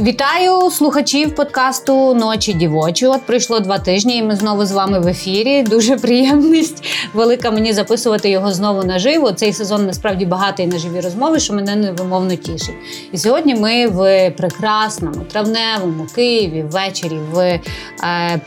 Вітаю 0.00 0.70
слухачів 0.70 1.34
подкасту 1.34 2.14
Ночі 2.14 2.52
дівочі. 2.52 3.06
От 3.06 3.22
пройшло 3.22 3.60
два 3.60 3.78
тижні, 3.78 4.16
і 4.16 4.22
ми 4.22 4.36
знову 4.36 4.64
з 4.64 4.72
вами 4.72 5.00
в 5.00 5.06
ефірі. 5.06 5.62
Дуже 5.62 5.96
приємність 5.96 6.84
велика 7.14 7.50
мені 7.50 7.72
записувати 7.72 8.30
його 8.30 8.52
знову 8.52 8.84
наживо. 8.84 9.32
Цей 9.32 9.52
сезон 9.52 9.86
насправді 9.86 10.26
багатий 10.26 10.66
на 10.66 10.78
живі 10.78 11.00
розмови, 11.00 11.40
що 11.40 11.54
мене 11.54 11.76
невимовно 11.76 12.36
тішить. 12.36 12.74
І 13.12 13.18
сьогодні 13.18 13.54
ми 13.54 13.86
в 13.86 14.30
прекрасному 14.30 15.24
травневому 15.32 16.06
Києві 16.14 16.62
ввечері 16.70 17.18
в 17.32 17.38
е, 17.38 17.60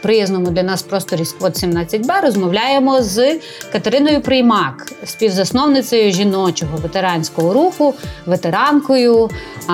приязному 0.01 0.51
для 0.51 0.63
нас 0.63 0.81
просторі 0.81 1.25
Сквот 1.25 1.63
17Б 1.63 2.21
розмовляємо 2.21 3.01
з 3.01 3.39
Катериною 3.71 4.21
Приймак, 4.21 4.91
співзасновницею 5.05 6.11
жіночого 6.11 6.77
ветеранського 6.77 7.53
руху, 7.53 7.93
ветеранкою, 8.25 9.29
е, 9.69 9.73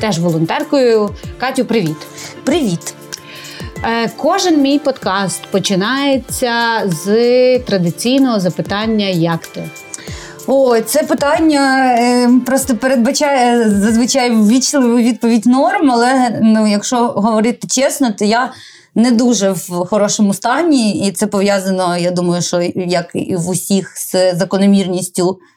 теж 0.00 0.18
волонтеркою. 0.18 1.10
Катю, 1.38 1.64
привіт. 1.64 1.96
Привіт. 2.44 2.94
Е, 3.84 4.10
кожен 4.16 4.60
мій 4.60 4.78
подкаст 4.78 5.42
починається 5.50 6.52
з 6.86 7.58
традиційного 7.58 8.40
запитання 8.40 9.06
Як 9.06 9.46
ти? 9.46 9.70
О, 10.46 10.80
це 10.80 11.02
питання 11.02 11.94
е, 11.98 12.30
просто 12.46 12.76
передбачає 12.76 13.70
зазвичай 13.70 14.30
ввічливу 14.30 14.96
відповідь 14.96 15.46
норм, 15.46 15.90
але 15.90 16.38
ну, 16.42 16.66
якщо 16.66 16.96
говорити 16.96 17.68
чесно, 17.68 18.12
то 18.12 18.24
я 18.24 18.52
не 18.94 19.10
дуже 19.10 19.50
в 19.50 19.86
хорошому 19.86 20.34
стані, 20.34 21.06
і 21.08 21.12
це 21.12 21.26
пов'язано, 21.26 21.96
я 21.96 22.10
думаю, 22.10 22.42
що 22.42 22.60
як 22.74 23.10
і 23.14 23.36
в 23.36 23.48
усіх 23.48 23.92
з 23.96 24.34
закономірністю 24.34 25.38
е, 25.38 25.53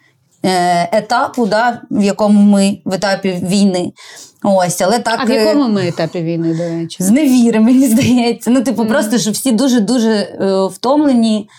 етапу, 0.92 1.46
да, 1.46 1.82
в 1.92 2.04
якому 2.04 2.42
ми 2.42 2.78
в 2.86 2.94
етапі 2.94 3.40
війни. 3.44 3.92
Ось, 4.44 4.82
але 4.82 5.00
так... 5.00 5.20
А 5.22 5.26
в 5.26 5.30
якому 5.30 5.68
ми 5.68 5.88
етапі 5.88 6.22
війни, 6.22 6.54
до 6.54 6.64
речі? 6.64 7.04
З 7.04 7.10
невіри, 7.10 7.60
мені 7.60 7.88
здається. 7.88 8.50
Ну, 8.52 8.62
типу, 8.62 8.84
mm. 8.84 8.88
просто 8.88 9.18
що 9.18 9.32
всі 9.32 9.52
дуже-дуже 9.52 10.10
е, 10.10 10.68
втомлені, 10.74 11.50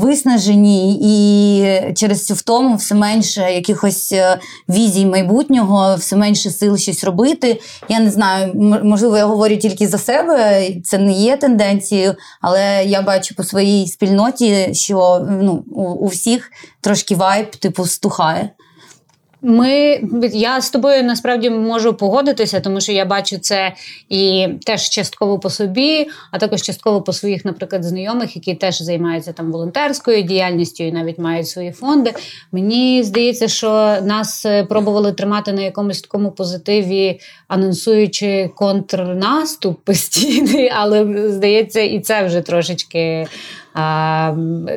виснажені, 0.00 0.98
і 1.02 1.94
через 1.94 2.26
цю 2.26 2.34
втому 2.34 2.76
все 2.76 2.94
менше 2.94 3.52
якихось 3.52 4.12
е, 4.12 4.38
візій 4.68 5.06
майбутнього, 5.06 5.94
все 5.96 6.16
менше 6.16 6.50
сил 6.50 6.76
щось 6.76 7.04
робити. 7.04 7.60
Я 7.88 8.00
не 8.00 8.10
знаю, 8.10 8.52
можливо, 8.84 9.16
я 9.16 9.26
говорю 9.26 9.56
тільки 9.56 9.88
за 9.88 9.98
себе, 9.98 10.66
це 10.84 10.98
не 10.98 11.12
є 11.12 11.36
тенденцією, 11.36 12.14
але 12.40 12.84
я 12.84 13.02
бачу 13.02 13.34
по 13.34 13.44
своїй 13.44 13.86
спільноті, 13.86 14.68
що 14.72 15.26
ну, 15.30 15.64
у 16.00 16.06
всіх 16.06 16.50
трошки 16.80 17.14
вайб, 17.14 17.50
типу, 17.56 17.86
стухає. 17.86 18.50
Ми 19.42 20.00
я 20.32 20.60
з 20.60 20.70
тобою 20.70 21.04
насправді 21.04 21.50
можу 21.50 21.94
погодитися, 21.94 22.60
тому 22.60 22.80
що 22.80 22.92
я 22.92 23.04
бачу 23.04 23.38
це 23.38 23.72
і 24.08 24.48
теж 24.66 24.88
частково 24.88 25.38
по 25.38 25.50
собі, 25.50 26.08
а 26.30 26.38
також 26.38 26.62
частково 26.62 27.02
по 27.02 27.12
своїх, 27.12 27.44
наприклад, 27.44 27.84
знайомих, 27.84 28.36
які 28.36 28.54
теж 28.54 28.82
займаються 28.82 29.32
там 29.32 29.52
волонтерською 29.52 30.22
діяльністю 30.22 30.84
і 30.84 30.92
навіть 30.92 31.18
мають 31.18 31.48
свої 31.48 31.72
фонди. 31.72 32.12
Мені 32.52 33.02
здається, 33.02 33.48
що 33.48 33.96
нас 34.02 34.46
е, 34.46 34.64
пробували 34.64 35.12
тримати 35.12 35.52
на 35.52 35.62
якомусь 35.62 36.00
такому 36.00 36.30
позитиві, 36.30 37.20
анонсуючи 37.48 38.50
контрнаступ 38.54 39.84
постійний, 39.84 40.72
але 40.74 41.28
здається, 41.30 41.80
і 41.80 42.00
це 42.00 42.26
вже 42.26 42.40
трошечки 42.40 43.26
а, 43.74 44.32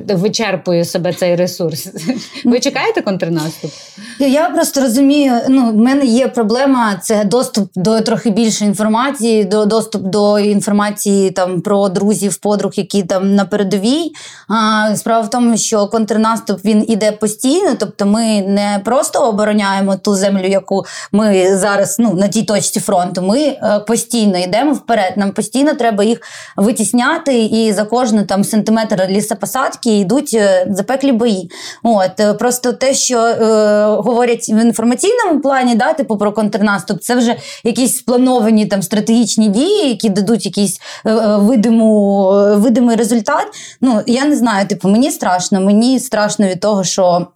вичерпує 0.10 0.86
себе 0.86 1.14
цей 1.14 1.36
ресурс. 1.36 1.90
Ви 2.46 2.60
чекаєте 2.60 3.02
контрнаступ? 3.02 3.72
Я 4.20 4.50
просто 4.50 4.82
розумію, 4.82 5.34
ну 5.50 5.72
в 5.72 5.76
мене 5.76 6.06
є 6.06 6.28
проблема 6.28 6.96
це 7.02 7.24
доступ 7.24 7.70
до 7.76 8.02
трохи 8.02 8.30
більше 8.30 8.66
інформації, 8.66 9.44
до 9.44 9.66
доступ 9.66 10.02
до 10.02 10.40
інформації 10.40 11.32
там 11.32 11.62
про 11.62 11.90
друзів, 11.90 12.38
подруг, 12.38 12.72
які 12.76 13.04
там 13.04 13.36
на 13.36 13.46
передовій. 13.46 14.12
А, 14.50 14.96
Справа 14.96 15.22
в 15.22 15.30
тому, 15.30 15.58
що 15.58 15.88
контрнаступ 15.88 16.66
він 16.66 16.86
іде 16.88 17.12
постійно, 17.12 17.76
тобто 17.80 18.06
ми 18.06 18.42
не 18.42 18.82
просто 18.86 19.20
обороняємо 19.20 19.96
ту 19.96 20.16
землю, 20.16 20.48
яку 20.48 20.86
ми 21.12 21.58
зараз 21.58 22.00
ну 22.00 22.14
на 22.14 22.28
тій 22.28 22.44
точці 22.44 22.80
фронту. 22.80 23.22
Ми 23.22 23.40
е, 23.40 23.80
постійно 23.88 24.38
йдемо 24.38 24.74
вперед. 24.74 25.14
Нам 25.18 25.32
постійно 25.32 25.74
треба 25.74 26.04
їх 26.04 26.22
витісняти, 26.58 27.44
і 27.44 27.74
за 27.74 27.84
кожну 27.84 28.26
там 28.26 28.44
сантиметр 28.44 28.83
кілометр 28.84 29.12
лісопосадки 29.12 30.00
йдуть 30.00 30.32
е, 30.34 30.68
запеклі 30.70 31.12
бої. 31.12 31.52
От 31.84 32.20
е, 32.20 32.34
Просто 32.34 32.74
те, 32.74 32.94
що 32.94 33.20
е, 33.20 33.86
говорять 33.86 34.50
в 34.50 34.58
інформаційному 34.62 35.40
плані, 35.40 35.76
да, 35.76 35.94
типу 35.94 36.18
про 36.18 36.32
контрнаступ, 36.32 37.02
це 37.02 37.16
вже 37.16 37.36
якісь 37.64 37.98
сплановані 37.98 38.66
там 38.66 38.82
стратегічні 38.82 39.50
дії, 39.50 39.90
які 39.90 40.10
дадуть 40.10 40.46
якийсь 40.46 40.80
е, 41.06 41.14
видиму, 41.38 42.30
видимий 42.56 42.96
результат. 42.96 43.48
Ну, 43.82 44.02
я 44.08 44.26
не 44.26 44.36
знаю, 44.36 44.68
типу, 44.68 44.90
мені 44.90 45.12
страшно, 45.12 45.62
мені 45.62 46.00
страшно 46.00 46.48
від 46.48 46.60
того, 46.60 46.84
що. 46.84 47.28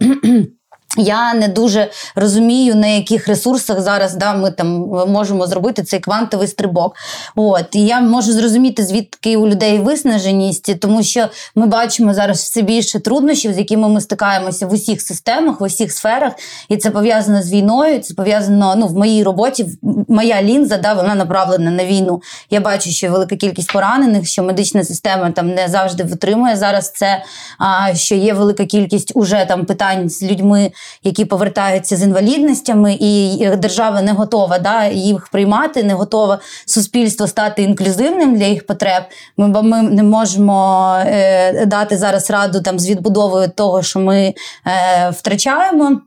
Я 0.97 1.33
не 1.33 1.47
дуже 1.47 1.91
розумію, 2.15 2.75
на 2.75 2.87
яких 2.87 3.27
ресурсах 3.27 3.81
зараз 3.81 4.15
да, 4.15 4.33
ми 4.33 4.51
там 4.51 4.67
можемо 5.07 5.47
зробити 5.47 5.83
цей 5.83 5.99
квантовий 5.99 6.47
стрибок. 6.47 6.95
От 7.35 7.75
і 7.75 7.85
я 7.85 8.01
можу 8.01 8.31
зрозуміти, 8.31 8.83
звідки 8.83 9.37
у 9.37 9.47
людей 9.47 9.79
виснаженість, 9.79 10.79
тому 10.79 11.03
що 11.03 11.27
ми 11.55 11.65
бачимо 11.67 12.13
зараз 12.13 12.37
все 12.37 12.61
більше 12.61 12.99
труднощів, 12.99 13.53
з 13.53 13.57
якими 13.57 13.89
ми 13.89 14.01
стикаємося 14.01 14.67
в 14.67 14.73
усіх 14.73 15.01
системах, 15.01 15.61
в 15.61 15.63
усіх 15.63 15.91
сферах, 15.91 16.33
і 16.69 16.77
це 16.77 16.91
пов'язано 16.91 17.41
з 17.41 17.51
війною. 17.51 17.99
Це 17.99 18.13
пов'язано 18.13 18.75
ну, 18.77 18.87
в 18.87 18.93
моїй 18.93 19.23
роботі. 19.23 19.65
Моя 20.07 20.43
лінза 20.43 20.77
да, 20.77 20.93
вона 20.93 21.15
направлена 21.15 21.71
на 21.71 21.85
війну. 21.85 22.21
Я 22.49 22.59
бачу, 22.59 22.89
що 22.89 23.11
велика 23.11 23.35
кількість 23.35 23.73
поранених, 23.73 24.27
що 24.27 24.43
медична 24.43 24.83
система 24.83 25.31
там 25.31 25.53
не 25.53 25.67
завжди 25.67 26.03
витримує 26.03 26.55
зараз. 26.55 26.91
Це 26.91 27.23
а 27.57 27.95
що 27.95 28.15
є 28.15 28.33
велика 28.33 28.65
кількість 28.65 29.11
уже 29.15 29.45
там 29.47 29.65
питань 29.65 30.09
з 30.09 30.23
людьми 30.23 30.71
які 31.03 31.25
повертаються 31.25 31.95
з 31.95 32.03
інвалідностями, 32.03 32.97
і 32.99 33.49
держава 33.57 34.01
не 34.01 34.11
готова 34.11 34.59
да, 34.59 34.85
їх 34.85 35.27
приймати, 35.27 35.83
не 35.83 35.93
готова 35.93 36.39
суспільство 36.65 37.27
стати 37.27 37.63
інклюзивним 37.63 38.35
для 38.35 38.45
їх 38.45 38.65
потреб. 38.65 39.03
Ми 39.37 39.47
бо 39.47 39.63
ми 39.63 39.81
не 39.81 40.03
можемо 40.03 40.95
е, 40.99 41.65
дати 41.65 41.97
зараз 41.97 42.29
раду 42.29 42.61
там 42.61 42.79
з 42.79 42.89
відбудовою 42.89 43.49
того, 43.55 43.83
що 43.83 43.99
ми 43.99 44.33
е, 44.67 45.09
втрачаємо. 45.09 46.01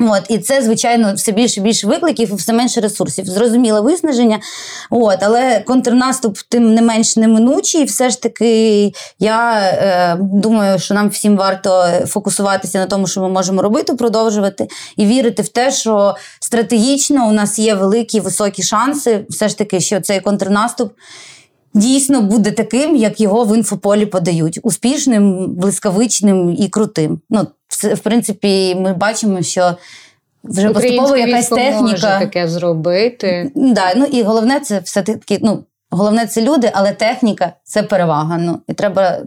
От, 0.00 0.22
І 0.28 0.38
це, 0.38 0.62
звичайно, 0.62 1.14
все 1.14 1.32
більше 1.32 1.60
і 1.60 1.62
більше 1.62 1.86
викликів, 1.86 2.34
все 2.34 2.52
менше 2.52 2.80
ресурсів. 2.80 3.26
Зрозуміле 3.26 3.80
виснаження. 3.80 4.40
От, 4.90 5.16
Але 5.20 5.60
контрнаступ, 5.60 6.38
тим 6.48 6.74
не 6.74 6.82
менш 6.82 7.16
неминучий. 7.16 7.84
Все 7.84 8.10
ж 8.10 8.22
таки, 8.22 8.92
я 9.18 9.58
е, 9.60 10.16
думаю, 10.20 10.78
що 10.78 10.94
нам 10.94 11.08
всім 11.08 11.36
варто 11.36 11.84
фокусуватися 12.06 12.78
на 12.78 12.86
тому, 12.86 13.06
що 13.06 13.20
ми 13.20 13.28
можемо 13.28 13.62
робити, 13.62 13.94
продовжувати, 13.94 14.68
і 14.96 15.06
вірити 15.06 15.42
в 15.42 15.48
те, 15.48 15.70
що 15.70 16.16
стратегічно 16.40 17.28
у 17.28 17.32
нас 17.32 17.58
є 17.58 17.74
великі 17.74 18.20
високі 18.20 18.62
шанси, 18.62 19.24
все 19.28 19.48
ж 19.48 19.58
таки, 19.58 19.80
що 19.80 20.00
цей 20.00 20.20
контрнаступ. 20.20 20.92
Дійсно 21.74 22.22
буде 22.22 22.50
таким, 22.50 22.96
як 22.96 23.20
його 23.20 23.44
в 23.44 23.56
інфополі 23.56 24.06
подають: 24.06 24.60
успішним, 24.62 25.46
блискавичним 25.54 26.56
і 26.58 26.68
крутим. 26.68 27.20
Ну, 27.30 27.46
в 27.84 27.98
принципі, 27.98 28.74
ми 28.74 28.92
бачимо, 28.92 29.42
що 29.42 29.74
вже 30.44 30.70
поступово 30.70 31.16
якась 31.16 31.48
техніка 31.48 31.80
може 31.80 32.18
таке 32.20 32.48
зробити. 32.48 33.50
Да, 33.54 33.92
ну 33.96 34.04
і 34.04 34.22
головне, 34.22 34.60
це 34.60 34.78
все 34.78 35.02
таки. 35.02 35.38
Ну 35.42 35.64
головне, 35.90 36.26
це 36.26 36.42
люди, 36.42 36.70
але 36.74 36.92
техніка 36.92 37.52
це 37.64 37.82
перевага. 37.82 38.38
Ну 38.38 38.60
і 38.68 38.72
треба 38.72 39.18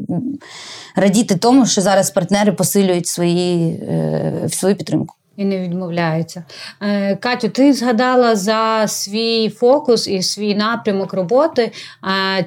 радіти 0.95 1.36
тому, 1.36 1.66
що 1.66 1.81
зараз 1.81 2.12
партнери 2.12 2.51
посилюють 2.51 3.07
свої, 3.07 3.72
е, 3.72 4.50
свою 4.50 4.75
підтримку. 4.75 5.16
І 5.38 5.45
не 5.45 5.59
відмовляються. 5.59 6.44
Е, 6.81 7.15
Катю, 7.15 7.50
ти 7.50 7.74
згадала 7.74 8.35
за 8.35 8.85
свій 8.88 9.50
фокус 9.50 10.07
і 10.07 10.21
свій 10.21 10.56
напрямок 10.56 11.13
роботи. 11.13 11.71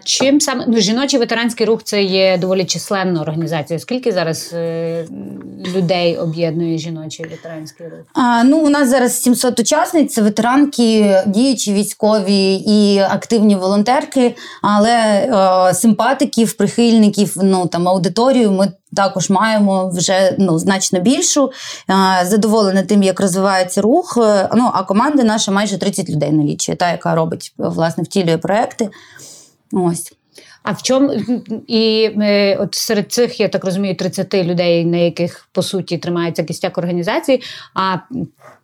Чим 0.04 0.40
саме 0.40 0.64
ну, 0.68 0.78
жіночий 0.78 1.20
ветеранський 1.20 1.66
рух 1.66 1.82
це 1.82 2.02
є 2.02 2.38
доволі 2.38 2.64
численна 2.64 3.20
організація. 3.20 3.78
Скільки 3.78 4.12
зараз 4.12 4.50
е, 4.54 5.04
людей 5.76 6.16
об'єднує 6.16 6.78
жіночий 6.78 7.26
ветеранський 7.26 7.86
рух? 7.86 8.00
А, 8.14 8.44
Ну, 8.44 8.58
у 8.58 8.68
нас 8.68 8.88
зараз 8.88 9.22
700 9.22 9.60
учасниць, 9.60 10.14
це 10.14 10.22
ветеранки, 10.22 11.16
діючі 11.26 11.72
військові 11.72 12.54
і 12.54 12.98
активні 12.98 13.56
волонтерки, 13.56 14.34
але 14.62 15.28
о, 15.32 15.74
симпатиків, 15.74 16.56
прихильників, 16.56 17.36
ну 17.42 17.66
там 17.66 17.88
аудиторію 17.88 18.52
ми 18.52 18.72
також 18.96 19.31
маємо 19.31 19.88
вже 19.88 20.37
ну, 20.38 20.58
значно 20.58 21.00
більшу. 21.00 21.52
Задоволена 22.25 22.82
тим, 22.82 23.02
як 23.02 23.20
розвивається 23.20 23.82
рух. 23.82 24.19
Е, 24.22 24.48
ну, 24.54 24.70
А 24.75 24.82
команда 24.82 25.25
наша 25.25 25.52
майже 25.52 25.78
30 25.78 26.10
людей 26.10 26.32
налічує, 26.32 26.76
та, 26.76 26.90
яка 26.90 27.14
робить, 27.14 27.54
власне, 27.58 28.04
втілює 28.04 28.38
проекти. 28.38 28.90
Ось. 29.72 30.15
А 30.66 30.72
в 30.72 30.82
чому 30.82 31.14
і 31.66 32.10
е, 32.20 32.56
от 32.56 32.74
серед 32.74 33.12
цих, 33.12 33.40
я 33.40 33.48
так 33.48 33.64
розумію, 33.64 33.96
30 33.96 34.34
людей, 34.34 34.84
на 34.84 34.96
яких 34.96 35.48
по 35.52 35.62
суті 35.62 35.98
тримається 35.98 36.44
кістяк 36.44 36.78
організації. 36.78 37.42
А 37.74 37.96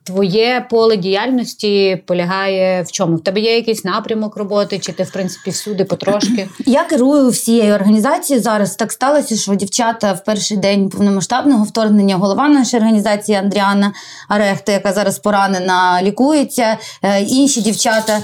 твоє 0.05 0.67
поле 0.71 0.97
діяльності 0.97 2.03
полягає 2.07 2.83
в 2.83 2.93
чому? 2.93 3.17
В 3.17 3.23
тебе 3.23 3.41
є 3.41 3.57
якийсь 3.57 3.85
напрямок 3.85 4.37
роботи, 4.37 4.79
чи 4.79 4.93
ти 4.93 5.03
в 5.03 5.13
принципі 5.13 5.51
всюди 5.51 5.85
потрошки? 5.85 6.49
Я 6.67 6.85
керую 6.85 7.29
всією 7.31 7.75
організацією 7.75 8.43
зараз. 8.43 8.77
Так 8.77 8.93
сталося, 8.93 9.37
що 9.37 9.55
дівчата 9.55 10.13
в 10.13 10.25
перший 10.25 10.57
день 10.57 10.89
повномасштабного 10.89 11.65
вторгнення 11.65 12.17
голова 12.17 12.49
нашої 12.49 12.81
організації 12.81 13.39
Андріана 13.39 13.93
Арехта, 14.29 14.73
яка 14.73 14.93
зараз 14.93 15.19
поранена, 15.19 16.03
лікується. 16.03 16.79
Е, 17.03 17.23
інші 17.23 17.61
дівчата 17.61 18.21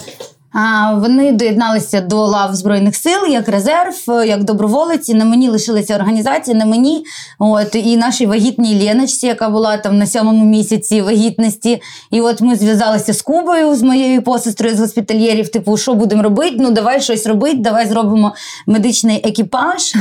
вони 0.96 1.32
доєдналися 1.32 2.00
до 2.00 2.26
лав 2.26 2.54
Збройних 2.54 2.96
сил 2.96 3.26
як 3.30 3.48
резерв, 3.48 4.26
як 4.26 4.44
доброволець. 4.44 5.08
На 5.08 5.24
мені 5.24 5.48
лишилася 5.48 5.94
організація, 5.94 6.56
на 6.56 6.66
мені 6.66 7.04
от 7.38 7.74
і 7.74 7.96
нашій 7.96 8.26
вагітній 8.26 8.84
Леночці, 8.84 9.26
яка 9.26 9.48
була 9.48 9.76
там 9.76 9.98
на 9.98 10.06
сьомому 10.06 10.44
місяці 10.44 11.00
вагітності. 11.02 11.82
І 12.10 12.20
от 12.20 12.40
ми 12.40 12.56
зв'язалися 12.56 13.14
з 13.14 13.22
Кубою, 13.22 13.74
з 13.74 13.82
моєю 13.82 14.22
посестрою 14.22 14.76
з 14.76 14.80
госпітальєрів. 14.80 15.48
Типу, 15.48 15.76
що 15.76 15.94
будемо 15.94 16.22
робити? 16.22 16.56
Ну 16.58 16.70
давай 16.70 17.00
щось 17.00 17.26
робити, 17.26 17.56
давай 17.58 17.86
зробимо 17.86 18.34
медичний 18.66 19.20
екіпаж. 19.24 19.94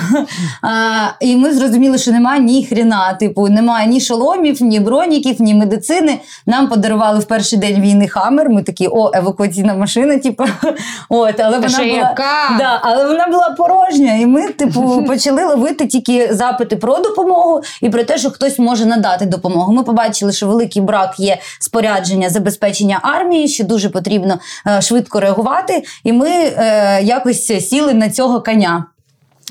І 1.21 1.35
ми 1.35 1.53
зрозуміли, 1.53 1.97
що 1.97 2.11
немає 2.11 2.41
ні 2.41 2.65
хріна. 2.65 3.13
Типу, 3.13 3.47
немає 3.47 3.88
ні 3.88 4.01
шоломів, 4.01 4.61
ні 4.61 4.79
броніків, 4.79 5.41
ні 5.41 5.53
медицини. 5.53 6.19
Нам 6.45 6.67
подарували 6.67 7.19
в 7.19 7.25
перший 7.25 7.59
день 7.59 7.81
війни 7.81 8.07
хамер. 8.07 8.50
Ми 8.50 8.63
такі, 8.63 8.88
о, 8.88 9.11
евакуаційна 9.13 9.73
машина. 9.73 10.17
Типу, 10.17 10.43
От, 11.09 11.39
але 11.39 11.57
вона 11.57 11.77
була 11.77 11.83
яка? 11.83 12.55
Да, 12.57 12.79
але 12.83 13.05
вона 13.05 13.27
була 13.27 13.49
порожня, 13.49 14.13
і 14.13 14.25
ми, 14.25 14.47
типу, 14.47 15.03
почали 15.07 15.45
ловити 15.45 15.88
тільки 15.88 16.33
запити 16.33 16.75
про 16.75 16.97
допомогу 16.97 17.61
і 17.81 17.89
про 17.89 18.03
те, 18.03 18.17
що 18.17 18.31
хтось 18.31 18.59
може 18.59 18.85
надати 18.85 19.25
допомогу. 19.25 19.73
Ми 19.73 19.83
побачили, 19.83 20.31
що 20.31 20.47
великий 20.47 20.81
брак 20.81 21.19
є 21.19 21.38
спорядження 21.59 22.29
забезпечення 22.29 22.99
армії, 23.01 23.47
що 23.47 23.63
дуже 23.63 23.89
потрібно 23.89 24.39
е, 24.67 24.81
швидко 24.81 25.19
реагувати. 25.19 25.83
І 26.03 26.13
ми 26.13 26.29
е, 26.29 27.00
якось 27.03 27.45
сіли 27.45 27.93
на 27.93 28.09
цього 28.09 28.41
коня. 28.41 28.85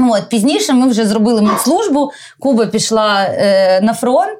От 0.00 0.28
Пізніше 0.28 0.72
ми 0.72 0.88
вже 0.88 1.06
зробили 1.06 1.42
медслужбу, 1.42 2.10
Куба 2.40 2.66
пішла 2.66 3.22
е, 3.22 3.80
на 3.80 3.94
фронт. 3.94 4.38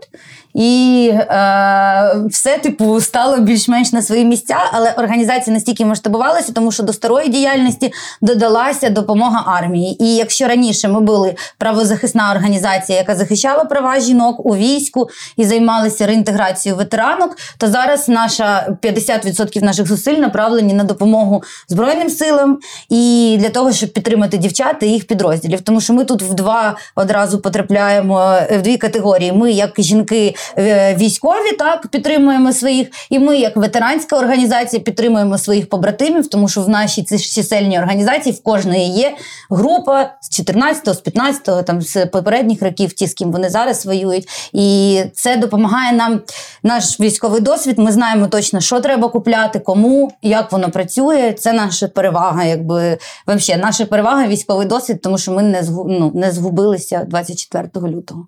І 0.56 1.08
е, 1.12 2.17
все 2.31 2.58
типу 2.58 3.00
стало 3.00 3.37
більш-менш 3.37 3.93
на 3.93 4.03
свої 4.03 4.25
місця, 4.25 4.56
але 4.73 4.93
організація 4.93 5.55
настільки 5.55 5.85
масштабувалася, 5.85 6.53
тому 6.53 6.73
що 6.73 6.82
до 6.82 6.93
старої 6.93 7.29
діяльності 7.29 7.93
додалася 8.23 8.91
допомога 8.91 9.44
армії. 9.47 10.05
І 10.05 10.17
якщо 10.17 10.49
раніше 10.49 10.88
ми 10.88 11.00
були 11.00 11.35
правозахисна 11.58 12.32
організація, 12.32 12.99
яка 12.99 13.14
захищала 13.14 13.64
права 13.64 14.00
жінок 14.00 14.47
у 14.47 14.56
війську 14.56 15.08
і 15.37 15.44
займалася 15.44 16.06
реінтеграцією 16.06 16.79
ветеранок, 16.79 17.37
то 17.59 17.69
зараз 17.69 18.09
наша 18.09 18.76
50% 18.82 19.64
наших 19.64 19.87
зусиль 19.87 20.19
направлені 20.19 20.75
на 20.75 20.85
допомогу 20.85 21.43
Збройним 21.69 22.11
силам 22.11 22.59
і 22.88 23.37
для 23.41 23.49
того, 23.49 23.73
щоб 23.73 23.93
підтримати 23.93 24.38
дівчат 24.38 24.76
і 24.82 24.87
їх 24.87 25.06
підрозділів. 25.06 25.61
Тому 25.61 25.81
що 25.81 25.93
ми 25.93 26.05
тут 26.05 26.23
в 26.23 26.35
два 26.35 26.76
одразу 26.94 27.38
потрапляємо 27.38 28.38
в 28.50 28.62
дві 28.62 28.76
категорії. 28.76 29.32
Ми, 29.32 29.52
як 29.52 29.75
жінки. 29.79 30.35
Е, 30.59 30.95
військові 30.95 31.53
так 31.59 31.87
підтримуємо 31.87 32.53
своїх, 32.53 32.89
і 33.11 33.19
ми, 33.19 33.37
як 33.37 33.57
ветеранська 33.57 34.17
організація, 34.17 34.83
підтримуємо 34.83 35.39
своїх 35.39 35.69
побратимів, 35.69 36.29
тому 36.29 36.49
що 36.49 36.63
в 36.63 36.69
нашій 36.69 37.05
чисельній 37.19 37.79
організації 37.79 38.35
в 38.35 38.43
кожної 38.43 38.89
є 38.89 39.17
група 39.51 40.11
з 40.21 40.41
14-го, 40.41 40.95
з 40.95 41.03
15-го, 41.03 41.63
там 41.63 41.83
з 41.83 42.07
попередніх 42.07 42.63
років, 42.63 42.93
ті, 42.93 43.07
з 43.07 43.15
ким 43.15 43.33
вони 43.33 43.51
зараз 43.51 43.87
воюють. 43.87 44.29
І 44.53 45.01
це 45.15 45.37
допомагає 45.37 45.93
нам 45.93 46.21
наш 46.63 47.01
військовий 47.01 47.41
досвід. 47.41 47.79
Ми 47.79 47.93
знаємо 47.93 48.27
точно, 48.27 48.61
що 48.61 48.81
треба 48.81 49.09
купляти, 49.09 49.59
кому, 49.59 50.13
як 50.23 50.53
воно 50.53 50.71
працює. 50.71 51.33
Це 51.39 51.53
наша 51.53 51.89
перевага, 51.89 52.45
якби 52.45 52.99
взагалі, 53.27 53.63
наша 53.63 53.87
перевага 53.87 54.27
військовий 54.27 54.67
досвід, 54.67 55.03
тому 55.03 55.19
що 55.19 55.33
ми 55.33 55.43
не 55.43 55.63
ну, 55.87 56.13
не 56.15 56.33
згубилися 56.33 57.05
24 57.05 57.69
лютого. 57.75 58.27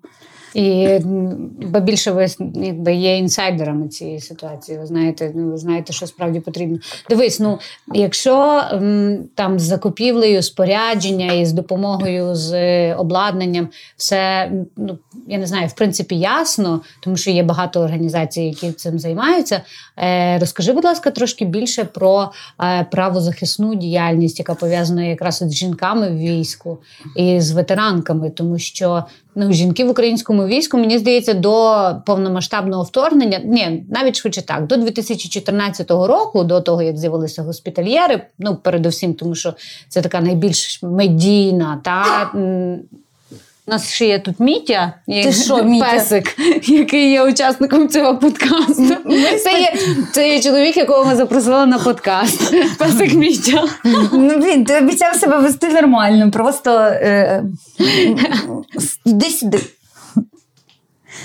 І 0.53 0.97
бо 1.61 1.79
більше 1.79 2.11
ви 2.11 2.27
якби 2.55 2.93
є 2.93 3.17
інсайдерами 3.17 3.87
цієї 3.87 4.19
ситуації. 4.19 4.77
Ви 4.77 4.85
знаєте, 4.85 5.31
ну, 5.35 5.51
ви 5.51 5.57
знаєте, 5.57 5.93
що 5.93 6.07
справді 6.07 6.39
потрібно. 6.39 6.77
Дивись, 7.09 7.39
ну 7.39 7.59
якщо 7.93 8.63
там 9.35 9.59
з 9.59 9.63
закупівлею 9.63 10.43
спорядження 10.43 11.33
і 11.33 11.45
з 11.45 11.53
допомогою 11.53 12.35
з 12.35 12.93
обладнанням, 12.93 13.69
все 13.97 14.51
ну 14.77 14.97
я 15.27 15.37
не 15.37 15.47
знаю, 15.47 15.67
в 15.67 15.73
принципі, 15.73 16.15
ясно, 16.15 16.81
тому 16.99 17.17
що 17.17 17.31
є 17.31 17.43
багато 17.43 17.79
організацій, 17.81 18.41
які 18.41 18.71
цим 18.71 18.99
займаються. 18.99 19.61
Е, 19.97 20.39
Розкажи, 20.39 20.73
будь 20.73 20.85
ласка, 20.85 21.11
трошки 21.11 21.45
більше 21.45 21.83
про 21.83 22.31
е, 22.61 22.87
правозахисну 22.91 23.75
діяльність, 23.75 24.39
яка 24.39 24.55
пов'язана 24.55 25.03
якраз 25.03 25.43
з 25.47 25.53
жінками 25.53 26.09
в 26.09 26.17
війську 26.17 26.77
і 27.15 27.41
з 27.41 27.51
ветеранками, 27.51 28.29
тому 28.29 28.59
що 28.59 29.03
ну, 29.35 29.53
жінки 29.53 29.85
в 29.85 29.89
українському 29.89 30.45
війську, 30.45 30.77
мені 30.77 30.97
здається, 30.97 31.33
до 31.33 31.85
повномасштабного 32.05 32.83
вторгнення, 32.83 33.41
ні, 33.45 33.85
навіть 33.89 34.15
швидше 34.15 34.41
так, 34.41 34.67
до 34.67 34.77
2014 34.77 35.91
року, 35.91 36.43
до 36.43 36.61
того 36.61 36.81
як 36.81 36.97
з'явилися 36.97 37.43
госпітальєри, 37.43 38.21
ну 38.39 38.55
передусім, 38.55 39.13
тому 39.13 39.35
що 39.35 39.53
це 39.89 40.01
така 40.01 40.21
найбільш 40.21 40.83
медійна 40.83 41.81
та 41.83 42.31
у 43.69 43.71
нас 43.71 43.91
ще 43.91 44.05
є 44.07 44.19
тут 44.19 44.39
Мітя, 44.39 44.93
Ти 45.07 45.31
що, 45.31 45.63
Мітя? 45.63 45.85
песик, 45.85 46.35
який 46.63 47.11
є 47.11 47.23
учасником 47.23 47.89
цього 47.89 48.17
подкасту. 48.17 48.95
Це 49.43 49.59
є 49.59 49.73
це 50.11 50.29
є 50.29 50.41
чоловік, 50.41 50.77
якого 50.77 51.05
ми 51.05 51.15
запросили 51.15 51.65
на 51.65 51.79
подкаст. 51.79 52.53
Песик 52.77 53.13
Мітя. 53.13 53.63
Ну, 54.11 54.29
Він 54.39 54.65
ти 54.65 54.77
обіцяв 54.77 55.15
себе 55.15 55.39
вести 55.39 55.69
нормально, 55.69 56.31
просто 56.31 56.71
е, 56.79 57.43
йди 59.05 59.25
сюди. 59.25 59.59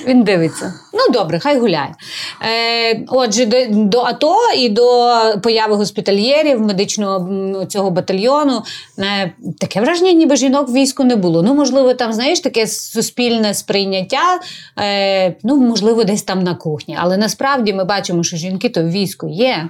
Він 0.07 0.23
дивиться. 0.23 0.75
Ну 0.93 1.13
добре, 1.13 1.39
хай 1.39 1.59
гуляє. 1.59 1.95
Е, 2.43 3.05
Отже, 3.09 3.47
до, 3.47 3.57
до 3.69 4.01
АТО 4.01 4.37
і 4.57 4.69
до 4.69 5.11
появи 5.43 5.77
госпітальєрів 5.77 6.61
медичного 6.61 7.65
цього 7.65 7.91
батальйону 7.91 8.63
е, 8.99 9.33
таке 9.59 9.81
враження, 9.81 10.13
ніби 10.13 10.37
жінок 10.37 10.69
в 10.69 10.73
війську 10.73 11.05
не 11.05 11.17
було. 11.17 11.43
Ну, 11.43 11.55
можливо, 11.55 11.95
там, 11.95 12.13
знаєш, 12.13 12.41
таке 12.41 12.67
суспільне 12.67 13.55
сприйняття, 13.55 14.41
е, 14.79 15.35
ну, 15.43 15.57
можливо, 15.57 16.05
десь 16.05 16.23
там 16.23 16.43
на 16.43 16.55
кухні. 16.55 16.97
Але 17.01 17.17
насправді 17.17 17.73
ми 17.73 17.85
бачимо, 17.85 18.23
що 18.23 18.37
жінки 18.37 18.69
то 18.69 18.83
в 18.83 18.91
війську 18.91 19.29
є. 19.29 19.69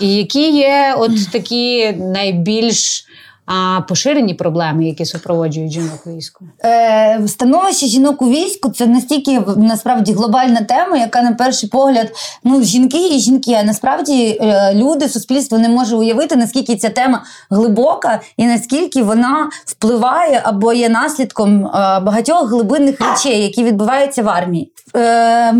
І 0.00 0.16
які 0.16 0.50
є 0.50 0.94
от 0.98 1.32
такі 1.32 1.92
найбільш 1.92 3.06
а 3.52 3.80
поширені 3.80 4.34
проблеми, 4.34 4.84
які 4.84 5.04
супроводжують 5.04 5.72
жінок 5.72 6.06
у 6.06 6.10
війську? 6.10 6.44
Е, 6.64 7.20
Становище 7.28 7.86
жінок 7.86 8.22
у 8.22 8.30
війську 8.30 8.70
це 8.70 8.86
настільки 8.86 9.40
насправді 9.56 10.12
глобальна 10.12 10.60
тема, 10.60 10.96
яка 10.96 11.22
на 11.22 11.32
перший 11.32 11.68
погляд 11.68 12.12
ну 12.44 12.62
жінки 12.62 13.08
і 13.08 13.18
жінки. 13.18 13.52
А 13.60 13.62
насправді 13.62 14.38
е, 14.42 14.74
люди, 14.74 15.08
суспільство 15.08 15.58
не 15.58 15.68
може 15.68 15.96
уявити, 15.96 16.36
наскільки 16.36 16.76
ця 16.76 16.88
тема 16.88 17.22
глибока 17.50 18.20
і 18.36 18.46
наскільки 18.46 19.02
вона 19.02 19.50
впливає 19.66 20.40
або 20.44 20.72
є 20.72 20.88
наслідком 20.88 21.66
е, 21.66 21.70
багатьох 22.00 22.50
глибинних 22.50 23.00
речей, 23.00 23.42
які 23.42 23.64
відбуваються 23.64 24.22
в 24.22 24.28
армії. 24.28 24.72
Е, 24.96 25.54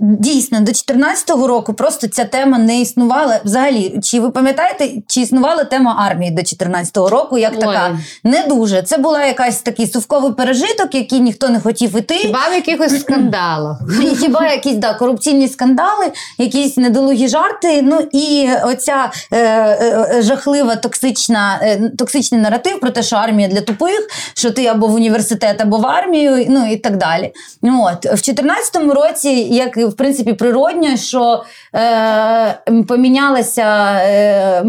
Дійсно, 0.00 0.58
до 0.58 0.64
2014 0.64 1.30
року 1.30 1.74
просто 1.74 2.08
ця 2.08 2.24
тема 2.24 2.58
не 2.58 2.80
існувала. 2.80 3.40
Взагалі, 3.44 4.00
чи 4.02 4.20
ви 4.20 4.30
пам'ятаєте, 4.30 4.88
чи 5.06 5.20
існувала 5.20 5.64
тема 5.64 5.96
армії 5.98 6.30
до 6.30 6.36
2014 6.36 6.96
року? 6.96 7.29
Року, 7.30 7.38
як 7.38 7.52
Ой. 7.54 7.60
така. 7.60 7.98
Не 8.24 8.46
дуже. 8.48 8.82
Це 8.82 8.98
була 8.98 9.24
якась 9.24 9.62
такий 9.62 9.86
сувковий 9.86 10.32
пережиток, 10.32 10.94
який 10.94 11.20
ніхто 11.20 11.48
не 11.48 11.60
хотів 11.60 11.98
іти. 11.98 12.14
Хіба 12.14 12.48
в 12.50 12.54
якихось 12.54 13.00
скандалах? 13.00 13.76
Хіба 14.20 14.48
якісь 14.48 14.76
да, 14.76 14.94
корупційні 14.94 15.48
скандали, 15.48 16.12
якісь 16.38 16.76
недолугі 16.76 17.28
жарти. 17.28 17.82
Ну 17.82 18.08
і 18.12 18.48
оця 18.64 19.10
е, 19.32 19.38
е, 19.38 20.22
жахлива 20.22 20.76
токсична, 20.76 21.60
е, 21.62 21.90
токсичний 21.98 22.40
наратив 22.40 22.80
про 22.80 22.90
те, 22.90 23.02
що 23.02 23.16
армія 23.16 23.48
для 23.48 23.60
тупих, 23.60 24.08
що 24.34 24.50
ти 24.50 24.66
або 24.66 24.86
в 24.86 24.94
університет, 24.94 25.60
або 25.60 25.78
в 25.78 25.86
армію, 25.86 26.46
ну 26.48 26.72
і 26.72 26.76
так 26.76 26.96
далі. 26.96 27.32
От. 27.62 28.04
В 28.04 28.22
2014 28.22 28.76
році, 28.76 29.28
як 29.50 29.76
в 29.76 29.92
принципі, 29.92 30.32
природньо, 30.32 30.96
що 30.96 31.44
е, 31.74 32.58
помінялася 32.88 33.92
е, 34.02 34.64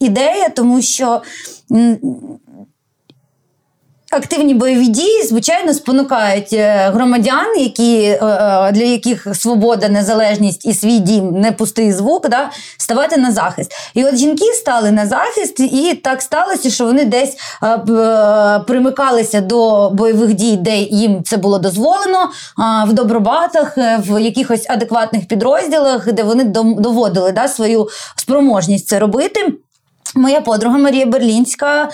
ідея, 0.00 0.48
тому 0.56 0.82
що 0.82 1.22
активні 4.10 4.54
бойові 4.54 4.86
дії, 4.86 5.22
звичайно, 5.22 5.74
спонукають 5.74 6.52
е, 6.52 6.90
громадян, 6.94 7.58
які, 7.58 8.02
е, 8.02 8.18
е, 8.22 8.72
для 8.72 8.84
яких 8.84 9.26
свобода, 9.32 9.88
незалежність 9.88 10.66
і 10.66 10.74
свій 10.74 10.98
дім 10.98 11.30
не 11.30 11.52
пустий 11.52 11.92
звук, 11.92 12.28
да, 12.28 12.50
ставати 12.78 13.16
на 13.16 13.32
захист. 13.32 13.72
І 13.94 14.04
от 14.04 14.16
жінки 14.16 14.44
стали 14.44 14.90
на 14.90 15.06
захист, 15.06 15.60
і 15.60 15.94
так 15.94 16.22
сталося, 16.22 16.70
що 16.70 16.84
вони 16.84 17.04
десь 17.04 17.36
примикалися 18.66 19.40
до 19.40 19.90
бойових 19.90 20.34
дій, 20.34 20.56
де 20.56 20.76
їм 20.76 21.22
це 21.24 21.36
було 21.36 21.58
дозволено, 21.58 22.30
в 22.86 22.92
добробатах, 22.92 23.76
в 23.98 24.22
якихось 24.22 24.66
адекватних 24.70 25.28
підрозділах, 25.28 26.12
де 26.12 26.22
вони 26.22 26.44
доводили 26.78 27.32
да, 27.32 27.48
свою 27.48 27.88
спроможність 28.16 28.88
це 28.88 28.98
робити. 28.98 29.52
Моя 30.14 30.40
подруга 30.40 30.78
Марія 30.78 31.06
Берлінська, 31.06 31.88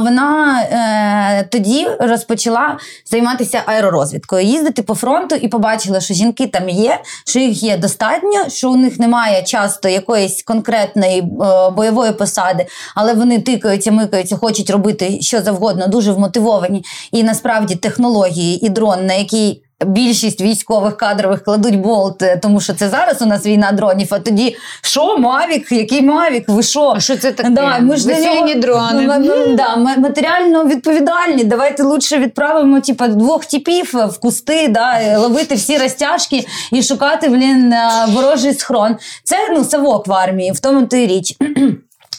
вона 0.00 0.60
е, 0.62 1.48
тоді 1.52 1.88
розпочала 2.00 2.78
займатися 3.10 3.62
аеророзвідкою, 3.66 4.46
їздити 4.46 4.82
по 4.82 4.94
фронту 4.94 5.34
і 5.34 5.48
побачила, 5.48 6.00
що 6.00 6.14
жінки 6.14 6.46
там 6.46 6.68
є, 6.68 7.00
що 7.26 7.38
їх 7.38 7.62
є 7.62 7.76
достатньо, 7.76 8.48
що 8.48 8.70
у 8.70 8.76
них 8.76 8.98
немає 8.98 9.42
часто 9.42 9.88
якоїсь 9.88 10.42
конкретної 10.42 11.20
е, 11.20 11.24
бойової 11.70 12.12
посади, 12.12 12.66
але 12.94 13.14
вони 13.14 13.40
тикаються, 13.40 13.92
микаються, 13.92 14.36
хочуть 14.36 14.70
робити 14.70 15.18
що 15.20 15.42
завгодно, 15.42 15.86
дуже 15.86 16.12
вмотивовані. 16.12 16.84
І 17.12 17.22
насправді 17.22 17.74
технології 17.76 18.66
і 18.66 18.68
дрон, 18.68 19.06
на 19.06 19.14
який 19.14 19.62
Більшість 19.86 20.40
військових 20.40 20.96
кадрових 20.96 21.44
кладуть 21.44 21.78
болт, 21.80 22.22
е, 22.22 22.36
тому 22.42 22.60
що 22.60 22.74
це 22.74 22.88
зараз 22.88 23.22
у 23.22 23.26
нас 23.26 23.46
війна 23.46 23.72
дронів. 23.72 24.08
А 24.10 24.18
тоді 24.18 24.56
що, 24.82 25.18
Мавік? 25.18 25.72
Який 25.72 26.02
Мавік? 26.02 26.44
Ви 26.48 26.62
що? 26.62 26.92
А 26.96 27.00
що 27.00 27.16
це 27.16 27.32
таке? 27.32 27.50
Да, 27.50 27.78
ми 27.78 27.96
ж 27.96 28.06
нього, 28.06 28.54
дрони. 28.54 29.06
Ми, 29.06 29.18
ми, 29.18 29.46
да, 29.46 29.76
матеріально 29.76 30.64
відповідальні. 30.64 31.44
Давайте 31.44 31.82
лучше 31.82 32.18
відправимо 32.18 32.80
типу, 32.80 33.06
двох 33.08 33.44
типів 33.44 33.94
в 33.94 34.20
кусти, 34.20 34.68
да, 34.68 35.18
ловити 35.18 35.54
всі 35.54 35.78
розтяжки 35.78 36.46
і 36.72 36.82
шукати 36.82 37.28
блін, 37.28 37.72
е, 37.72 37.90
ворожий 38.08 38.54
схрон. 38.54 38.96
Це 39.24 39.36
ну 39.52 39.64
савок 39.64 40.06
в 40.06 40.12
армії, 40.12 40.52
в 40.52 40.60
тому 40.60 40.86
то 40.86 40.96
й 40.96 41.06
річ. 41.06 41.36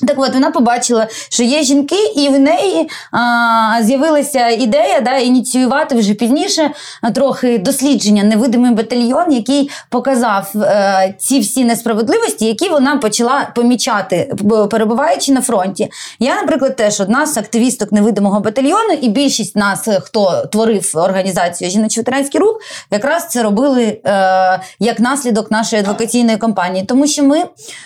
Так 0.07 0.19
от 0.19 0.33
вона 0.33 0.51
побачила, 0.51 1.07
що 1.29 1.43
є 1.43 1.63
жінки, 1.63 2.05
і 2.15 2.29
в 2.29 2.39
неї 2.39 2.89
а, 3.11 3.83
з'явилася 3.83 4.49
ідея 4.49 5.01
да, 5.01 5.17
ініціювати 5.17 5.95
вже 5.95 6.13
пізніше 6.13 6.71
трохи 7.15 7.57
дослідження 7.57 8.23
невидимий 8.23 8.71
батальйон, 8.71 9.31
який 9.31 9.69
показав 9.89 10.51
а, 10.55 10.59
е, 10.59 11.15
ці 11.19 11.39
всі 11.39 11.65
несправедливості, 11.65 12.45
які 12.45 12.69
вона 12.69 12.97
почала 12.97 13.47
помічати, 13.55 14.33
перебуваючи 14.71 15.31
на 15.31 15.41
фронті. 15.41 15.91
Я, 16.19 16.35
наприклад, 16.35 16.75
теж 16.75 17.01
одна 17.01 17.25
з 17.25 17.37
активісток 17.37 17.91
невидимого 17.91 18.39
батальйону, 18.39 18.93
і 19.01 19.09
більшість 19.09 19.55
нас, 19.55 19.87
хто 20.01 20.43
творив 20.51 20.91
організацію 20.93 21.71
Жіночий 21.71 22.03
ветеранський 22.03 22.41
рух, 22.41 22.59
якраз 22.91 23.27
це 23.27 23.43
робили 23.43 24.01
а, 24.03 24.09
е, 24.09 24.59
як 24.79 24.99
наслідок 24.99 25.51
нашої 25.51 25.81
адвокаційної 25.81 26.37
кампанії, 26.37 26.85
тому 26.85 27.07
що 27.07 27.23
ми 27.23 27.43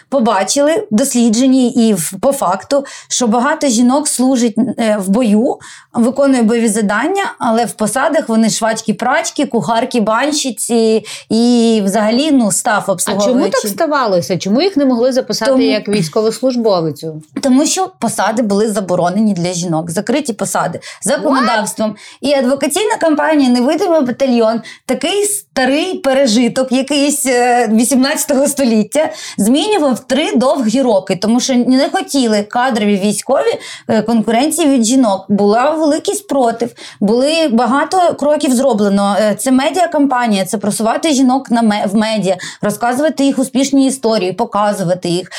побачили 0.10 0.88
досліджені 0.91 1.69
і 1.69 1.93
в 1.93 2.04
по 2.21 2.31
факту, 2.31 2.85
що 3.07 3.27
багато 3.27 3.67
жінок 3.67 4.07
служить 4.07 4.55
е, 4.57 4.97
в 5.00 5.09
бою, 5.09 5.57
виконує 5.93 6.43
бойові 6.43 6.67
завдання, 6.67 7.24
але 7.39 7.65
в 7.65 7.71
посадах 7.71 8.29
вони 8.29 8.50
швачки, 8.50 8.93
прачки, 8.93 9.45
кухарки, 9.45 10.01
банщиці 10.01 11.05
і 11.29 11.81
взагалі 11.85 12.31
ну, 12.31 12.51
став 12.51 12.83
обслуговуючи. 12.88 13.31
А 13.31 13.33
чому 13.33 13.50
так 13.50 13.71
ставалося? 13.71 14.38
Чому 14.38 14.62
їх 14.62 14.77
не 14.77 14.85
могли 14.85 15.12
записати 15.12 15.51
тому, 15.51 15.63
як 15.63 15.88
військовослужбовицю? 15.88 17.21
Тому 17.41 17.65
що 17.65 17.91
посади 18.00 18.41
були 18.41 18.71
заборонені 18.71 19.33
для 19.33 19.53
жінок, 19.53 19.91
закриті 19.91 20.33
посади 20.33 20.79
законодавством. 21.01 21.91
What? 21.91 21.95
І 22.21 22.33
адвокаційна 22.33 22.97
кампанія 22.97 23.50
Невидимий 23.50 24.01
батальйон 24.01 24.62
такий 24.85 25.25
старий 25.25 25.93
пережиток, 25.93 26.71
якийсь 26.71 27.25
18 27.25 28.31
е, 28.31 28.47
століття, 28.47 29.09
змінював 29.38 30.07
три 30.07 30.35
довгі 30.35 30.81
роки, 30.81 31.15
тому 31.15 31.39
що 31.39 31.53
не 31.53 31.88
хотіли 31.95 32.43
кадрові 32.43 32.97
військові 32.97 33.59
е, 33.87 34.01
конкуренції 34.01 34.67
від 34.67 34.83
жінок. 34.83 35.25
Була 35.29 35.69
великий 35.69 36.15
спротив, 36.15 36.71
були 36.99 37.47
багато 37.51 38.15
кроків 38.19 38.55
зроблено. 38.55 39.15
Е, 39.19 39.35
це 39.35 39.51
медіакампанія, 39.51 40.45
це 40.45 40.57
просувати 40.57 41.13
жінок 41.13 41.51
на 41.51 41.85
в 41.85 41.95
медіа, 41.95 42.37
розказувати 42.61 43.23
їх 43.25 43.39
успішні 43.39 43.87
історії, 43.87 44.33
показувати 44.33 45.09
їх, 45.09 45.29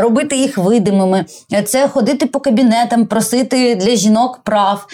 робити 0.00 0.36
їх 0.36 0.58
видимими. 0.58 1.24
Е, 1.52 1.62
це 1.62 1.88
ходити 1.88 2.26
по 2.26 2.40
кабінетам, 2.40 3.06
просити 3.06 3.74
для 3.74 3.96
жінок 3.96 4.40
прав, 4.44 4.86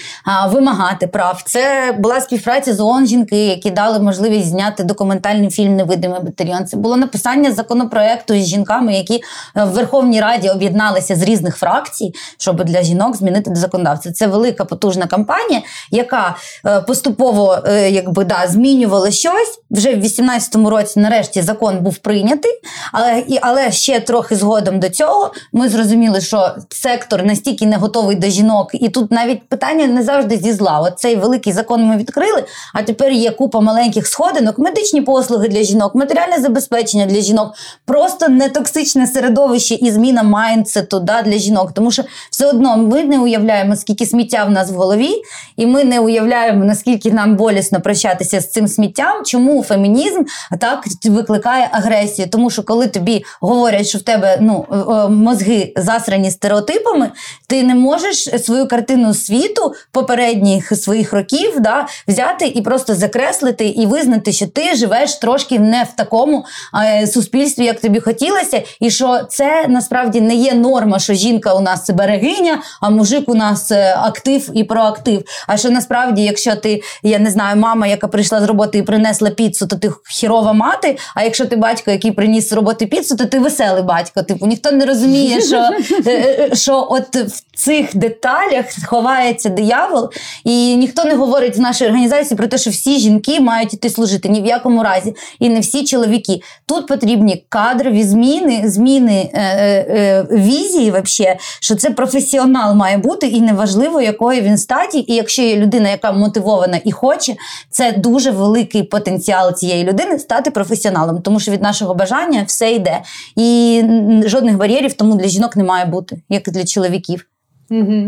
вимагати 0.48 1.06
прав. 1.06 1.42
Це 1.46 1.94
була 1.98 2.20
співпраця 2.20 2.74
з 2.74 2.80
ООН 2.80 3.06
жінки, 3.06 3.46
які 3.46 3.70
дали 3.70 4.00
можливість 4.00 4.48
зняти 4.48 4.84
документальний 4.84 5.50
фільм 5.50 5.76
Невидимий 5.76 6.20
батальйон. 6.20 6.66
Це 6.66 6.76
було 6.76 6.96
написання 6.96 7.52
законопроекту 7.52 8.34
з 8.34 8.46
жінками, 8.46 8.94
які 8.94 9.22
в 9.54 9.68
Верховній 9.68 10.20
Раді 10.20 10.50
об'єдналися 10.75 11.16
з 11.16 11.23
різних 11.23 11.57
фракцій, 11.57 12.12
щоб 12.38 12.64
для 12.64 12.83
жінок 12.83 13.16
змінити 13.16 13.54
законодавство. 13.54 14.12
Це 14.12 14.26
велика 14.26 14.64
потужна 14.64 15.07
кампанія, 15.07 15.62
яка 15.90 16.37
е, 16.66 16.81
поступово 16.81 17.59
е, 17.66 17.90
якби 17.90 18.25
да 18.25 18.47
змінювала 18.49 19.11
щось. 19.11 19.61
Вже 19.71 19.95
в 19.95 20.02
18-му 20.02 20.71
році, 20.71 21.00
нарешті, 21.00 21.43
закон 21.43 21.78
був 21.78 21.99
прийнятий, 21.99 22.52
але 22.93 23.25
і 23.28 23.38
але 23.43 23.73
ще 23.73 24.00
трохи 24.00 24.37
згодом 24.37 24.81
до 24.81 24.88
цього 24.88 25.33
ми 25.52 25.69
зрозуміли, 25.69 26.21
що 26.21 26.54
сектор 26.71 27.25
настільки 27.25 27.66
не 27.66 27.76
готовий 27.76 28.16
до 28.16 28.26
жінок, 28.26 28.71
і 28.73 28.88
тут 28.88 29.12
навіть 29.12 29.49
питання 29.49 29.87
не 29.87 30.02
завжди 30.02 30.37
зі 30.37 30.52
зла. 30.52 30.81
От 30.81 30.99
цей 30.99 31.16
великий 31.16 31.52
закон 31.52 31.85
ми 31.85 31.97
відкрили. 31.97 32.45
А 32.75 32.83
тепер 32.83 33.12
є 33.12 33.31
купа 33.31 33.61
маленьких 33.61 34.07
сходинок, 34.07 34.59
медичні 34.59 35.02
послуги 35.02 35.49
для 35.49 35.62
жінок, 35.62 35.95
матеріальне 35.95 36.38
забезпечення 36.38 37.07
для 37.07 37.21
жінок, 37.21 37.54
просто 37.85 38.28
нетоксичне 38.28 39.07
середовище 39.07 39.75
і 39.75 39.90
зміна 39.90 40.23
майндсету 40.64 41.00
да, 41.00 41.23
для 41.23 41.38
жінок. 41.38 41.73
Тому 41.73 41.90
що 41.90 42.02
все 42.30 42.47
одно 42.47 42.76
ми 42.76 43.04
не 43.04 43.18
уявляємо, 43.18 43.76
скільки 43.76 44.06
сміття 44.06 44.44
в 44.44 44.50
нас 44.50 44.71
в 44.71 44.75
голові, 44.75 45.11
і 45.56 45.66
ми 45.66 45.85
не 45.85 46.00
уявляємо, 46.00 46.64
наскільки 46.64 47.12
нам 47.12 47.37
болісно 47.37 47.80
прощатися 47.80 48.40
з 48.40 48.50
цим 48.50 48.68
сміттям. 48.68 49.25
Чому 49.25 49.62
фемінізм 49.62 50.23
так 50.61 50.85
викликає 51.04 51.68
агресію? 51.73 52.28
Тому 52.28 52.50
що 52.50 52.62
коли 52.62 52.87
тобі 52.87 53.25
говорять, 53.40 53.87
що 53.87 53.99
в 53.99 54.02
тебе 54.02 54.38
ну 54.40 54.66
мозги 55.11 55.73
засрані 55.76 56.30
стереотипами, 56.30 57.11
ти 57.47 57.62
не 57.62 57.75
можеш 57.75 58.44
свою 58.44 58.68
картину 58.68 59.14
світу 59.14 59.75
попередніх 59.92 60.76
своїх 60.76 61.12
років 61.12 61.61
да, 61.61 61.87
взяти 62.09 62.47
і 62.47 62.62
просто 62.62 62.94
закреслити 62.94 63.66
і 63.66 63.87
визнати, 63.87 64.33
що 64.33 64.47
ти 64.47 64.75
живеш 64.75 65.14
трошки 65.14 65.59
не 65.59 65.83
в 65.83 65.97
такому 65.97 66.44
е, 66.85 67.06
суспільстві, 67.06 67.64
як 67.64 67.80
тобі 67.80 68.00
хотілося, 68.00 68.62
і 68.80 68.90
що 68.90 69.21
це 69.28 69.66
насправді 69.68 70.21
не 70.21 70.35
є 70.35 70.53
норма, 70.54 70.99
що 70.99 71.14
жінка 71.14 71.54
у 71.54 71.61
нас 71.61 71.90
берегиня, 71.90 72.62
а 72.80 72.90
мужик 72.90 73.28
у 73.28 73.34
нас 73.34 73.70
е, 73.70 73.96
актив 73.99 74.50
і 74.54 74.64
проактив. 74.64 75.23
А 75.46 75.56
що 75.56 75.70
насправді, 75.70 76.23
якщо 76.23 76.56
ти, 76.56 76.82
я 77.02 77.18
не 77.18 77.30
знаю, 77.30 77.56
мама, 77.56 77.87
яка 77.87 78.08
прийшла 78.08 78.40
з 78.40 78.44
роботи 78.44 78.78
і 78.78 78.82
принесла 78.82 79.30
піцу, 79.30 79.66
то 79.66 79.76
ти 79.76 79.90
хірова 80.11 80.52
мати. 80.52 80.99
А 81.14 81.23
якщо 81.23 81.46
ти 81.46 81.56
батько, 81.56 81.90
який 81.90 82.12
приніс 82.12 82.49
з 82.49 82.52
роботи 82.52 82.87
піцу, 82.87 83.16
то 83.16 83.25
ти 83.25 83.38
веселий 83.38 83.82
батько. 83.82 84.23
Типу 84.23 84.46
ніхто 84.46 84.73
не 84.73 84.87
розуміє, 84.87 85.40
що 85.40 85.70
е, 86.06 86.50
що 86.52 86.87
от 86.90 87.16
в 87.16 87.42
цих 87.54 87.96
деталях 87.96 88.66
ховається 88.87 89.49
диявол, 89.49 90.11
і 90.44 90.76
ніхто 90.76 91.04
не 91.04 91.14
говорить 91.14 91.56
в 91.56 91.61
нашій 91.61 91.87
організації 91.87 92.37
про 92.37 92.46
те, 92.46 92.58
що 92.58 92.70
всі 92.70 92.99
жінки 92.99 93.40
мають 93.40 93.75
іти 93.75 93.90
служити 93.90 94.28
ні 94.28 94.42
в 94.42 94.46
якому 94.46 94.82
разі, 94.82 95.14
і 95.38 95.49
не 95.49 95.61
всі 95.61 95.84
чоловіки. 95.84 96.40
Тут 96.66 96.87
потрібні 96.87 97.44
кадрові 97.49 98.04
зміни, 98.04 98.62
зміни 98.64 99.30
е, 99.34 99.40
е, 99.40 100.26
візії, 100.30 100.90
вообще, 100.90 101.37
що 101.61 101.75
це 101.75 101.90
професіонал 101.90 102.75
має 102.75 102.99
бути, 102.99 103.26
і 103.26 103.40
неважливо, 103.40 104.00
якої 104.00 104.40
він 104.40 104.58
статі. 104.58 105.04
І 105.08 105.14
якщо 105.14 105.42
є 105.42 105.56
людина, 105.56 105.88
яка 105.88 106.12
мотивована 106.12 106.80
і 106.84 106.92
хоче, 106.92 107.34
це 107.70 107.92
дуже 107.92 108.30
великий 108.30 108.82
потенціал 108.82 109.54
цієї 109.54 109.84
людини 109.84 110.18
стати 110.18 110.50
професіоналом, 110.50 111.23
тому 111.23 111.40
що 111.40 111.52
від 111.52 111.62
нашого 111.62 111.94
бажання 111.94 112.44
все 112.46 112.73
йде. 112.73 113.00
І 113.37 113.82
жодних 114.26 114.56
бар'єрів 114.56 114.92
тому 114.92 115.14
для 115.14 115.28
жінок 115.28 115.56
не 115.56 115.64
має 115.64 115.84
бути, 115.84 116.23
як 116.28 116.49
і 116.49 116.50
для 116.50 116.64
чоловіків. 116.64 117.26
Угу. 117.71 118.02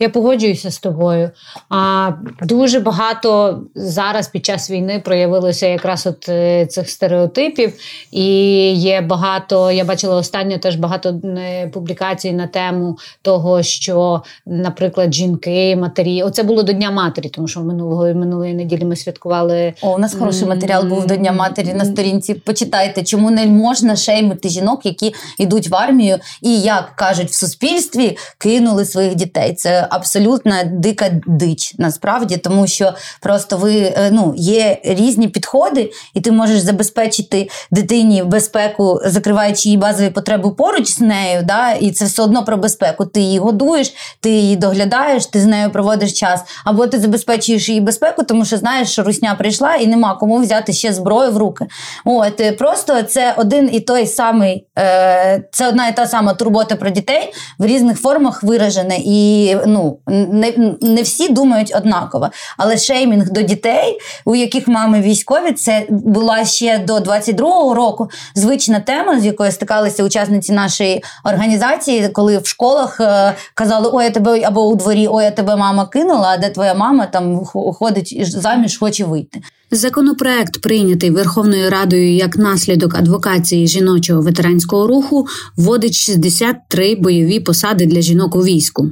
Я 0.00 0.08
погоджуюся 0.08 0.70
з 0.70 0.78
тобою. 0.78 1.30
А 1.68 2.10
дуже 2.42 2.80
багато 2.80 3.60
зараз 3.74 4.28
під 4.28 4.46
час 4.46 4.70
війни 4.70 5.02
проявилося 5.04 5.66
якраз 5.66 6.06
от 6.06 6.28
е, 6.28 6.66
цих 6.66 6.90
стереотипів, 6.90 7.72
і 8.12 8.24
є 8.72 9.00
багато. 9.00 9.70
Я 9.70 9.84
бачила 9.84 10.16
останньо 10.16 10.58
теж 10.58 10.76
багато 10.76 11.08
е, 11.24 11.68
публікацій 11.68 12.32
на 12.32 12.46
тему 12.46 12.98
того, 13.22 13.62
що, 13.62 14.22
наприклад, 14.46 15.14
жінки, 15.14 15.76
матері, 15.76 16.22
оце 16.22 16.42
було 16.42 16.62
до 16.62 16.72
Дня 16.72 16.90
матері, 16.90 17.28
тому 17.28 17.48
що 17.48 17.60
минулого 17.60 18.04
минулої 18.04 18.54
неділі 18.54 18.84
ми 18.84 18.96
святкували. 18.96 19.74
О, 19.82 19.94
у 19.94 19.98
нас 19.98 20.14
хороший 20.14 20.48
матеріал 20.48 20.84
був 20.84 21.06
до 21.06 21.16
Дня 21.16 21.32
матері 21.32 21.74
на 21.74 21.84
сторінці. 21.84 22.34
Почитайте, 22.34 23.02
чому 23.02 23.30
не 23.30 23.46
можна 23.46 23.96
шеймити 23.96 24.48
жінок, 24.48 24.86
які 24.86 25.14
йдуть 25.38 25.68
в 25.68 25.74
армію, 25.74 26.18
і 26.42 26.60
як 26.60 26.96
кажуть 26.96 27.28
в 27.28 27.34
суспільстві, 27.34 28.16
кинули 28.38 28.84
свої 28.84 28.99
своїх 29.00 29.14
дітей. 29.14 29.54
Це 29.54 29.86
абсолютно 29.90 30.54
дика 30.72 31.10
дич, 31.26 31.74
насправді, 31.78 32.36
тому 32.36 32.66
що 32.66 32.92
просто 33.20 33.56
ви 33.56 33.72
е, 33.76 34.10
ну 34.12 34.34
є 34.36 34.78
різні 34.84 35.28
підходи, 35.28 35.90
і 36.14 36.20
ти 36.20 36.32
можеш 36.32 36.60
забезпечити 36.60 37.48
дитині 37.70 38.22
безпеку, 38.22 39.00
закриваючи 39.04 39.68
її 39.68 39.78
базові 39.78 40.10
потреби 40.10 40.50
поруч 40.50 40.88
з 40.88 41.00
нею. 41.00 41.42
Да, 41.44 41.72
І 41.72 41.90
це 41.90 42.04
все 42.04 42.22
одно 42.22 42.44
про 42.44 42.56
безпеку. 42.56 43.06
Ти 43.06 43.20
її 43.20 43.38
годуєш, 43.38 43.92
ти 44.20 44.30
її 44.30 44.56
доглядаєш, 44.56 45.26
ти 45.26 45.40
з 45.40 45.46
нею 45.46 45.70
проводиш 45.70 46.12
час, 46.12 46.44
або 46.64 46.86
ти 46.86 47.00
забезпечуєш 47.00 47.68
її 47.68 47.80
безпеку, 47.80 48.22
тому 48.22 48.44
що 48.44 48.56
знаєш, 48.56 48.92
що 48.92 49.02
русня 49.02 49.34
прийшла 49.34 49.74
і 49.74 49.86
нема 49.86 50.14
кому 50.14 50.38
взяти 50.38 50.72
ще 50.72 50.92
зброю 50.92 51.32
в 51.32 51.36
руки. 51.36 51.66
От 52.04 52.40
е, 52.40 52.52
просто 52.52 53.02
це 53.02 53.34
один 53.36 53.70
і 53.72 53.80
той 53.80 54.06
самий, 54.06 54.66
е, 54.78 55.44
це 55.52 55.68
одна 55.68 55.88
і 55.88 55.96
та 55.96 56.06
сама 56.06 56.34
турбота 56.34 56.76
про 56.76 56.90
дітей 56.90 57.32
в 57.58 57.66
різних 57.66 58.00
формах 58.00 58.42
виражена. 58.42 58.89
І 58.96 59.56
ну 59.66 59.98
не, 60.06 60.76
не 60.80 61.02
всі 61.02 61.28
думають 61.28 61.72
однаково. 61.76 62.30
Але 62.56 62.76
шеймінг 62.76 63.30
до 63.30 63.42
дітей, 63.42 63.98
у 64.24 64.34
яких 64.34 64.68
мами 64.68 65.00
військові, 65.00 65.52
це 65.52 65.86
була 65.88 66.44
ще 66.44 66.78
до 66.78 66.96
22-го 66.96 67.74
року 67.74 68.10
звична 68.34 68.80
тема, 68.80 69.20
з 69.20 69.26
якою 69.26 69.52
стикалися 69.52 70.04
учасниці 70.04 70.52
нашої 70.52 71.02
організації, 71.24 72.08
коли 72.08 72.38
в 72.38 72.46
школах 72.46 73.00
е, 73.00 73.34
казали, 73.54 73.90
ой, 73.92 74.04
я 74.04 74.10
тебе 74.10 74.40
або 74.44 74.66
у 74.66 74.74
дворі, 74.74 75.08
ой, 75.10 75.24
я 75.24 75.30
тебе 75.30 75.56
мама 75.56 75.86
кинула, 75.86 76.28
а 76.28 76.36
де 76.36 76.50
твоя 76.50 76.74
мама 76.74 77.06
там 77.06 77.44
ходить 77.78 78.40
заміж, 78.40 78.78
хоче 78.78 79.04
вийти. 79.04 79.40
Законопроект, 79.72 80.60
прийнятий 80.60 81.10
Верховною 81.10 81.70
Радою 81.70 82.14
як 82.14 82.36
наслідок 82.36 82.94
адвокації 82.94 83.68
жіночого 83.68 84.22
ветеранського 84.22 84.86
руху, 84.86 85.26
вводить 85.56 85.94
63 85.94 86.94
бойові 86.94 87.40
посади 87.40 87.86
для 87.86 88.00
жінок 88.00 88.36
у 88.36 88.44
війську. 88.44 88.90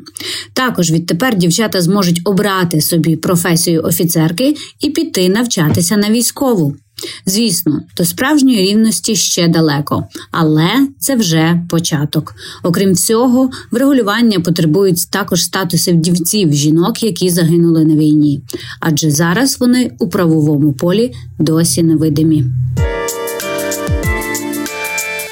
Також 0.53 0.91
відтепер 0.91 1.37
дівчата 1.37 1.81
зможуть 1.81 2.21
обрати 2.25 2.81
собі 2.81 3.17
професію 3.17 3.83
офіцерки 3.83 4.57
і 4.81 4.91
піти 4.91 5.29
навчатися 5.29 5.97
на 5.97 6.11
військову. 6.11 6.77
Звісно, 7.27 7.83
до 7.97 8.05
справжньої 8.05 8.63
рівності 8.63 9.17
ще 9.17 9.49
далеко, 9.49 10.09
але 10.31 10.69
це 10.99 11.17
вже 11.17 11.61
початок. 11.71 12.35
Окрім 12.63 12.93
всього, 12.93 13.51
врегулювання 13.71 14.41
потребують 14.41 15.11
також 15.11 15.45
статусів 15.45 15.97
дівців 15.97 16.53
жінок, 16.53 17.03
які 17.03 17.31
загинули 17.31 17.85
на 17.85 17.95
війні, 17.95 18.41
адже 18.81 19.11
зараз 19.11 19.61
вони 19.61 19.91
у 19.99 20.09
правовому 20.09 20.73
полі 20.73 21.13
досі 21.39 21.83
невидимі. 21.83 22.45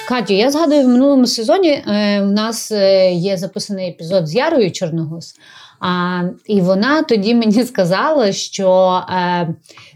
Катю, 0.08 0.34
я 0.34 0.50
згадую 0.50 0.84
в 0.84 0.88
минулому 0.88 1.26
сезоні. 1.26 1.68
Е, 1.70 1.82
в 2.22 2.30
нас 2.30 2.72
е, 2.72 3.12
є 3.12 3.36
записаний 3.36 3.88
епізод 3.88 4.28
з 4.28 4.34
Ярою 4.34 4.70
Чорногуз. 4.72 5.34
А, 5.80 6.22
І 6.46 6.60
вона 6.60 7.02
тоді 7.02 7.34
мені 7.34 7.64
сказала, 7.64 8.32
що 8.32 9.00
е, 9.10 9.48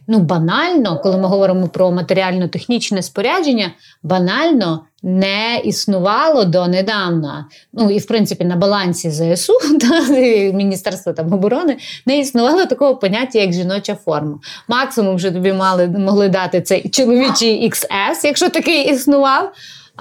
ну, 0.06 0.18
банально, 0.18 1.00
коли 1.02 1.16
ми 1.16 1.28
говоримо 1.28 1.68
про 1.68 1.90
матеріально-технічне 1.90 3.02
спорядження, 3.02 3.70
банально 4.02 4.84
не 5.02 5.60
існувало 5.64 6.44
донедавна. 6.44 7.46
Ну 7.72 7.90
і 7.90 7.98
в 7.98 8.06
принципі 8.06 8.44
на 8.44 8.56
балансі 8.56 9.10
ЗСУ 9.10 9.52
та 9.80 10.00
Міністерства 10.52 11.12
там 11.12 11.32
оборони 11.32 11.76
не 12.06 12.18
існувало 12.18 12.66
такого 12.66 12.96
поняття, 12.96 13.38
як 13.38 13.52
жіноча 13.52 13.94
форма. 13.94 14.38
Максимум 14.68 15.16
вже 15.16 15.30
тобі 15.30 15.52
мали 15.52 15.88
могли 15.88 16.28
дати 16.28 16.60
цей 16.60 16.88
чоловічий 16.88 17.70
XS, 17.70 18.24
якщо 18.24 18.48
такий 18.48 18.90
існував. 18.90 19.52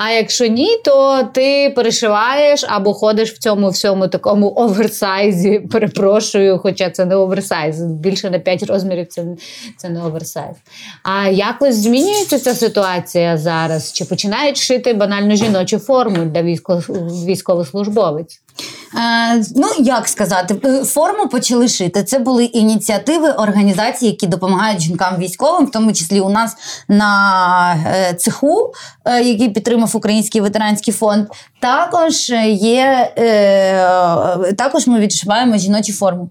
А 0.02 0.12
якщо 0.12 0.48
ні, 0.48 0.78
то 0.86 1.24
ти 1.34 1.74
перешиваєш 1.76 2.66
або 2.68 2.94
ходиш 2.94 3.32
в 3.32 3.38
цьому 3.38 3.70
всьому 3.70 4.08
такому 4.08 4.54
оверсайзі. 4.56 5.60
Перепрошую, 5.72 6.60
хоча 6.60 6.90
це 6.90 7.06
не 7.06 7.16
оверсайз. 7.16 7.82
Більше 7.82 8.30
на 8.30 8.40
5 8.40 8.64
розмірів 8.64 9.08
це 9.08 9.26
це 9.78 9.90
не 9.90 10.04
оверсайз. 10.04 10.56
А 11.04 11.28
якось 11.28 11.76
змінюється 11.76 12.40
ця 12.40 12.54
ситуація 12.54 13.38
зараз? 13.38 13.94
Чи 13.94 14.06
починають 14.06 14.58
шити 14.58 14.94
банально 14.94 15.36
жіночу 15.36 15.80
форму 15.80 16.26
для 16.26 16.44
військо, 16.44 16.84
військовослужбовець? 17.26 18.42
Е, 18.96 19.44
ну, 19.56 19.68
як 19.80 20.08
сказати, 20.08 20.62
е, 20.66 20.84
форму 20.86 21.28
почали 21.28 21.68
шити. 21.68 22.04
Це 22.04 22.20
були 22.20 22.46
ініціативи 22.46 23.30
організацій, 23.32 24.06
які 24.06 24.28
допомагають 24.28 24.82
жінкам 24.82 25.18
військовим, 25.18 25.66
в 25.66 25.72
тому 25.72 25.94
числі 25.94 26.20
у 26.20 26.30
нас 26.30 26.56
на 26.88 27.76
е, 27.88 28.14
цеху, 28.14 28.74
який 29.06 29.50
підтримав 29.50 29.92
Український 29.96 30.42
ветеранський 30.42 30.94
фонд. 30.94 31.28
Також 31.60 32.30
є 32.50 33.14
також 34.58 34.88
ми 34.88 35.00
відшиваємо 35.00 35.58
жіночу 35.58 35.94
форму. 35.94 36.30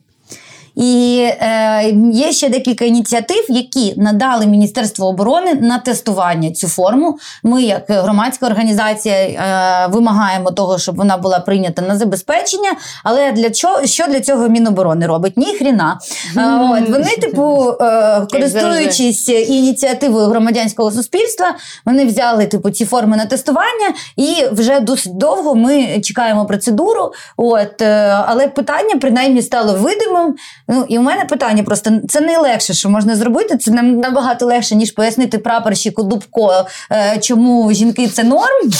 І 0.79 1.21
е, 1.41 1.95
є 2.13 2.33
ще 2.33 2.49
декілька 2.49 2.85
ініціатив, 2.85 3.45
які 3.49 3.95
надали 3.97 4.47
Міністерство 4.47 5.07
оборони 5.07 5.55
на 5.55 5.79
тестування 5.79 6.51
цю 6.51 6.69
форму. 6.69 7.19
Ми, 7.43 7.63
як 7.63 7.85
громадська 7.89 8.47
організація, 8.47 9.15
е, 9.15 9.89
вимагаємо 9.91 10.51
того, 10.51 10.79
щоб 10.79 10.97
вона 10.97 11.17
була 11.17 11.41
прийнята 11.41 11.83
на 11.83 11.97
забезпечення. 11.97 12.71
Але 13.05 13.33
для 13.33 13.51
чого 13.51 13.87
що 13.87 14.07
для 14.07 14.21
цього 14.21 14.49
Міноборони 14.49 15.07
робить? 15.07 15.37
Ні 15.37 15.55
хріна. 15.55 15.99
Е, 16.37 16.41
от 16.73 16.89
вони, 16.89 17.17
типу, 17.21 17.75
е, 17.81 18.27
користуючись 18.31 19.29
ініціативою 19.29 20.27
громадянського 20.27 20.91
суспільства, 20.91 21.55
вони 21.85 22.07
взяли 22.07 22.47
типу 22.47 22.71
ці 22.71 22.85
форми 22.85 23.17
на 23.17 23.27
тестування, 23.27 23.95
і 24.17 24.35
вже 24.53 24.81
досить 24.81 25.17
довго 25.17 25.55
ми 25.55 26.01
чекаємо 26.01 26.47
процедуру. 26.47 27.13
От, 27.37 27.83
е, 27.83 28.25
але 28.27 28.49
питання 28.49 28.97
принаймні 29.01 29.43
стало 29.43 29.75
видимим. 29.75 30.35
Ну 30.69 30.85
і 30.89 30.99
у 30.99 31.03
мене 31.03 31.25
питання 31.25 31.63
просто 31.63 31.91
це 32.09 32.21
найлегше, 32.21 32.75
що 32.75 32.91
можна 32.91 33.17
зробити. 33.17 33.57
Це 33.57 33.71
нам 33.71 33.97
набагато 33.97 34.47
легше, 34.47 34.75
ніж 34.75 34.91
пояснити 34.93 35.39
прапорщику 35.39 36.03
Дубко, 36.03 36.67
е, 36.93 37.19
чому 37.21 37.73
жінки 37.73 38.09
це 38.09 38.25
норм. 38.25 38.71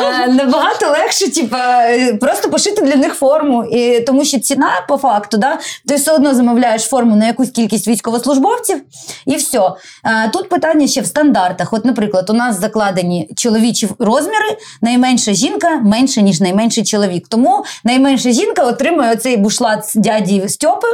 Е, 0.00 0.28
набагато 0.28 0.90
легше, 0.90 1.30
типа, 1.30 1.84
просто 2.20 2.50
пошити 2.50 2.82
для 2.82 2.96
них 2.96 3.14
форму. 3.14 3.64
І 3.64 4.00
Тому 4.00 4.24
що 4.24 4.40
ціна 4.40 4.70
по 4.88 4.96
факту, 4.96 5.36
да, 5.36 5.58
ти 5.88 5.94
все 5.94 6.12
одно 6.12 6.34
замовляєш 6.34 6.82
форму 6.82 7.16
на 7.16 7.26
якусь 7.26 7.50
кількість 7.50 7.88
військовослужбовців, 7.88 8.82
і 9.26 9.36
все. 9.36 9.60
Тут 10.32 10.48
питання 10.48 10.86
ще 10.86 11.00
в 11.00 11.06
стандартах. 11.06 11.72
От, 11.72 11.84
наприклад, 11.84 12.30
у 12.30 12.32
нас 12.32 12.60
закладені 12.60 13.30
чоловічі 13.36 13.88
розміри, 13.98 14.56
найменша 14.82 15.32
жінка 15.32 15.68
менше, 15.68 16.22
ніж 16.22 16.40
найменший 16.40 16.84
чоловік. 16.84 17.28
Тому 17.28 17.64
найменша 17.84 18.30
жінка 18.30 18.66
отримує 18.66 19.12
оцей 19.12 19.36
бушлат 19.36 19.92
дяді 19.94 20.48
Стьопи 20.48 20.88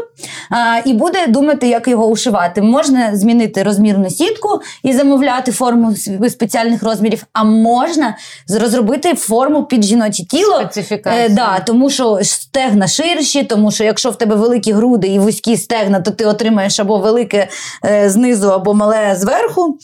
і 0.85 0.93
буде 0.93 1.27
думати, 1.27 1.69
як 1.69 1.89
його 1.89 2.07
ушивати. 2.07 2.63
Можна 2.63 3.17
змінити 3.17 3.63
розмірну 3.63 4.11
сітку 4.11 4.61
і 4.83 4.93
замовляти 4.93 5.53
форму 5.53 5.95
спеціальних 6.29 6.83
розмірів, 6.83 7.25
а 7.33 7.45
можна 7.45 8.17
розробити 8.61 9.15
форму 9.15 9.65
під 9.65 9.85
жіноче 9.85 10.25
тіло. 10.27 10.71
Е, 11.19 11.29
да, 11.29 11.61
Тому 11.61 11.91
що 11.91 12.19
стегна 12.23 12.87
ширші, 12.89 13.45
тому 13.45 13.71
що 13.71 13.85
якщо 13.85 14.11
в 14.11 14.17
тебе 14.17 14.37
великі 14.37 14.73
груди 14.73 15.09
і 15.09 15.19
вузькі 15.19 15.57
стегна, 15.57 16.01
то 16.01 16.11
ти 16.11 16.25
отримаєш 16.25 16.81
або 16.81 16.99
велике 16.99 17.49
е, 17.85 18.11
знизу, 18.11 18.49
або 18.49 18.75
мале 18.75 19.17
зверху. 19.17 19.79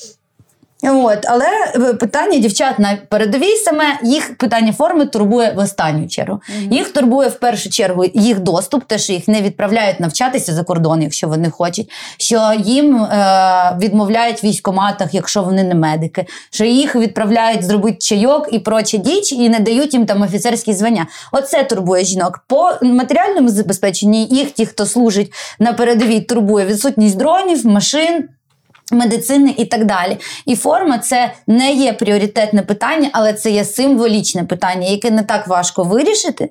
От, 0.91 1.19
Але 1.25 1.47
е, 1.75 1.95
питання 1.95 2.39
дівчат 2.39 2.79
на 2.79 2.99
передовій 3.09 3.57
саме 3.57 3.85
їх 4.03 4.37
питання 4.39 4.73
форми 4.73 5.07
турбує 5.07 5.53
в 5.57 5.59
останню 5.59 6.09
чергу. 6.09 6.35
Mm-hmm. 6.35 6.73
Їх 6.73 6.93
турбує 6.93 7.29
в 7.29 7.35
першу 7.35 7.71
чергу 7.71 8.05
їх 8.15 8.41
доступ, 8.41 8.85
те, 8.85 8.99
що 8.99 9.13
їх 9.13 9.29
не 9.29 9.43
відправляють 9.43 10.01
навчатися 10.01 10.53
за 10.53 10.65
кордон, 10.65 11.03
якщо 11.03 11.29
вони 11.29 11.51
хочуть, 11.51 11.91
що 12.19 12.53
їм 12.59 12.97
е, 12.97 13.79
відмовляють 13.81 14.43
в 14.43 14.47
військоматах, 14.47 15.15
якщо 15.15 15.43
вони 15.43 15.65
не 15.65 15.75
медики, 15.75 16.27
що 16.51 16.65
їх 16.65 16.97
відправляють 16.97 17.65
зробити 17.65 17.97
чайок 18.01 18.49
і 18.53 18.59
проче 18.59 18.99
діч, 18.99 19.33
і 19.33 19.49
не 19.49 19.61
дають 19.61 19.95
їм 19.95 20.07
там 20.07 20.23
офіцерські 20.23 20.73
звання. 20.73 21.07
Оце 21.33 21.65
турбує 21.65 22.05
жінок. 22.05 22.45
По 22.49 22.73
матеріальному 22.83 23.49
забезпеченні 23.49 24.27
їх, 24.27 24.51
ті, 24.51 24.67
хто 24.67 24.87
служить 24.87 25.33
на 25.59 25.73
передовій, 25.73 26.21
турбує 26.21 26.67
відсутність 26.67 27.17
дронів, 27.17 27.67
машин. 27.67 28.29
Медицини 28.93 29.55
і 29.59 29.65
так 29.65 29.85
далі. 29.85 30.17
І 30.47 30.57
форма 30.57 30.99
це 30.99 31.33
не 31.47 31.73
є 31.73 31.93
пріоритетне 31.93 32.63
питання, 32.63 33.11
але 33.13 33.33
це 33.33 33.51
є 33.51 33.65
символічне 33.65 34.45
питання, 34.45 34.89
яке 34.89 35.11
не 35.11 35.23
так 35.23 35.49
важко 35.49 35.85
вирішити. 35.85 36.51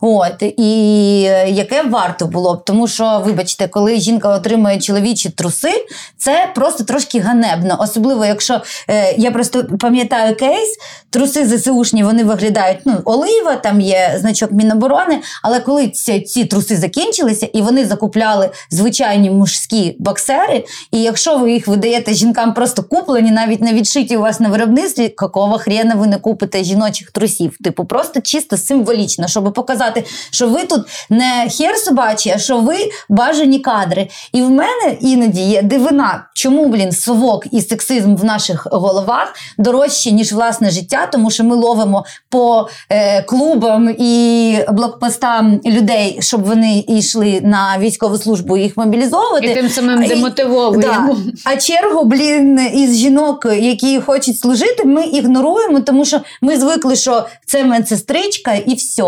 От, 0.00 0.42
І 0.42 1.24
е, 1.28 1.50
яке 1.50 1.82
варто 1.82 2.26
було 2.26 2.54
б. 2.54 2.64
Тому 2.64 2.88
що, 2.88 3.22
вибачте, 3.24 3.68
коли 3.68 4.00
жінка 4.00 4.28
отримує 4.28 4.80
чоловічі 4.80 5.30
труси, 5.30 5.86
це 6.18 6.52
просто 6.54 6.84
трошки 6.84 7.20
ганебно. 7.20 7.76
Особливо, 7.80 8.24
якщо 8.24 8.60
е, 8.88 9.14
я 9.18 9.30
просто 9.30 9.64
пам'ятаю 9.80 10.36
кейс, 10.36 10.76
труси 11.10 11.58
ЗСУшні 11.58 12.04
вони 12.04 12.24
виглядають 12.24 12.78
ну, 12.84 13.00
олива, 13.04 13.56
там 13.56 13.80
є 13.80 14.16
значок 14.20 14.52
Міноборони. 14.52 15.20
Але 15.42 15.60
коли 15.60 15.88
ці, 15.88 16.20
ці 16.20 16.44
труси 16.44 16.76
закінчилися 16.76 17.46
і 17.46 17.62
вони 17.62 17.86
закупляли 17.86 18.50
звичайні 18.70 19.30
мужські 19.30 19.96
боксери, 19.98 20.64
і 20.92 21.02
якщо 21.02 21.38
ви 21.38 21.52
їх 21.52 21.68
видаєте 21.68 22.14
жінкам 22.14 22.54
просто 22.54 22.82
куплені, 22.82 23.30
навіть 23.30 23.60
не 23.60 23.72
відшиті 23.72 24.16
у 24.16 24.20
вас 24.20 24.40
на 24.40 24.48
виробництві, 24.48 25.08
какого 25.08 25.58
хрена 25.58 25.94
ви 25.94 26.06
не 26.06 26.16
купите 26.16 26.64
жіночих 26.64 27.10
трусів? 27.10 27.56
Типу, 27.64 27.84
просто 27.84 28.20
чисто 28.20 28.56
символічно, 28.56 29.28
щоб 29.28 29.52
показати, 29.56 30.04
що 30.30 30.48
ви 30.48 30.64
тут 30.64 30.82
не 31.10 31.48
хер 31.58 31.76
собачий, 31.76 32.32
а 32.32 32.38
що 32.38 32.58
ви 32.58 32.76
бажані 33.08 33.58
кадри. 33.58 34.08
І 34.32 34.42
в 34.42 34.50
мене 34.50 34.96
іноді 35.00 35.40
є 35.40 35.62
дивина, 35.62 36.28
чому 36.34 36.66
блін 36.66 36.92
совок 36.92 37.44
і 37.52 37.60
сексизм 37.62 38.16
в 38.16 38.24
наших 38.24 38.66
головах 38.70 39.34
дорожчі, 39.58 40.12
ніж 40.12 40.32
власне 40.32 40.70
життя, 40.70 41.08
тому 41.12 41.30
що 41.30 41.44
ми 41.44 41.56
ловимо 41.56 42.04
по 42.30 42.68
е, 42.90 43.22
клубам 43.22 43.94
і 43.98 44.58
блокпостам 44.68 45.60
людей, 45.66 46.18
щоб 46.20 46.44
вони 46.44 46.84
йшли 46.88 47.40
на 47.42 47.78
військову 47.78 48.18
службу 48.18 48.56
і 48.56 48.62
їх 48.62 48.76
мобілізовувати. 48.76 49.46
І 49.46 49.54
тим 49.54 49.68
самим 49.68 50.06
демотивовуємо. 50.06 51.16
Да. 51.24 51.32
А 51.44 51.56
чергу, 51.56 52.04
блін, 52.04 52.60
із 52.74 52.96
жінок, 52.96 53.46
які 53.60 54.00
хочуть 54.00 54.40
служити, 54.40 54.84
ми 54.84 55.04
ігноруємо, 55.04 55.80
тому 55.80 56.04
що 56.04 56.20
ми 56.42 56.56
звикли, 56.56 56.96
що 56.96 57.26
це 57.46 57.64
медсестричка 57.64 58.54
і 58.54 58.74
все. 58.74 59.04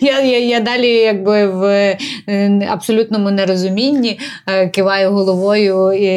Я 0.00 0.20
я, 0.20 0.38
я 0.38 0.60
далі 0.60 0.88
якби 0.88 1.46
в 1.46 1.64
е, 2.28 2.68
абсолютному 2.70 3.30
нерозумінні 3.30 4.20
е, 4.46 4.68
киваю 4.68 5.10
головою 5.10 5.92
і 5.92 6.08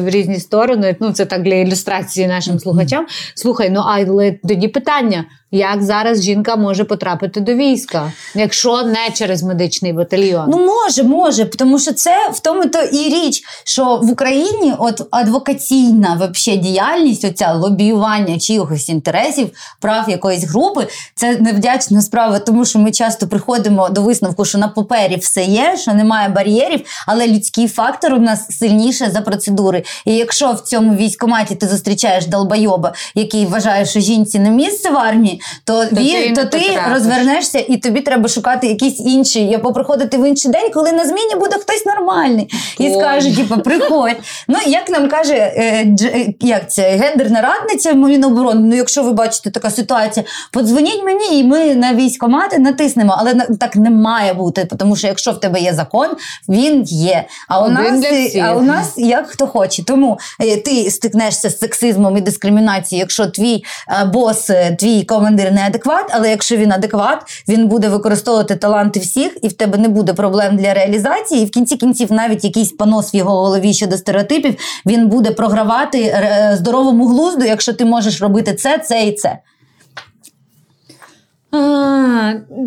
в 0.00 0.08
різні 0.08 0.40
сторони. 0.40 0.96
Ну, 1.00 1.12
Це 1.12 1.26
так 1.26 1.42
для 1.42 1.54
ілюстрації 1.54 2.26
нашим 2.26 2.58
слухачам. 2.58 3.06
Слухай, 3.34 3.70
ну 3.70 3.82
але 3.86 4.32
тоді 4.32 4.68
питання: 4.68 5.24
як 5.50 5.82
зараз 5.82 6.22
жінка 6.22 6.56
може 6.56 6.84
потрапити 6.84 7.40
до 7.40 7.54
війська, 7.54 8.12
якщо 8.34 8.82
не 8.82 9.10
через 9.14 9.42
медичний 9.42 9.92
батальйон? 9.92 10.44
Ну 10.48 10.66
може, 10.66 11.02
може, 11.02 11.44
тому 11.44 11.78
що 11.78 11.92
це 11.92 12.30
в 12.32 12.40
тому 12.40 12.66
то 12.66 12.82
і 12.82 13.08
річ, 13.08 13.42
що 13.64 14.00
в 14.02 14.10
Україні 14.10 14.74
от 14.78 15.02
адвокаційна 15.10 16.16
вообще 16.20 16.56
діяльність, 16.56 17.24
оця 17.24 17.52
лобіювання 17.52 18.38
чиїхось 18.38 18.88
інтересів, 18.88 19.48
прав 19.80 20.10
якоїсь 20.10 20.44
групи, 20.44 20.86
це 21.14 21.36
невдячна 21.36 22.02
справа, 22.02 22.38
тому 22.38 22.64
що 22.64 22.78
ми 22.78 22.90
часто 22.90 23.28
приходимо 23.28 23.88
до 23.88 24.02
висновку, 24.02 24.44
що 24.44 24.58
на 24.58 24.68
папері 24.68 25.16
все 25.16 25.44
є, 25.44 25.76
що 25.76 25.94
немає 25.94 26.28
бар'єрів, 26.28 26.80
але 27.06 27.26
людський 27.26 27.68
фактор 27.68 28.14
у 28.14 28.20
нас 28.20 28.58
сильніше 28.58 29.10
за 29.10 29.20
процедури. 29.20 29.82
І 30.04 30.14
якщо 30.14 30.52
в 30.52 30.60
цьому 30.60 30.96
військкоматі 30.96 31.54
ти 31.54 31.68
зустрічаєш 31.68 32.26
долбойоба, 32.26 32.94
який 33.14 33.46
вважає, 33.46 33.86
що 33.86 34.00
жінці 34.00 34.38
не 34.38 34.50
місце 34.50 34.90
в 34.90 34.96
армії, 34.96 35.35
то, 35.64 35.86
То 35.86 35.96
він, 35.96 36.34
ти 36.34 36.42
то 36.42 36.44
ти 36.44 36.58
потрапиш. 36.58 36.92
розвернешся 36.92 37.58
і 37.68 37.76
тобі 37.76 38.00
треба 38.00 38.28
шукати 38.28 38.66
якийсь 38.66 39.00
інший, 39.00 39.54
або 39.54 39.72
приходити 39.72 40.18
в 40.18 40.28
інший 40.28 40.50
день, 40.50 40.70
коли 40.74 40.92
на 40.92 41.04
зміні 41.04 41.34
буде 41.34 41.56
хтось 41.56 41.86
нормальний. 41.86 42.48
І 42.78 42.90
скаже, 42.90 43.36
типу, 43.36 43.60
приходь. 43.60 44.16
Ну, 44.48 44.58
як 44.66 44.90
нам 44.90 45.08
каже, 45.08 45.34
е, 45.34 45.84
дж- 45.86 46.16
е, 46.16 46.34
як 46.40 46.72
це, 46.72 46.82
гендерна 46.90 47.40
радниця 47.40 47.92
Міноборони, 47.92 48.60
ну 48.68 48.76
якщо 48.76 49.02
ви 49.02 49.12
бачите 49.12 49.50
така 49.50 49.70
ситуація, 49.70 50.26
подзвоніть 50.52 51.04
мені, 51.04 51.40
і 51.40 51.44
ми 51.44 51.74
на 51.74 51.94
військкомати 51.94 52.58
натиснемо. 52.58 53.16
Але 53.18 53.34
так 53.60 53.76
не 53.76 53.90
має 53.90 54.34
бути, 54.34 54.68
тому 54.78 54.96
що 54.96 55.06
якщо 55.06 55.30
в 55.32 55.40
тебе 55.40 55.60
є 55.60 55.74
закон, 55.74 56.08
він 56.48 56.82
є. 56.82 57.24
А 57.48 57.64
у 57.64 57.68
нас, 57.68 58.04
а 58.42 58.54
у 58.54 58.62
нас 58.62 58.92
як 58.96 59.26
хто 59.26 59.46
хоче. 59.46 59.84
Тому 59.84 60.18
е, 60.40 60.56
ти 60.56 60.90
стикнешся 60.90 61.50
з 61.50 61.58
сексизмом 61.58 62.16
і 62.16 62.20
дискримінацією, 62.20 63.02
якщо 63.02 63.26
твій 63.26 63.64
е, 64.02 64.04
бос, 64.04 64.50
е, 64.50 64.76
твій 64.80 65.02
командир 65.26 65.52
не 65.52 65.66
адекват, 65.66 66.10
але 66.10 66.30
якщо 66.30 66.56
він 66.56 66.72
адекват, 66.72 67.42
він 67.48 67.68
буде 67.68 67.88
використовувати 67.88 68.56
таланти 68.56 69.00
всіх, 69.00 69.36
і 69.42 69.48
в 69.48 69.52
тебе 69.52 69.78
не 69.78 69.88
буде 69.88 70.12
проблем 70.12 70.56
для 70.56 70.74
реалізації. 70.74 71.42
І 71.42 71.46
в 71.46 71.50
кінці 71.50 71.76
кінців 71.76 72.12
навіть 72.12 72.44
якийсь 72.44 72.72
понос 72.72 73.14
в 73.14 73.16
його 73.16 73.30
голові 73.30 73.74
щодо 73.74 73.96
стереотипів 73.96 74.56
він 74.86 75.08
буде 75.08 75.30
програвати 75.30 76.02
е, 76.02 76.52
здоровому 76.58 77.06
глузду, 77.06 77.44
якщо 77.44 77.72
ти 77.72 77.84
можеш 77.84 78.22
робити 78.22 78.54
це, 78.54 78.78
це 78.78 79.06
і 79.06 79.12
це. 79.12 79.38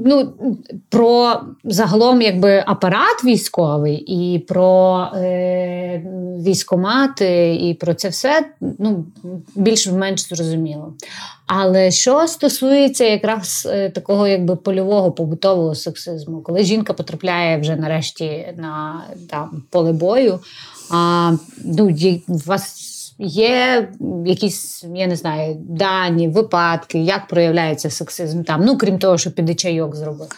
Ну, 0.05 0.33
про 0.89 1.41
загалом 1.63 2.21
якби 2.21 2.63
апарат 2.67 3.23
військовий 3.25 3.95
і 3.95 4.39
про 4.39 5.07
е, 5.15 6.03
військомати, 6.45 7.55
і 7.55 7.73
про 7.73 7.93
це 7.93 8.09
все 8.09 8.45
ну, 8.79 9.05
більш-менш 9.55 10.29
зрозуміло. 10.29 10.93
Але 11.47 11.91
що 11.91 12.27
стосується 12.27 13.05
якраз 13.05 13.67
е, 13.71 13.89
такого 13.89 14.27
якби 14.27 14.55
польового 14.55 15.11
побутового 15.11 15.75
сексизму, 15.75 16.41
коли 16.41 16.63
жінка 16.63 16.93
потрапляє 16.93 17.57
вже 17.57 17.75
нарешті 17.75 18.47
на 18.57 19.03
там, 19.29 19.63
поле 19.69 19.93
бою, 19.93 20.39
а, 20.91 21.31
ну, 21.65 21.95
у 22.27 22.37
вас 22.45 22.88
Є 23.21 23.89
якісь, 24.25 24.85
я 24.95 25.07
не 25.07 25.15
знаю, 25.15 25.55
дані, 25.59 26.27
випадки, 26.27 26.99
як 26.99 27.27
проявляється 27.27 27.89
сексизм 27.89 28.43
там, 28.43 28.65
ну 28.65 28.77
крім 28.77 28.99
того, 28.99 29.17
що 29.17 29.31
піде 29.31 29.55
чайок 29.55 29.95
зробити. 29.95 30.35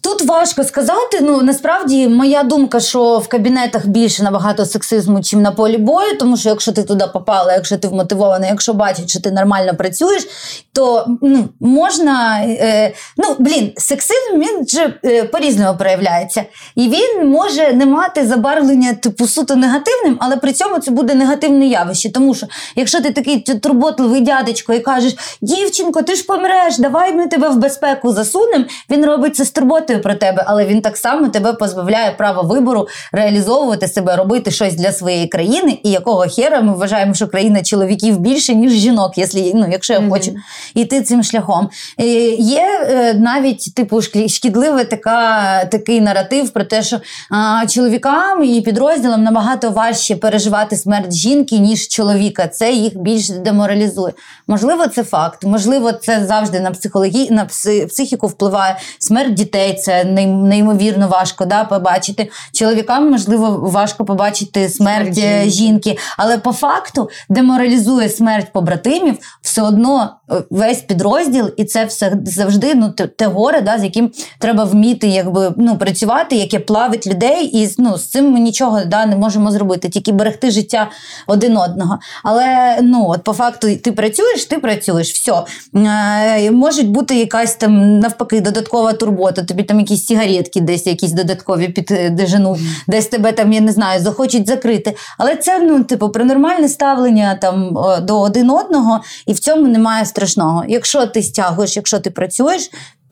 Тут 0.00 0.22
важко 0.22 0.64
сказати. 0.64 1.18
Ну 1.20 1.42
насправді 1.42 2.08
моя 2.08 2.42
думка, 2.42 2.80
що 2.80 3.18
в 3.18 3.28
кабінетах 3.28 3.86
більше 3.86 4.22
набагато 4.22 4.66
сексизму, 4.66 5.22
чим 5.22 5.42
на 5.42 5.52
полі 5.52 5.76
бою, 5.76 6.18
тому 6.18 6.36
що 6.36 6.48
якщо 6.48 6.72
ти 6.72 6.82
туди 6.82 7.04
попала, 7.12 7.52
якщо 7.52 7.78
ти 7.78 7.88
вмотивована, 7.88 8.46
якщо 8.46 8.74
бачать, 8.74 9.10
що 9.10 9.20
ти 9.20 9.30
нормально 9.30 9.74
працюєш, 9.78 10.26
то 10.72 11.06
ну, 11.22 11.48
можна. 11.60 12.40
Е, 12.44 12.92
ну 13.16 13.36
блін, 13.38 13.72
сексизм 13.76 14.34
він 14.34 14.68
же 14.68 14.94
е, 15.04 15.24
по-різному 15.24 15.78
проявляється, 15.78 16.44
і 16.74 16.88
він 16.88 17.30
може 17.30 17.72
не 17.72 17.86
мати 17.86 18.26
забарвлення 18.26 18.94
типу 18.94 19.26
суто 19.26 19.56
негативним, 19.56 20.16
але 20.20 20.36
при 20.36 20.52
цьому 20.52 20.78
це 20.78 20.90
буде 20.90 21.14
негативне 21.14 21.66
явище. 21.66 22.12
Тому 22.12 22.34
що 22.34 22.46
якщо 22.76 23.00
ти 23.00 23.10
такий 23.10 23.40
турботливий 23.40 24.20
дядечко 24.20 24.72
і 24.72 24.80
кажеш, 24.80 25.38
дівчинко, 25.42 26.02
ти 26.02 26.14
ж 26.14 26.24
помреш, 26.24 26.78
давай 26.78 27.14
ми 27.14 27.26
тебе 27.26 27.48
в 27.48 27.56
безпеку 27.56 28.12
засунемо, 28.12 28.64
він 28.90 29.06
робить 29.06 29.36
це 29.36 29.44
з 29.44 29.50
турботою 29.82 30.02
про 30.02 30.14
тебе, 30.14 30.44
але 30.46 30.64
він 30.66 30.80
так 30.80 30.96
само 30.96 31.28
тебе 31.28 31.52
позбавляє 31.52 32.10
права 32.10 32.42
вибору 32.42 32.88
реалізовувати 33.12 33.88
себе, 33.88 34.16
робити 34.16 34.50
щось 34.50 34.74
для 34.74 34.92
своєї 34.92 35.26
країни. 35.26 35.78
І 35.82 35.90
якого 35.90 36.20
хера 36.28 36.60
ми 36.60 36.74
вважаємо, 36.74 37.14
що 37.14 37.28
країна 37.28 37.62
чоловіків 37.62 38.18
більше, 38.18 38.54
ніж 38.54 38.72
жінок, 38.72 39.18
якщо, 39.18 39.38
ну, 39.54 39.66
якщо 39.72 39.92
я 39.92 40.00
Мгм. 40.00 40.10
хочу 40.10 40.34
йти 40.74 41.02
цим 41.02 41.22
шляхом. 41.22 41.68
Е, 42.00 42.04
Є 42.32 42.86
е, 42.90 43.14
навіть 43.14 43.74
типу 43.74 44.02
шкідливий 44.28 44.84
така, 44.84 45.64
такий 45.64 46.00
наратив 46.00 46.50
про 46.50 46.64
те, 46.64 46.82
що 46.82 47.00
а, 47.30 47.66
чоловікам 47.66 48.44
і 48.44 48.60
підрозділам 48.60 49.22
набагато 49.22 49.70
важче 49.70 50.16
переживати 50.16 50.76
смерть 50.76 51.12
жінки, 51.14 51.58
ніж 51.58 51.88
чоловіка. 51.88 52.48
Це 52.48 52.72
їх 52.72 52.96
більш 52.96 53.28
деморалізує. 53.30 54.12
Можливо, 54.46 54.86
це 54.86 55.04
факт. 55.04 55.44
Можливо, 55.44 55.92
це 55.92 56.24
завжди 56.26 56.60
на 56.60 56.70
психологі... 56.70 57.30
на 57.30 57.44
пси- 57.44 57.86
психіку 57.86 58.26
впливає. 58.26 58.76
Смерть 58.98 59.34
дітей 59.34 59.71
це 59.72 60.04
неймовірно 60.04 61.08
важко 61.08 61.44
да, 61.44 61.64
побачити. 61.64 62.30
Чоловікам, 62.52 63.10
можливо, 63.10 63.70
важко 63.70 64.04
побачити 64.04 64.68
смерть 64.68 65.14
Смерть 65.14 65.18
е, 65.18 65.48
жінки. 65.50 65.98
але 66.16 66.38
по 66.38 66.52
факту 66.52 67.10
деморалізує 67.28 68.08
смерть 68.08 68.52
побратимів 68.52 69.18
все 69.42 69.62
одно 69.62 70.10
весь 70.50 70.80
підрозділ, 70.80 71.50
і 71.56 71.64
це 71.64 71.84
все 71.84 72.16
завжди 72.24 72.74
ну, 72.74 72.90
те, 72.90 73.26
горе, 73.26 73.60
да, 73.60 73.78
з 73.78 73.84
яким 73.84 74.10
треба 74.38 74.64
вміти 74.64 75.08
якби, 75.08 75.54
ну, 75.56 75.76
працювати, 75.78 76.36
яке 76.36 76.58
плавить 76.58 77.06
людей, 77.06 77.50
і 77.62 77.74
ну, 77.78 77.98
з 77.98 78.06
цим 78.06 78.30
ми 78.30 78.40
нічого 78.40 78.80
да, 78.86 79.06
не 79.06 79.16
можемо 79.16 79.50
зробити, 79.50 79.88
тільки 79.88 80.12
берегти 80.12 80.50
життя 80.50 80.90
один 81.26 81.56
одного. 81.56 81.98
Але 82.24 82.78
ну, 82.82 83.08
от 83.08 83.24
по 83.24 83.32
факту 83.32 83.76
ти 83.76 83.92
працюєш, 83.92 84.44
ти 84.44 84.58
працюєш, 84.58 85.12
все. 85.12 85.42
Е, 85.76 86.50
можуть 86.50 86.90
бути 86.90 87.14
якась 87.14 87.54
там 87.54 87.98
навпаки 87.98 88.40
додаткова 88.40 88.92
турбота, 88.92 89.42
тобі 89.42 89.62
там 89.62 89.80
якісь 89.80 90.06
сигаретки, 90.06 90.60
десь 90.60 90.86
якісь 90.86 91.12
додаткові 91.12 91.68
піддежину, 91.68 92.58
десь 92.88 93.06
тебе 93.06 93.32
там, 93.32 93.52
я 93.52 93.60
не 93.60 93.72
знаю, 93.72 94.00
захочуть 94.00 94.46
закрити. 94.46 94.96
Але 95.18 95.36
це 95.36 95.58
ну, 95.58 95.84
типу, 95.84 96.08
про 96.08 96.24
нормальне 96.24 96.68
ставлення 96.68 97.34
там 97.34 97.78
до 98.02 98.20
один 98.20 98.50
одного, 98.50 99.00
і 99.26 99.32
в 99.32 99.38
цьому 99.38 99.68
немає 99.68 100.06
страшного. 100.22 100.64
Якщо 100.68 101.06
ти 101.06 101.22
стягуєш, 101.22 101.76
якщо 101.76 102.00
ти 102.00 102.10
працюєш, 102.10 102.70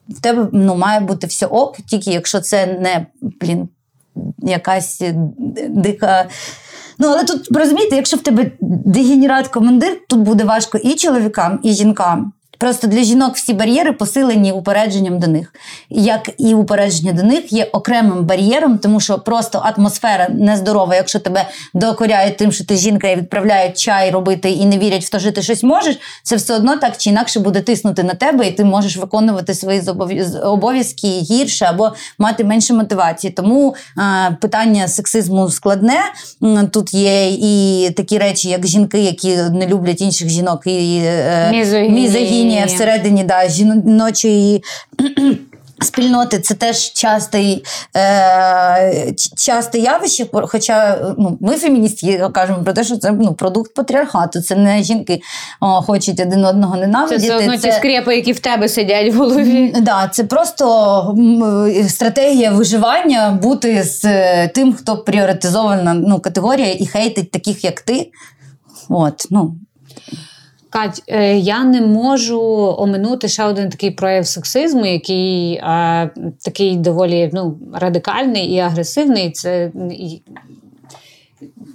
в 0.08 0.20
тебе 0.20 0.48
ну, 0.52 0.76
має 0.76 1.00
бути 1.00 1.26
все 1.26 1.46
ок, 1.46 1.76
тільки 1.76 2.10
якщо 2.10 2.40
це 2.40 2.66
не 2.66 3.06
блін, 3.40 3.68
якась 4.38 5.02
дика. 5.68 6.28
Ну, 6.98 7.08
але 7.08 7.24
тут 7.24 7.56
розумієте, 7.56 7.96
якщо 7.96 8.16
в 8.16 8.22
тебе 8.22 8.50
дегенерат-командир, 8.60 10.00
тут 10.08 10.20
буде 10.20 10.44
важко 10.44 10.78
і 10.78 10.94
чоловікам, 10.94 11.60
і 11.62 11.72
жінкам. 11.72 12.32
Просто 12.60 12.86
для 12.86 13.02
жінок 13.02 13.36
всі 13.36 13.52
бар'єри 13.52 13.92
посилені 13.92 14.52
упередженням 14.52 15.18
до 15.18 15.26
них. 15.26 15.54
Як 15.90 16.30
і 16.38 16.54
упередження 16.54 17.12
до 17.12 17.22
них 17.22 17.52
є 17.52 17.64
окремим 17.64 18.24
бар'єром, 18.24 18.78
тому 18.78 19.00
що 19.00 19.18
просто 19.18 19.58
атмосфера 19.58 20.28
нездорова, 20.28 20.94
якщо 20.94 21.18
тебе 21.18 21.48
докоряють 21.74 22.36
тим, 22.36 22.52
що 22.52 22.64
ти 22.64 22.76
жінка 22.76 23.08
і 23.08 23.16
відправляють 23.16 23.78
чай 23.78 24.10
робити 24.10 24.50
і 24.50 24.64
не 24.64 24.78
вірять 24.78 25.04
в 25.04 25.10
те, 25.10 25.20
що 25.20 25.32
ти 25.32 25.42
щось 25.42 25.62
можеш, 25.62 25.98
це 26.22 26.36
все 26.36 26.54
одно 26.54 26.76
так 26.76 26.96
чи 26.96 27.10
інакше 27.10 27.40
буде 27.40 27.60
тиснути 27.60 28.02
на 28.02 28.14
тебе, 28.14 28.46
і 28.46 28.50
ти 28.50 28.64
можеш 28.64 28.96
виконувати 28.96 29.54
свої 29.54 29.82
обов'язки 30.44 31.08
гірше 31.08 31.64
або 31.64 31.92
мати 32.18 32.44
менше 32.44 32.74
мотивації. 32.74 33.32
Тому 33.32 33.74
е, 33.98 34.36
питання 34.40 34.88
сексизму 34.88 35.50
складне. 35.50 36.00
Тут 36.72 36.94
є 36.94 37.30
і 37.30 37.90
такі 37.90 38.18
речі, 38.18 38.48
як 38.48 38.66
жінки, 38.66 38.98
які 38.98 39.36
не 39.36 39.66
люблять 39.66 40.00
інших 40.00 40.28
жінок, 40.28 40.62
і 40.66 41.00
е, 41.04 41.50
Мізогінія 42.50 42.66
всередині 42.66 43.24
да, 43.24 43.48
жіночої 43.48 44.64
Спільноти 45.82 46.38
це 46.38 46.54
теж 46.54 46.92
частий, 46.92 47.64
е, 47.96 49.12
часте 49.36 49.78
явище, 49.78 50.26
хоча 50.32 50.98
ну, 51.18 51.38
ми 51.40 51.56
феміністки 51.56 52.28
кажемо 52.32 52.64
про 52.64 52.72
те, 52.72 52.84
що 52.84 52.96
це 52.96 53.12
ну, 53.12 53.34
продукт 53.34 53.74
патріархату. 53.74 54.42
Це 54.42 54.56
не 54.56 54.82
жінки 54.82 55.20
о, 55.60 55.82
хочуть 55.82 56.20
один 56.20 56.44
одного 56.44 56.76
ненавидіти. 56.76 57.28
Це 57.28 57.36
одно 57.36 57.56
ті 57.56 57.72
скрепи, 57.72 58.16
які 58.16 58.32
в 58.32 58.40
тебе 58.40 58.68
сидять 58.68 59.14
в 59.14 59.16
голові. 59.16 59.74
Да, 59.80 60.08
Це 60.12 60.24
просто 60.24 61.16
стратегія 61.88 62.50
виживання 62.50 63.38
бути 63.42 63.82
з 63.82 64.04
е, 64.04 64.48
тим, 64.54 64.72
хто 64.72 64.96
пріоритизована 64.96 65.94
ну, 65.94 66.20
категорія 66.20 66.72
і 66.72 66.86
хейтить 66.86 67.30
таких, 67.30 67.64
як 67.64 67.80
ти. 67.80 68.10
От, 68.88 69.26
ну. 69.30 69.54
Кать, 70.70 71.02
е, 71.06 71.38
я 71.38 71.64
не 71.64 71.80
можу 71.80 72.40
оминути 72.78 73.28
ще 73.28 73.44
один 73.44 73.68
такий 73.68 73.90
прояв 73.90 74.26
сексизму, 74.26 74.86
який 74.86 75.54
е, 75.54 76.10
такий 76.44 76.76
доволі 76.76 77.30
ну, 77.32 77.58
радикальний 77.72 78.52
і 78.52 78.58
агресивний. 78.58 79.30
Це 79.30 79.72
і, 79.90 80.22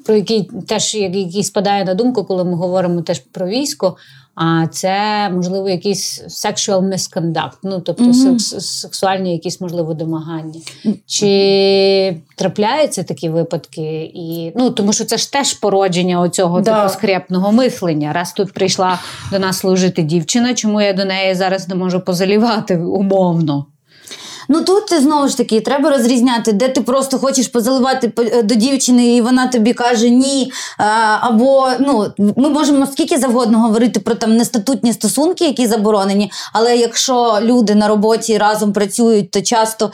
про 0.06 0.16
який 0.16 0.50
теж 0.68 0.96
який 0.96 1.44
спадає 1.44 1.86
на 1.86 1.94
думку, 1.94 2.24
коли 2.24 2.44
ми 2.44 2.56
говоримо 2.56 3.02
теж 3.02 3.20
про 3.20 3.48
військо. 3.48 3.98
А 4.36 4.68
це 4.68 5.30
можливо 5.30 5.70
якийсь 5.70 6.24
sexual 6.24 6.94
misconduct, 6.94 7.58
ну 7.64 7.80
тобто 7.80 8.04
mm-hmm. 8.04 8.40
сексуальні 8.60 9.34
якісь 9.34 9.62
можливо 9.62 9.94
домагання. 9.94 10.60
Чи 11.06 12.18
трапляються 12.36 13.04
такі 13.04 13.30
випадки? 13.30 14.12
І 14.14 14.52
ну 14.56 14.70
тому 14.70 14.94
що 14.94 15.06
це 15.06 15.18
ж 15.18 15.32
теж 15.32 15.54
породження 15.54 16.22
оцього 16.22 16.62
да. 16.62 16.82
типу 16.82 16.94
скрепного 16.94 17.52
мислення. 17.52 18.14
Раз 18.14 18.34
тут 18.34 18.54
прийшла 18.54 19.00
до 19.32 19.40
нас 19.40 19.58
служити 19.58 20.02
дівчина, 20.02 20.54
чому 20.54 20.82
я 20.82 20.94
до 20.94 21.06
неї 21.06 21.36
зараз 21.36 21.68
не 21.70 21.76
можу 21.76 22.00
позалівати 22.00 22.78
умовно? 22.78 23.66
Ну 24.50 24.62
тут 24.62 25.02
знову 25.02 25.28
ж 25.28 25.38
таки 25.38 25.62
треба 25.62 25.90
розрізняти, 25.90 26.52
де 26.54 26.68
ти 26.68 26.82
просто 26.82 27.20
хочеш 27.20 27.48
позаливати 27.48 28.12
е, 28.20 28.44
до 28.44 28.56
дівчини, 28.56 29.16
і 29.16 29.22
вона 29.22 29.48
тобі 29.48 29.74
каже 29.74 30.10
ні. 30.10 30.52
Або 31.20 31.68
ну 31.80 32.12
ми 32.18 32.50
можемо 32.50 32.88
скільки 32.88 33.18
завгодно 33.18 33.60
говорити 33.60 34.00
про 34.00 34.16
там 34.16 34.38
нестатутні 34.38 34.94
стосунки, 34.94 35.46
які 35.46 35.68
заборонені. 35.68 36.32
Але 36.54 36.78
якщо 36.78 37.40
люди 37.42 37.76
на 37.76 37.88
роботі 37.88 38.38
разом 38.38 38.74
працюють, 38.74 39.32
то 39.32 39.42
часто 39.42 39.92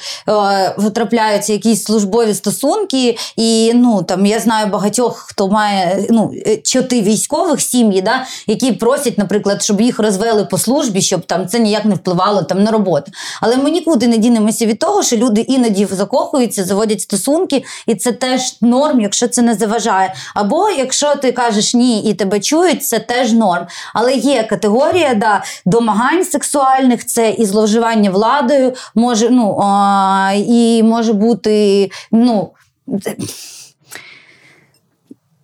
е, 0.84 0.90
трапляються 0.90 1.54
якісь 1.54 1.84
службові 1.84 2.34
стосунки. 2.34 3.18
І 3.38 3.72
ну 3.76 4.04
там 4.04 4.26
я 4.26 4.40
знаю 4.40 4.68
багатьох, 4.68 5.26
хто 5.28 5.48
має 5.48 6.06
ну 6.10 6.32
е, 6.48 6.58
чоти 6.58 7.02
військових 7.02 7.62
сім'ї, 7.62 8.02
да, 8.02 8.26
які 8.48 8.72
просять, 8.72 9.18
наприклад, 9.18 9.64
щоб 9.64 9.82
їх 9.82 10.00
розвели 10.00 10.46
по 10.46 10.58
службі, 10.58 11.02
щоб 11.02 11.26
там 11.26 11.48
це 11.48 11.60
ніяк 11.60 11.86
не 11.86 11.96
впливало 11.96 12.44
там 12.44 12.64
на 12.64 12.72
роботу. 12.72 13.12
Але 13.42 13.58
ми 13.58 13.72
нікуди 13.72 14.08
не 14.08 14.18
дінемо 14.18 14.41
відмовляємося 14.42 14.66
від 14.66 14.80
того, 14.80 15.04
що 15.04 15.18
люди 15.18 15.42
іноді 15.42 15.86
закохуються, 15.86 16.64
заводять 16.64 17.02
стосунки, 17.02 17.64
і 17.88 17.96
це 17.96 18.12
теж 18.12 18.62
норм, 18.62 19.02
якщо 19.02 19.28
це 19.28 19.42
не 19.42 19.56
заважає. 19.56 20.14
Або 20.36 20.70
якщо 20.70 21.16
ти 21.16 21.32
кажеш 21.32 21.74
ні 21.74 22.02
і 22.04 22.14
тебе 22.14 22.40
чують, 22.40 22.84
це 22.84 23.00
теж 23.00 23.34
норм. 23.34 23.68
Але 23.94 24.14
є 24.14 24.44
категорія 24.44 25.14
да, 25.14 25.44
домагань 25.66 26.26
сексуальних, 26.26 27.06
це 27.06 27.30
і 27.30 27.46
зловживання 27.46 28.10
владою, 28.10 28.74
може, 28.96 29.30
ну 29.30 29.60
а, 29.64 30.34
і 30.48 30.84
може 30.84 31.14
бути, 31.14 31.90
ну. 32.12 32.50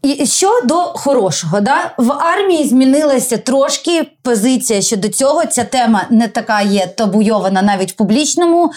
І 0.01 0.25
що 0.25 0.61
до 0.63 0.75
хорошого, 0.75 1.61
да? 1.61 1.93
в 1.97 2.11
армії 2.11 2.67
змінилася 2.67 3.37
трошки 3.37 4.07
позиція 4.21 4.81
щодо 4.81 5.09
цього. 5.09 5.45
Ця 5.45 5.63
тема 5.63 6.05
не 6.09 6.27
така 6.27 6.61
є 6.61 6.87
табуйована 6.87 7.61
навіть 7.61 7.91
в 7.91 7.95
публічному 7.95 8.65
е, 8.65 8.69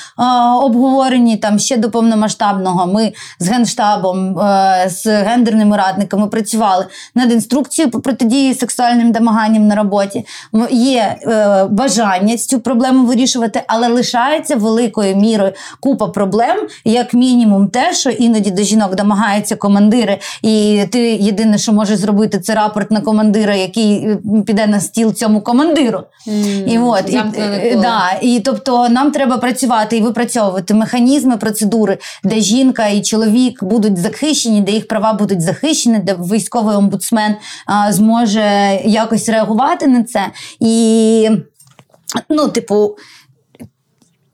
обговоренні. 0.62 1.36
Там 1.36 1.58
ще 1.58 1.76
до 1.76 1.90
повномасштабного 1.90 2.86
ми 2.86 3.12
з 3.38 3.48
генштабом, 3.48 4.38
е, 4.38 4.86
з 4.88 5.06
гендерними 5.06 5.76
радниками 5.76 6.26
працювали 6.26 6.86
над 7.14 7.32
інструкцією 7.32 7.90
по 7.90 8.00
протидії 8.00 8.54
сексуальним 8.54 9.12
домаганням 9.12 9.66
на 9.66 9.74
роботі. 9.74 10.26
Є 10.70 11.16
е, 11.22 11.64
бажання 11.64 12.36
цю 12.36 12.60
проблему 12.60 13.06
вирішувати, 13.06 13.62
але 13.66 13.88
лишається 13.88 14.56
великою 14.56 15.16
мірою 15.16 15.52
купа 15.80 16.08
проблем, 16.08 16.56
як 16.84 17.14
мінімум, 17.14 17.68
те, 17.68 17.94
що 17.94 18.10
іноді 18.10 18.50
до 18.50 18.62
жінок 18.62 18.94
домагаються 18.94 19.56
командири, 19.56 20.18
і 20.42 20.84
ти 20.92 21.09
єдине, 21.16 21.58
що 21.58 21.72
може 21.72 21.96
зробити, 21.96 22.40
це 22.40 22.54
рапорт 22.54 22.90
на 22.90 23.00
командира, 23.00 23.54
який 23.54 23.94
е, 23.94 24.18
піде 24.46 24.66
на 24.66 24.80
стіл 24.80 25.14
цьому 25.14 25.40
командиру. 25.40 26.02
Mm, 26.28 26.66
і 26.66 26.78
от, 26.78 27.10
і, 27.10 27.16
е, 27.16 27.78
да, 27.82 28.18
і 28.22 28.40
тобто 28.40 28.88
нам 28.88 29.10
треба 29.10 29.38
працювати 29.38 29.96
і 29.96 30.00
випрацьовувати 30.00 30.74
механізми, 30.74 31.36
процедури, 31.36 31.98
де 32.24 32.40
жінка 32.40 32.86
і 32.86 33.02
чоловік 33.02 33.64
будуть 33.64 33.98
захищені, 33.98 34.60
де 34.60 34.72
їх 34.72 34.88
права 34.88 35.12
будуть 35.12 35.40
захищені, 35.40 35.98
де 35.98 36.14
військовий 36.14 36.76
омбудсмен 36.76 37.36
а, 37.66 37.92
зможе 37.92 38.80
якось 38.84 39.28
реагувати 39.28 39.86
на 39.86 40.02
це. 40.02 40.26
І, 40.60 41.30
ну, 42.28 42.48
типу, 42.48 42.96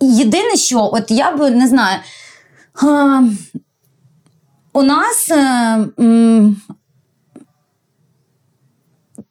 єдине, 0.00 0.56
що 0.56 0.90
от 0.92 1.10
я 1.10 1.36
би 1.36 1.50
не 1.50 1.68
знаю. 1.68 1.98
А, 2.82 3.20
у 4.76 4.82
нас 4.82 5.30
е, 5.30 6.54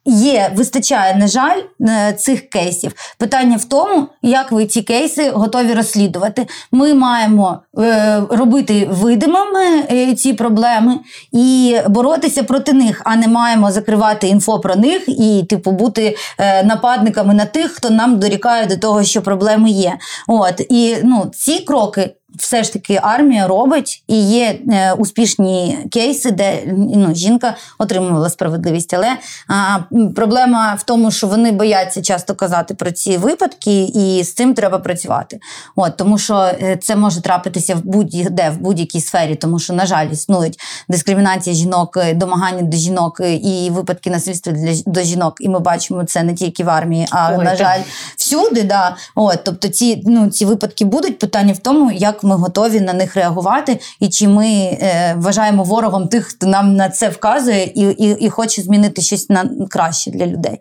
Є, 0.08 0.52
вистачає, 0.56 1.16
на 1.16 1.28
жаль, 1.28 1.62
е, 1.82 2.14
цих 2.14 2.50
кейсів. 2.50 2.92
Питання 3.18 3.58
в 3.58 3.66
тому, 3.66 4.08
як 4.22 4.52
ви 4.52 4.66
ці 4.66 4.82
кейси 4.82 5.30
готові 5.30 5.74
розслідувати. 5.74 6.48
Ми 6.72 6.94
маємо 6.94 7.60
е, 7.80 8.22
робити 8.30 8.90
видимими 8.92 9.84
ці 10.18 10.34
проблеми 10.34 11.00
і 11.32 11.78
боротися 11.90 12.44
проти 12.44 12.74
них, 12.74 13.02
а 13.06 13.16
не 13.16 13.28
маємо 13.28 13.72
закривати 13.72 14.28
інфо 14.28 14.60
про 14.60 14.76
них 14.76 15.04
і, 15.08 15.46
типу, 15.50 15.72
бути 15.72 16.16
нападниками 16.64 17.34
на 17.34 17.46
тих, 17.46 17.72
хто 17.72 17.90
нам 17.90 18.20
дорікає 18.20 18.66
до 18.66 18.78
того, 18.78 19.04
що 19.04 19.22
проблеми 19.22 19.70
є. 19.70 19.98
От 20.28 20.62
і 20.70 20.98
ну, 21.04 21.32
ці 21.34 21.60
кроки 21.60 22.16
все 22.38 22.64
ж 22.64 22.74
таки 22.74 23.00
армія 23.04 23.48
робить 23.48 24.04
і 24.08 24.30
є 24.30 24.60
е, 24.72 24.94
успішні 24.94 25.78
кейси, 25.92 26.32
де 26.32 26.64
ну, 26.96 27.16
жінка 27.16 27.56
отримувала 27.78 28.30
справедливість. 28.30 28.94
Але 28.94 29.18
а, 29.48 29.80
проблема 30.16 30.74
в 30.80 30.84
тому, 30.84 31.12
що 31.12 31.28
вони 31.28 31.52
бояться 31.52 32.02
часто 32.02 32.36
казати 32.36 32.74
про 32.74 32.92
ці 32.92 33.18
випадки, 33.18 33.84
і 33.84 34.24
з 34.24 34.34
цим 34.34 34.54
треба 34.54 34.80
працювати. 34.80 35.40
От 35.76 35.98
тому, 35.98 36.18
що 36.18 36.36
е, 36.36 36.78
це 36.82 36.96
може 36.96 37.22
трапитися 37.22 37.76
в 37.76 37.86
будь-де 37.86 38.50
в 38.50 38.58
будь-якій 38.58 39.02
сфері, 39.02 39.36
тому 39.36 39.60
що, 39.60 39.74
на 39.74 39.86
жаль, 39.86 40.08
існують 40.08 40.60
дискримінація 40.90 41.56
жінок, 41.56 41.98
е, 41.98 42.14
домагання 42.14 42.62
до 42.62 42.78
жінок 42.78 43.22
і 43.44 43.70
випадки 43.72 44.10
насильства 44.10 44.54
для 44.54 44.74
до 44.86 45.02
жінок. 45.02 45.38
І 45.40 45.50
ми 45.50 45.60
бачимо 45.60 46.04
це 46.04 46.24
не 46.24 46.34
тільки 46.34 46.64
в 46.64 46.70
армії, 46.70 47.08
а 47.12 47.30
Ой, 47.32 47.38
на 47.38 47.50
так. 47.50 47.58
жаль, 47.58 47.80
всюди. 48.18 48.64
Да. 48.64 48.96
От, 49.16 49.40
тобто, 49.44 49.68
ці 49.68 50.04
ну 50.06 50.30
ці 50.30 50.46
випадки 50.46 50.86
будуть 50.86 51.20
питання 51.20 51.54
в 51.54 51.58
тому, 51.58 51.92
як 51.92 52.24
ми 52.26 52.36
готові 52.36 52.82
на 52.82 52.94
них 52.94 53.16
реагувати, 53.16 53.80
і 54.00 54.10
чи 54.10 54.28
ми 54.28 54.48
е, 54.48 55.16
вважаємо 55.18 55.64
ворогом 55.64 56.08
тих, 56.08 56.26
хто 56.26 56.48
нам 56.48 56.76
на 56.76 56.90
це 56.90 57.10
вказує, 57.10 57.64
і, 57.64 57.82
і, 57.82 58.26
і 58.26 58.30
хоче 58.30 58.62
змінити 58.62 59.02
щось 59.02 59.30
на 59.30 59.50
краще 59.70 60.12
для 60.12 60.28
людей. 60.28 60.60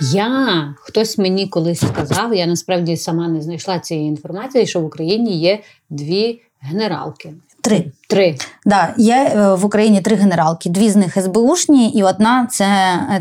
Я 0.00 0.74
хтось 0.76 1.18
мені 1.18 1.46
колись 1.46 1.80
сказав, 1.80 2.34
я 2.34 2.46
насправді 2.46 2.96
сама 2.96 3.28
не 3.28 3.42
знайшла 3.42 3.78
цієї 3.78 4.08
інформації, 4.08 4.66
що 4.66 4.80
в 4.80 4.84
Україні 4.84 5.38
є 5.38 5.60
дві 5.90 6.40
генералки. 6.60 7.34
Три. 7.60 7.92
Три. 8.08 8.36
Да, 8.66 8.94
Є 8.96 9.32
е, 9.34 9.54
в 9.54 9.64
Україні 9.64 10.00
три 10.00 10.16
генералки. 10.16 10.70
Дві 10.70 10.90
з 10.90 10.96
них 10.96 11.18
СБУшні, 11.22 11.90
і 11.90 12.02
одна 12.02 12.46
це 12.50 12.66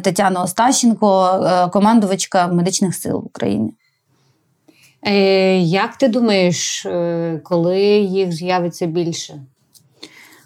Тетяна 0.01 0.41
Остащенко, 0.41 1.25
е, 1.25 1.69
командувачка 1.69 2.47
медичних 2.47 2.95
сил 2.95 3.17
України. 3.25 3.69
Е, 5.05 5.57
як 5.59 5.95
ти 5.97 6.07
думаєш, 6.07 6.85
е, 6.85 7.41
коли 7.43 7.79
їх 7.99 8.31
з'явиться 8.31 8.85
більше? 8.85 9.41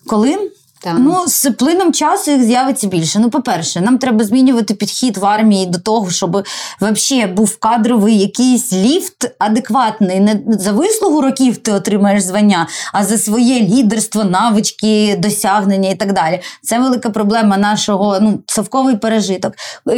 Коли? 0.07 0.51
Так. 0.83 0.95
Ну, 0.99 1.23
з 1.27 1.51
плином 1.51 1.93
часу 1.93 2.31
їх 2.31 2.43
з'явиться 2.43 2.87
більше. 2.87 3.19
Ну, 3.19 3.29
по-перше, 3.29 3.81
нам 3.81 3.97
треба 3.97 4.23
змінювати 4.23 4.73
підхід 4.73 5.17
в 5.17 5.25
армії 5.25 5.65
до 5.65 5.79
того, 5.79 6.11
щоб 6.11 6.47
взагалі 6.81 7.33
був 7.33 7.57
кадровий 7.57 8.19
якийсь 8.19 8.73
ліфт 8.73 9.31
адекватний. 9.39 10.19
Не 10.19 10.41
за 10.47 10.71
вислугу 10.71 11.21
років 11.21 11.57
ти 11.57 11.71
отримаєш 11.71 12.23
звання, 12.23 12.67
а 12.93 13.05
за 13.05 13.17
своє 13.17 13.59
лідерство, 13.59 14.23
навички, 14.23 15.15
досягнення 15.19 15.89
і 15.89 15.95
так 15.95 16.13
далі. 16.13 16.39
Це 16.63 16.79
велика 16.79 17.09
проблема 17.09 17.57
нашого 17.57 18.19
ну, 18.21 18.43
совковий 18.47 18.97
пережиток. 18.97 19.53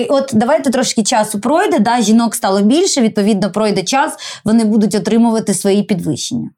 От 0.10 0.32
давайте 0.34 0.69
трошки 0.69 1.04
часу 1.04 1.39
пройде. 1.39 1.80
да, 1.80 2.02
Жінок 2.02 2.36
стало 2.36 2.62
більше, 2.62 3.02
відповідно, 3.02 3.52
пройде 3.52 3.84
час, 3.84 4.13
вони 4.46 4.63
будуть 4.63 4.96
отримувати 4.96 5.54
свої 5.54 5.84
підвищення. 5.84 6.50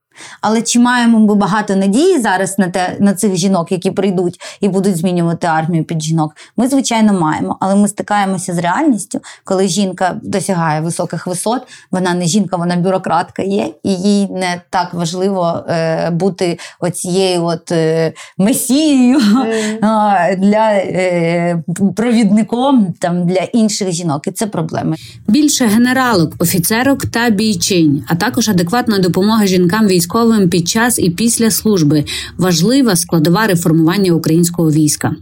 Але 0.41 0.61
чи 0.61 0.79
маємо 0.79 1.19
ми 1.19 1.35
багато 1.35 1.75
надії 1.75 2.19
зараз 2.19 2.59
на 2.59 2.67
те 2.67 2.97
на 2.99 3.13
цих 3.13 3.35
жінок, 3.35 3.71
які 3.71 3.91
прийдуть 3.91 4.39
і 4.61 4.69
будуть 4.69 4.97
змінювати 4.97 5.47
армію 5.47 5.83
під 5.83 6.03
жінок? 6.03 6.35
Ми 6.57 6.67
звичайно 6.67 7.13
маємо, 7.13 7.57
але 7.59 7.75
ми 7.75 7.87
стикаємося 7.87 8.53
з 8.53 8.57
реальністю, 8.57 9.19
коли 9.43 9.67
жінка 9.67 10.15
досягає 10.23 10.81
високих 10.81 11.27
висот. 11.27 11.61
Вона 11.91 12.13
не 12.13 12.25
жінка, 12.25 12.57
вона 12.57 12.75
бюрократка 12.75 13.41
є, 13.41 13.69
і 13.83 13.93
їй 13.95 14.27
не 14.27 14.61
так 14.69 14.93
важливо 14.93 15.63
е, 15.69 16.09
бути 16.09 16.59
оцією 16.79 17.43
от 17.45 17.71
е, 17.71 18.13
месією 18.37 19.19
mm. 19.19 20.39
для 20.39 20.69
е, 20.71 21.63
провідником 21.95 22.93
там 22.99 23.27
для 23.27 23.41
інших 23.41 23.91
жінок. 23.91 24.27
І 24.27 24.31
це 24.31 24.47
проблеми. 24.47 24.95
Більше 25.27 25.65
генералок, 25.65 26.33
офіцерок 26.39 27.05
та 27.05 27.29
бійчинь, 27.29 28.05
а 28.07 28.15
також 28.15 28.49
адекватна 28.49 28.99
допомога 28.99 29.45
жінкам 29.45 29.87
військовим 29.87 30.04
військовим 30.05 30.49
під 30.49 30.67
час 30.67 30.99
і 30.99 31.09
після 31.09 31.51
служби 31.51 32.03
важлива 32.37 32.95
складова 32.95 33.47
реформування 33.47 34.11
українського 34.11 34.71
війська. 34.71 35.15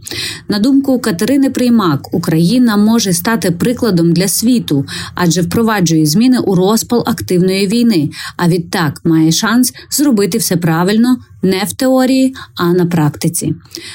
На 0.48 0.58
думку 0.58 0.98
Катерини 0.98 1.50
Приймак, 1.50 2.14
Україна 2.14 2.76
може 2.76 3.12
стати 3.12 3.50
прикладом 3.50 4.12
для 4.12 4.28
світу, 4.28 4.84
адже 5.14 5.42
впроваджує 5.42 6.06
зміни 6.06 6.38
у 6.38 6.54
розпал 6.54 7.04
активної 7.06 7.66
війни. 7.66 8.10
А 8.36 8.48
відтак 8.48 9.00
має 9.04 9.32
шанс 9.32 9.72
зробити 9.90 10.38
все 10.38 10.56
правильно 10.56 11.16
не 11.44 11.64
в 11.64 11.72
теорії, 11.72 12.34
а 12.54 12.72
на 12.72 12.86
практиці. 12.86 13.54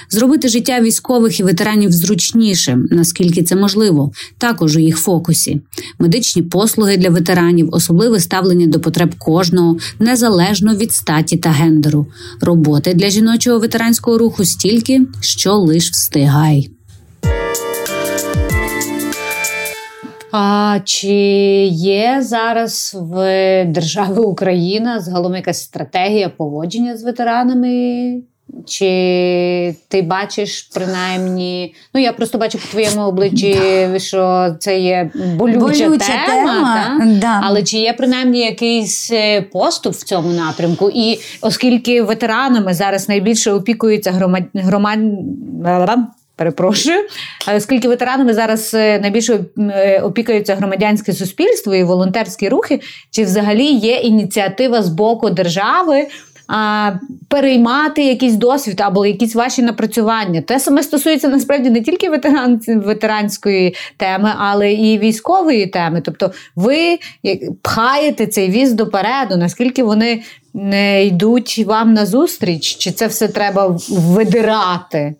Зробити 0.09 0.47
життя 0.47 0.81
військових 0.81 1.39
і 1.39 1.43
ветеранів 1.43 1.91
зручнішим, 1.91 2.87
наскільки 2.91 3.43
це 3.43 3.55
можливо, 3.55 4.11
також 4.37 4.75
у 4.75 4.79
їх 4.79 4.97
фокусі. 4.97 5.61
Медичні 5.99 6.41
послуги 6.41 6.97
для 6.97 7.09
ветеранів, 7.09 7.69
особливе 7.71 8.19
ставлення 8.19 8.67
до 8.67 8.79
потреб 8.79 9.15
кожного, 9.17 9.77
незалежно 9.99 10.75
від 10.75 10.91
статі 10.91 11.37
та 11.37 11.49
гендеру, 11.49 12.07
роботи 12.41 12.93
для 12.93 13.09
жіночого 13.09 13.59
ветеранського 13.59 14.17
руху 14.17 14.45
стільки, 14.45 15.01
що 15.21 15.53
лиш 15.53 15.91
встигай. 15.91 16.78
А 20.31 20.79
чи 20.83 21.13
є 21.71 22.17
зараз 22.21 22.97
в 23.01 23.15
державі 23.65 24.17
Україна 24.17 24.99
загалом 24.99 25.35
якась 25.35 25.63
стратегія 25.63 26.29
поводження 26.29 26.97
з 26.97 27.03
ветеранами? 27.03 28.21
Чи 28.65 29.75
ти 29.87 30.01
бачиш 30.01 30.69
принаймні? 30.73 31.73
Ну 31.93 32.01
я 32.01 32.13
просто 32.13 32.37
бачу 32.37 32.57
по 32.57 32.67
твоєму 32.67 33.01
обличчі, 33.01 33.57
що 33.97 34.55
це 34.59 34.79
є 34.79 35.11
болюча, 35.35 35.59
болюча 35.59 36.05
тема, 36.05 36.25
тема 36.25 37.01
да. 37.21 37.41
але 37.43 37.63
чи 37.63 37.77
є 37.77 37.93
принаймні 37.93 38.39
якийсь 38.39 39.11
е, 39.11 39.41
поступ 39.41 39.93
в 39.93 40.03
цьому 40.03 40.29
напрямку? 40.29 40.91
І 40.93 41.19
оскільки 41.41 42.01
ветеранами 42.01 42.73
зараз 42.73 43.09
найбільше 43.09 43.51
опікуються 43.51 44.11
громад... 44.11 44.43
громад 44.53 44.99
перепрошую. 46.39 46.97
Оскільки 47.55 47.87
ветеранами 47.87 48.33
зараз 48.33 48.73
е, 48.73 48.99
найбільше 48.99 49.39
е, 49.57 50.01
опікаються 50.01 50.55
громадянське 50.55 51.13
суспільство 51.13 51.75
і 51.75 51.83
волонтерські 51.83 52.49
рухи, 52.49 52.79
чи 53.11 53.23
взагалі 53.23 53.65
є 53.65 53.95
ініціатива 53.95 54.83
з 54.83 54.89
боку 54.89 55.29
держави? 55.29 56.07
А, 56.51 56.91
переймати 57.27 58.03
якийсь 58.03 58.33
досвід 58.33 58.81
або 58.81 59.05
якісь 59.05 59.35
ваші 59.35 59.61
напрацювання. 59.61 60.41
Те 60.41 60.59
саме 60.59 60.83
стосується 60.83 61.27
насправді 61.27 61.69
не 61.69 61.81
тільки 61.81 62.09
ветеран, 62.09 62.61
ветеранської 62.67 63.75
теми, 63.97 64.33
але 64.37 64.73
і 64.73 64.99
військової 64.99 65.67
теми. 65.67 66.01
Тобто 66.05 66.31
ви 66.55 66.99
пхаєте 67.61 68.27
цей 68.27 68.49
віз 68.49 68.73
допереду, 68.73 69.37
наскільки 69.37 69.83
вони 69.83 70.21
не 70.53 71.05
йдуть 71.05 71.63
вам 71.67 71.93
на 71.93 72.05
зустріч, 72.05 72.77
чи 72.77 72.91
це 72.91 73.07
все 73.07 73.27
треба 73.27 73.79
видирати? 73.89 75.15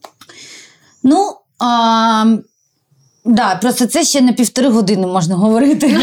Ну, 1.04 1.40
а, 1.60 2.26
Да, 3.32 3.56
просто 3.56 3.86
це 3.86 4.04
ще 4.04 4.22
на 4.22 4.34
півтори 4.34 4.68
години 4.70 5.08
можна 5.08 5.36
говорити. 5.36 5.98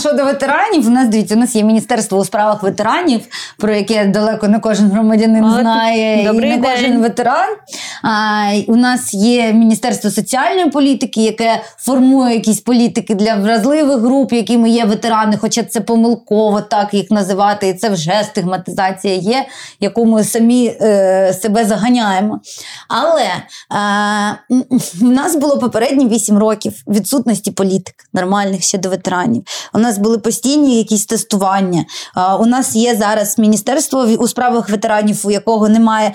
Щодо 0.00 0.24
ветеранів, 0.24 0.86
у 0.86 0.90
нас 0.90 1.08
дивіться, 1.08 1.34
у 1.34 1.38
нас 1.38 1.56
є 1.56 1.62
міністерство 1.62 2.18
у 2.18 2.24
справах 2.24 2.62
ветеранів, 2.62 3.20
про 3.58 3.74
яке 3.74 4.04
далеко 4.06 4.48
не 4.48 4.58
кожен 4.60 4.90
громадянин 4.90 5.50
знає, 5.60 6.24
Добрий 6.24 6.50
і 6.50 6.56
не 6.56 6.60
день. 6.62 6.70
кожен 6.72 7.02
ветеран. 7.02 7.48
А, 8.02 8.50
У 8.68 8.76
нас 8.76 9.14
є 9.14 9.52
Міністерство 9.52 10.10
соціальної 10.10 10.70
політики, 10.70 11.22
яке 11.22 11.62
формує 11.78 12.34
якісь 12.34 12.60
політики 12.60 13.14
для 13.14 13.34
вразливих 13.34 13.98
груп, 14.00 14.32
якими 14.32 14.70
є 14.70 14.84
ветерани, 14.84 15.36
хоча 15.40 15.62
це 15.62 15.80
помилково 15.80 16.60
так 16.60 16.94
їх 16.94 17.10
називати, 17.10 17.68
і 17.68 17.74
це 17.74 17.88
вже 17.88 18.22
стигматизація 18.24 19.14
є, 19.14 19.44
яку 19.80 20.04
ми 20.04 20.24
самі 20.24 20.66
е, 20.80 21.34
себе 21.42 21.64
заганяємо. 21.64 22.40
Але 22.88 23.22
е, 23.22 24.56
в 25.00 25.04
нас 25.04 25.36
було 25.36 25.58
попередні 25.58 26.08
8 26.08 26.33
8 26.34 26.38
років 26.38 26.72
відсутності 26.88 27.50
політик 27.50 27.94
нормальних 28.12 28.62
щодо 28.62 28.88
ветеранів. 28.88 29.42
У 29.74 29.78
нас 29.78 29.98
були 29.98 30.18
постійні 30.18 30.78
якісь 30.78 31.06
тестування. 31.06 31.84
У 32.40 32.46
нас 32.46 32.76
є 32.76 32.96
зараз 32.96 33.38
міністерство 33.38 34.00
у 34.00 34.28
справах 34.28 34.70
ветеранів, 34.70 35.22
у 35.24 35.30
якого 35.30 35.68
немає 35.68 36.12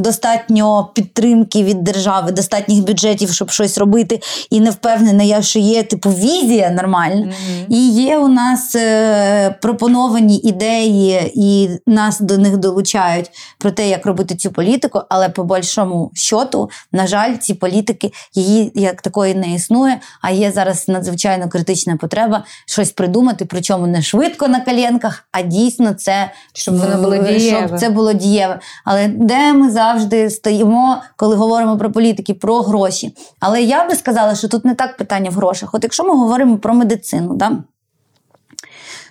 достатньо 0.00 0.90
підтримки 0.94 1.64
від 1.64 1.84
держави, 1.84 2.32
достатніх 2.32 2.84
бюджетів, 2.84 3.32
щоб 3.32 3.50
щось 3.50 3.78
робити. 3.78 4.20
І 4.50 4.60
не 4.60 4.70
впевнена, 4.70 5.22
я 5.22 5.42
що 5.42 5.58
є 5.58 5.82
типу 5.82 6.10
візія 6.10 6.70
нормальна. 6.70 7.26
Mm-hmm. 7.26 7.66
І 7.68 7.90
є 7.90 8.18
у 8.18 8.28
нас 8.28 8.74
е, 8.74 9.56
пропоновані 9.62 10.36
ідеї, 10.36 11.32
і 11.34 11.68
нас 11.86 12.20
до 12.20 12.38
них 12.38 12.56
долучають 12.56 13.30
про 13.58 13.70
те, 13.70 13.88
як 13.88 14.06
робити 14.06 14.34
цю 14.34 14.50
політику, 14.50 15.02
але 15.08 15.28
по 15.28 15.44
большому 15.44 16.10
щоту, 16.14 16.70
на 16.92 17.06
жаль, 17.06 17.36
ці 17.36 17.54
політики 17.54 18.12
її 18.34 18.49
її 18.50 18.72
як 18.74 19.02
такої 19.02 19.34
не 19.34 19.54
існує. 19.54 20.00
А 20.22 20.30
є 20.30 20.52
зараз 20.52 20.88
надзвичайно 20.88 21.48
критична 21.48 21.96
потреба 21.96 22.44
щось 22.66 22.92
придумати, 22.92 23.44
причому 23.44 23.86
не 23.86 24.02
швидко 24.02 24.48
на 24.48 24.60
коленках, 24.60 25.24
а 25.32 25.42
дійсно 25.42 25.92
це 25.94 26.30
щоб 26.52 26.78
воно 26.78 27.02
було 27.02 27.16
дієве. 27.16 27.66
щоб 27.66 27.78
це 27.78 27.90
було 27.90 28.12
дієве. 28.12 28.60
Але 28.84 29.08
де 29.08 29.52
ми 29.52 29.70
завжди 29.70 30.30
стоїмо, 30.30 31.02
коли 31.16 31.36
говоримо 31.36 31.78
про 31.78 31.92
політики, 31.92 32.34
про 32.34 32.60
гроші. 32.60 33.14
Але 33.40 33.62
я 33.62 33.88
би 33.88 33.94
сказала, 33.94 34.34
що 34.34 34.48
тут 34.48 34.64
не 34.64 34.74
так 34.74 34.96
питання 34.96 35.30
в 35.30 35.34
грошах. 35.34 35.74
От 35.74 35.82
якщо 35.82 36.04
ми 36.04 36.10
говоримо 36.10 36.58
про 36.58 36.74
медицину, 36.74 37.34
да? 37.36 37.52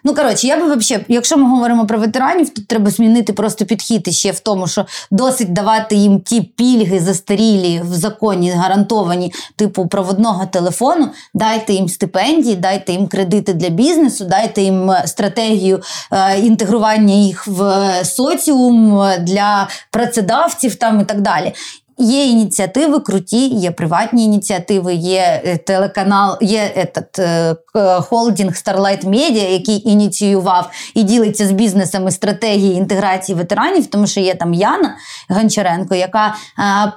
Ну, 0.03 0.15
коротше, 0.15 0.47
я 0.47 0.57
би 0.57 0.75
взагалі, 0.75 1.05
якщо 1.07 1.37
ми 1.37 1.49
говоримо 1.49 1.87
про 1.87 1.99
ветеранів, 1.99 2.49
то 2.49 2.61
треба 2.67 2.91
змінити 2.91 3.33
просто 3.33 3.65
підхід 3.65 4.13
ще 4.13 4.31
в 4.31 4.39
тому, 4.39 4.67
що 4.67 4.85
досить 5.11 5.53
давати 5.53 5.95
їм 5.95 6.19
ті 6.19 6.41
пільги 6.41 6.99
застарілі 6.99 7.81
в 7.83 7.93
законі, 7.93 8.51
гарантовані, 8.51 9.33
типу 9.55 9.87
проводного 9.87 10.45
телефону. 10.45 11.09
Дайте 11.33 11.73
їм 11.73 11.89
стипендії, 11.89 12.55
дайте 12.55 12.91
їм 12.91 13.07
кредити 13.07 13.53
для 13.53 13.69
бізнесу, 13.69 14.25
дайте 14.29 14.61
їм 14.61 14.91
е, 14.91 15.03
стратегію 15.07 15.81
е, 16.11 16.39
інтегрування 16.39 17.13
їх 17.13 17.47
в 17.47 17.63
е, 17.63 18.05
соціум 18.05 19.01
для 19.19 19.67
працедавців 19.91 20.75
там 20.75 21.01
і 21.01 21.05
так 21.05 21.21
далі. 21.21 21.53
Є 22.01 22.25
ініціативи 22.25 22.99
круті, 22.99 23.47
є 23.47 23.71
приватні 23.71 24.25
ініціативи, 24.25 24.93
є 24.93 25.41
е, 25.45 25.57
телеканал, 25.57 26.37
є 26.41 26.73
этот, 26.77 27.21
е, 27.21 28.01
холдинг 28.01 28.53
Starlight 28.53 29.05
Media, 29.05 29.51
який 29.51 29.89
ініціював 29.89 30.69
і 30.95 31.03
ділиться 31.03 31.47
з 31.47 31.51
бізнесами 31.51 32.11
стратегії 32.11 32.73
інтеграції 32.73 33.35
ветеранів, 33.35 33.87
тому 33.87 34.07
що 34.07 34.19
є 34.19 34.35
там 34.35 34.53
Яна 34.53 34.95
Гончаренко, 35.29 35.95
яка 35.95 36.35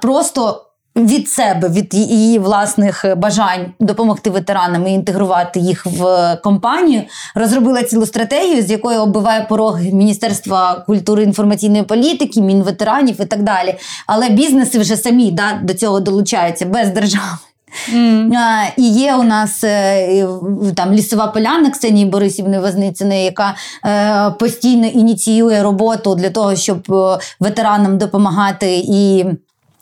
просто 0.01 0.65
від 0.95 1.29
себе, 1.29 1.69
від 1.69 1.93
її 1.93 2.39
власних 2.39 3.05
бажань 3.17 3.65
допомогти 3.79 4.29
ветеранам 4.29 4.87
і 4.87 4.91
інтегрувати 4.91 5.59
їх 5.59 5.85
в 5.85 6.35
компанію, 6.43 7.03
розробила 7.35 7.83
цілу 7.83 8.05
стратегію, 8.05 8.63
з 8.63 8.71
якою 8.71 9.01
оббиває 9.01 9.45
пороги 9.49 9.91
Міністерства 9.91 10.83
культури 10.87 11.23
інформаційної 11.23 11.83
політики, 11.83 12.41
мінветеранів 12.41 13.21
і 13.21 13.25
так 13.25 13.43
далі. 13.43 13.75
Але 14.07 14.29
бізнеси 14.29 14.79
вже 14.79 14.97
самі 14.97 15.31
да, 15.31 15.59
до 15.63 15.73
цього 15.73 15.99
долучаються 15.99 16.65
без 16.65 16.89
держави. 16.89 17.37
Mm. 17.93 18.33
А, 18.35 18.65
І 18.77 18.89
є 18.89 19.15
у 19.15 19.23
нас 19.23 19.63
е, 19.63 20.27
там 20.75 20.93
лісова 20.93 21.27
поляна 21.27 21.69
Ксенії 21.69 22.05
Борисівни 22.05 22.59
Возницяної, 22.59 23.23
яка 23.23 23.55
е, 23.85 24.31
постійно 24.39 24.87
ініціює 24.87 25.63
роботу 25.63 26.15
для 26.15 26.29
того, 26.29 26.55
щоб 26.55 26.93
е, 26.93 27.19
ветеранам 27.39 27.97
допомагати 27.97 28.83
і 28.87 29.25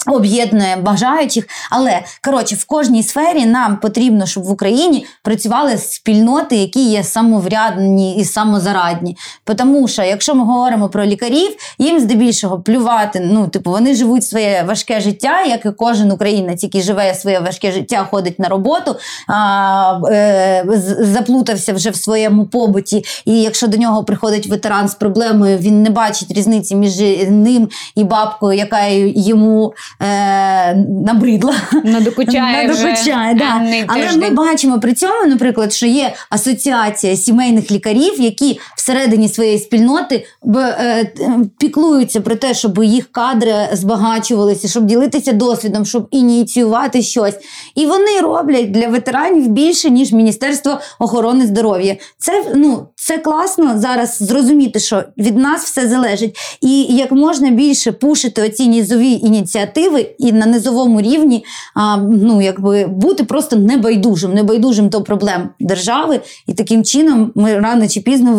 Об'єднує 0.08 0.76
бажаючих, 0.76 1.47
але 1.72 2.02
коротше, 2.24 2.56
в 2.56 2.66
кожній 2.66 3.04
сфері 3.04 3.45
нам 3.45 3.78
потрібно, 3.78 4.26
щоб 4.26 4.43
в 4.43 4.52
Україні 4.52 5.06
працювали 5.24 5.78
спільноти, 5.78 6.56
які 6.56 6.89
є 6.89 7.04
самоврядні 7.04 8.18
і 8.18 8.26
самозарадні. 8.26 9.18
Тому 9.58 9.88
що, 9.88 10.04
якщо 10.04 10.36
ми 10.36 10.45
говоримо 10.45 10.89
про 10.89 11.06
лікарів, 11.06 11.56
їм 11.80 11.99
здебільшого 11.99 12.60
плювати. 12.60 13.30
Ну, 13.32 13.47
типу, 13.47 13.72
вони 13.72 13.95
живуть 13.95 14.24
своє 14.24 14.64
важке 14.68 14.99
життя, 14.99 15.43
як 15.43 15.66
і 15.66 15.72
кожен 15.72 16.12
українець, 16.12 16.64
який 16.64 16.82
живе 16.82 17.16
своє 17.16 17.39
важке 17.39 17.72
життя, 17.72 18.08
ходить 18.12 18.39
на 18.39 18.47
роботу, 18.47 18.95
а, 19.28 19.99
е, 20.12 20.66
заплутався 20.99 21.74
вже 21.74 21.89
в 21.89 21.95
своєму 21.95 22.45
побуті. 22.45 23.04
І 23.26 23.41
якщо 23.41 23.68
до 23.68 23.78
нього 23.78 24.04
приходить 24.04 24.47
ветеран 24.47 24.89
з 24.89 24.95
проблемою, 24.95 25.58
він 25.58 25.84
не 25.84 25.89
бачить 25.89 26.32
різниці 26.32 26.76
між 26.76 26.99
ним 27.30 27.70
і 27.95 28.04
бабкою, 28.04 28.58
яка 28.58 28.88
йому 29.16 29.74
е, 29.99 30.75
набридла. 31.05 31.53
Надокучає 31.83 32.67
Надокучає, 32.67 33.35
да. 33.35 33.61
Але 33.87 34.17
ми 34.17 34.29
бачимо 34.29 34.79
при 34.79 34.93
цьому, 34.93 35.27
наприклад, 35.27 35.73
що 35.73 35.85
є 35.85 36.13
асоціація 36.29 37.15
сімейних 37.15 37.71
лікарів, 37.71 38.21
які 38.21 38.59
всередині 38.82 39.29
своєї 39.29 39.59
спільноти 39.59 40.25
е, 40.55 41.13
піклуються 41.59 42.21
про 42.21 42.36
те, 42.36 42.53
щоб 42.53 42.84
їх 42.84 43.11
кадри 43.11 43.53
збагачувалися, 43.73 44.67
щоб 44.67 44.86
ділитися 44.86 45.34
досвідом, 45.34 45.86
щоб 45.86 46.07
ініціювати 46.11 47.01
щось. 47.01 47.36
І 47.75 47.86
вони 47.86 48.21
роблять 48.21 48.71
для 48.71 48.88
ветеранів 48.88 49.47
більше, 49.47 49.89
ніж 49.89 50.11
Міністерство 50.11 50.79
охорони 50.99 51.45
здоров'я. 51.47 51.95
Це 52.17 52.43
ну, 52.55 52.88
це 52.95 53.17
класно 53.17 53.79
зараз 53.79 54.17
зрозуміти, 54.17 54.79
що 54.79 55.03
від 55.17 55.38
нас 55.38 55.63
все 55.63 55.88
залежить. 55.88 56.36
І 56.61 56.84
як 56.84 57.11
можна 57.11 57.49
більше 57.49 57.91
пушити 57.91 58.41
оці 58.41 58.67
нізові 58.67 59.11
ініціативи 59.11 60.15
і 60.17 60.32
на 60.32 60.45
низовому 60.45 61.01
рівні 61.01 61.45
а, 61.75 61.97
ну, 61.97 62.41
якби 62.41 62.88
бути 62.88 63.23
просто 63.23 63.55
небайдужим, 63.55 64.34
небайдужим 64.34 64.89
до 64.89 65.01
проблем 65.01 65.49
держави. 65.59 66.21
І 66.47 66.53
таким 66.53 66.84
чином 66.84 67.32
ми 67.36 67.59
рано 67.59 67.88
чи 67.88 68.01
пізно 68.01 68.32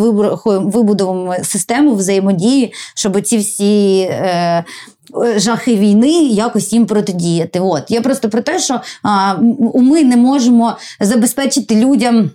вибудуємо 0.44 1.34
систему 1.42 1.94
взаємодії, 1.94 2.72
щоб 2.94 3.20
ці 3.20 3.38
всі. 3.38 4.00
Е, 4.00 4.64
Жахи 5.36 5.76
війни 5.76 6.12
якось 6.22 6.72
їм 6.72 6.86
протидіяти. 6.86 7.60
От 7.60 7.82
я 7.88 8.00
просто 8.00 8.28
про 8.28 8.42
те, 8.42 8.58
що 8.58 8.80
а, 9.02 9.34
ми 9.74 10.04
не 10.04 10.16
можемо 10.16 10.76
забезпечити 11.00 11.74
людям. 11.74 12.30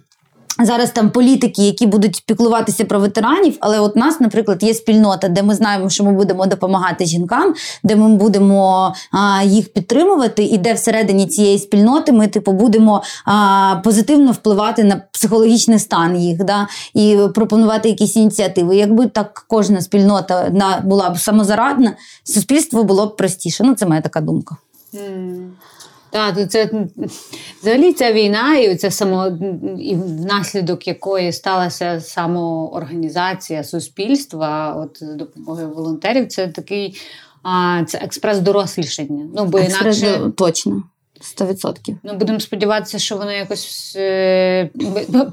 Зараз 0.60 0.91
там 0.91 1.10
політики, 1.10 1.62
які 1.62 1.86
будуть 1.86 2.24
піклуватися 2.26 2.86
про 2.86 2.99
ветеранів, 2.99 3.58
але 3.60 3.80
от 3.80 3.95
нас, 3.95 4.20
наприклад, 4.20 4.64
є 4.64 4.74
спільнота, 4.74 5.28
де 5.28 5.43
ми 5.43 5.55
знаємо, 5.55 5.89
що 5.89 6.03
ми 6.03 6.12
будемо 6.12 6.45
допомагати 6.45 7.05
жінкам, 7.05 7.53
де 7.84 7.95
ми 7.95 8.16
будемо 8.16 8.93
а, 9.12 9.43
їх 9.43 9.74
підтримувати, 9.74 10.43
і 10.43 10.58
де 10.58 10.74
всередині 10.74 11.28
цієї 11.28 11.60
спільноти 11.60 12.12
ми 12.12 12.28
типу 12.28 12.51
будемо 12.51 13.03
а, 13.26 13.76
позитивно 13.84 14.32
впливати 14.32 14.84
на 14.84 15.01
психологічний 15.12 15.80
стан 15.80 16.18
їх, 16.18 16.43
да, 16.43 16.68
і 16.93 17.18
пропонувати 17.36 17.89
якісь 17.89 18.16
ініціативи. 18.16 18.76
Якби 18.76 19.08
так 19.08 19.45
кожна 19.47 19.82
спільнота 19.82 20.51
була 20.84 21.10
б 21.10 21.20
самозарадна, 21.20 21.93
суспільство 22.24 22.84
було 22.84 23.05
б 23.05 23.16
простіше. 23.16 23.64
Ну 23.64 23.76
це 23.76 23.86
моя 23.86 24.01
така 24.01 24.22
думка. 24.22 24.58
Так, 26.10 26.51
це 26.51 26.70
взагалі 27.62 27.93
ця 27.93 28.14
війна, 28.14 28.58
і 28.58 28.76
це 28.76 28.91
само 28.91 29.28
і 29.80 29.95
внаслідок 29.95 30.88
якої 30.88 31.32
сталася 31.32 32.01
самоорганізація 32.01 33.64
суспільства, 33.64 34.74
от 34.74 34.97
з 35.03 35.16
допомогою 35.16 35.70
волонтерів, 35.70 36.28
це 36.28 36.47
такий 36.47 36.97
а, 37.43 37.84
це 37.88 37.97
експрес-дорослішання. 37.97 39.30
Ну, 39.36 39.45
бо 39.45 39.58
експрес 39.58 40.01
інакше 40.01 40.32
точно. 40.38 40.84
100%. 41.22 41.95
Ну, 42.03 42.14
будемо 42.14 42.39
сподіватися, 42.39 42.99
що 42.99 43.18
воно 43.18 43.32
якось 43.32 43.93
е, 43.95 44.70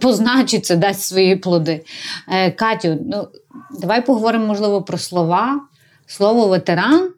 позначиться, 0.01 0.77
дасть 0.77 1.01
свої 1.01 1.37
плоди. 1.37 1.85
Е, 2.29 2.51
Катю, 2.51 2.99
ну 3.07 3.29
давай 3.81 4.07
поговоримо, 4.07 4.47
можливо, 4.47 4.83
про 4.83 4.99
слова. 4.99 5.61
Слово 6.07 6.49
ветеран 6.49 7.11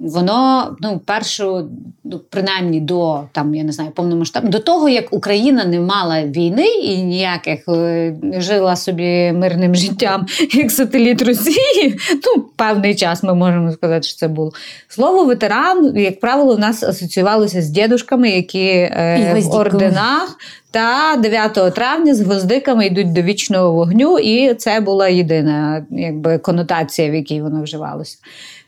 Воно 0.00 0.76
ну 0.80 1.00
першу, 1.06 1.68
ну 2.04 2.20
принаймні 2.30 2.80
до 2.80 3.20
там 3.32 3.54
я 3.54 3.64
не 3.64 3.72
знаю 3.72 3.90
повномасштаб, 3.90 4.48
до 4.48 4.58
того 4.58 4.88
як 4.88 5.12
Україна 5.12 5.64
не 5.64 5.80
мала 5.80 6.22
війни 6.22 6.66
і 6.66 7.02
ніяких 7.02 7.68
е, 7.68 8.14
жила 8.38 8.76
собі 8.76 9.32
мирним 9.32 9.74
життям 9.74 10.26
як 10.52 10.70
сателіт 10.70 11.22
Росії. 11.22 11.98
Ну 12.12 12.42
певний 12.56 12.94
час 12.94 13.22
ми 13.22 13.34
можемо 13.34 13.72
сказати, 13.72 14.02
що 14.02 14.16
це 14.16 14.28
було 14.28 14.52
слово 14.88 15.24
ветеран, 15.24 15.92
як 15.96 16.20
правило, 16.20 16.56
в 16.56 16.58
нас 16.58 16.82
асоціювалося 16.82 17.62
з 17.62 17.70
дідушками, 17.70 18.30
які 18.30 18.66
е, 18.68 19.40
в 19.42 19.54
орденах. 19.54 20.36
Та 20.72 21.16
9 21.16 21.74
травня 21.74 22.14
з 22.14 22.20
гвоздиками 22.20 22.86
йдуть 22.86 23.12
до 23.12 23.22
вічного 23.22 23.72
вогню, 23.72 24.18
і 24.18 24.54
це 24.54 24.80
була 24.80 25.08
єдина 25.08 25.86
якби 25.90 26.38
конотація, 26.38 27.10
в 27.10 27.14
якій 27.14 27.42
воно 27.42 27.62
вживалося. 27.62 28.18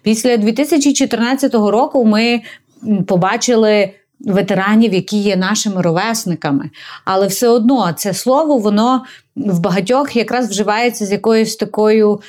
Після 0.02 0.36
2014 0.36 1.54
року 1.54 2.04
ми 2.04 2.40
побачили. 3.06 3.90
Ветеранів, 4.24 4.94
які 4.94 5.18
є 5.18 5.36
нашими 5.36 5.82
ровесниками, 5.82 6.70
але 7.04 7.26
все 7.26 7.48
одно 7.48 7.92
це 7.92 8.14
слово, 8.14 8.58
воно 8.58 9.04
в 9.36 9.60
багатьох 9.60 10.16
якраз 10.16 10.50
вживається 10.50 11.06
з 11.06 11.12
якоюсь 11.12 11.56
такою 11.56 12.20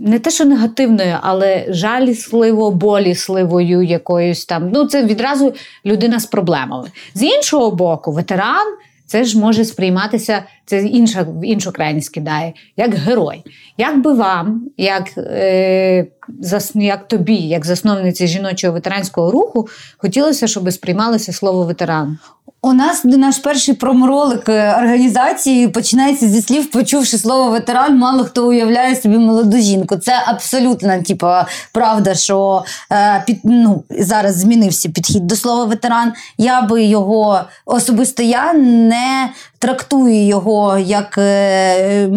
не 0.00 0.18
те, 0.18 0.30
що 0.30 0.44
негативною, 0.44 1.16
але 1.22 1.66
жалісливо, 1.68 2.70
болісливою 2.70 3.82
якоюсь 3.82 4.44
там. 4.44 4.70
Ну, 4.74 4.86
це 4.86 5.04
відразу 5.04 5.54
людина 5.86 6.20
з 6.20 6.26
проблемами. 6.26 6.88
З 7.14 7.22
іншого 7.22 7.70
боку, 7.70 8.12
ветеран 8.12 8.66
це 9.06 9.24
ж 9.24 9.38
може 9.38 9.64
сприйматися, 9.64 10.42
це 10.66 10.82
інша 10.82 11.26
іншу 11.42 11.72
крайність 11.72 12.14
кидає, 12.14 12.52
як 12.76 12.94
герой. 12.94 13.42
Як 13.78 14.02
би 14.02 14.14
вам, 14.14 14.66
як 14.76 15.18
е, 15.18 16.06
зас, 16.40 16.72
як 16.74 17.08
тобі, 17.08 17.34
як 17.34 17.66
засновниці 17.66 18.26
жіночого 18.26 18.72
ветеранського 18.72 19.30
руху, 19.30 19.68
хотілося, 19.98 20.46
щоб 20.46 20.72
сприймалося 20.72 21.32
слово 21.32 21.64
ветеран? 21.64 22.18
У 22.64 22.72
нас 22.72 23.04
наш 23.04 23.38
перший 23.38 23.74
проморолик 23.74 24.48
е, 24.48 24.74
організації 24.74 25.68
починається 25.68 26.28
зі 26.28 26.42
слів, 26.42 26.70
почувши 26.70 27.18
слово 27.18 27.50
ветеран, 27.50 27.98
мало 27.98 28.24
хто 28.24 28.48
уявляє 28.48 28.96
собі 28.96 29.18
молоду 29.18 29.56
жінку. 29.56 29.96
Це 29.96 30.22
абсолютно 30.26 31.02
типу, 31.02 31.26
правда, 31.72 32.14
що 32.14 32.64
е, 32.92 33.22
під, 33.26 33.40
ну, 33.44 33.84
зараз 33.90 34.38
змінився 34.38 34.88
підхід 34.88 35.26
до 35.26 35.36
слова 35.36 35.64
ветеран. 35.64 36.12
Я 36.38 36.62
би 36.62 36.84
його 36.84 37.40
особисто 37.66 38.22
я 38.22 38.52
не 38.52 39.28
трактую 39.62 40.26
його 40.26 40.78
як. 40.78 41.18
Е, 41.18 42.10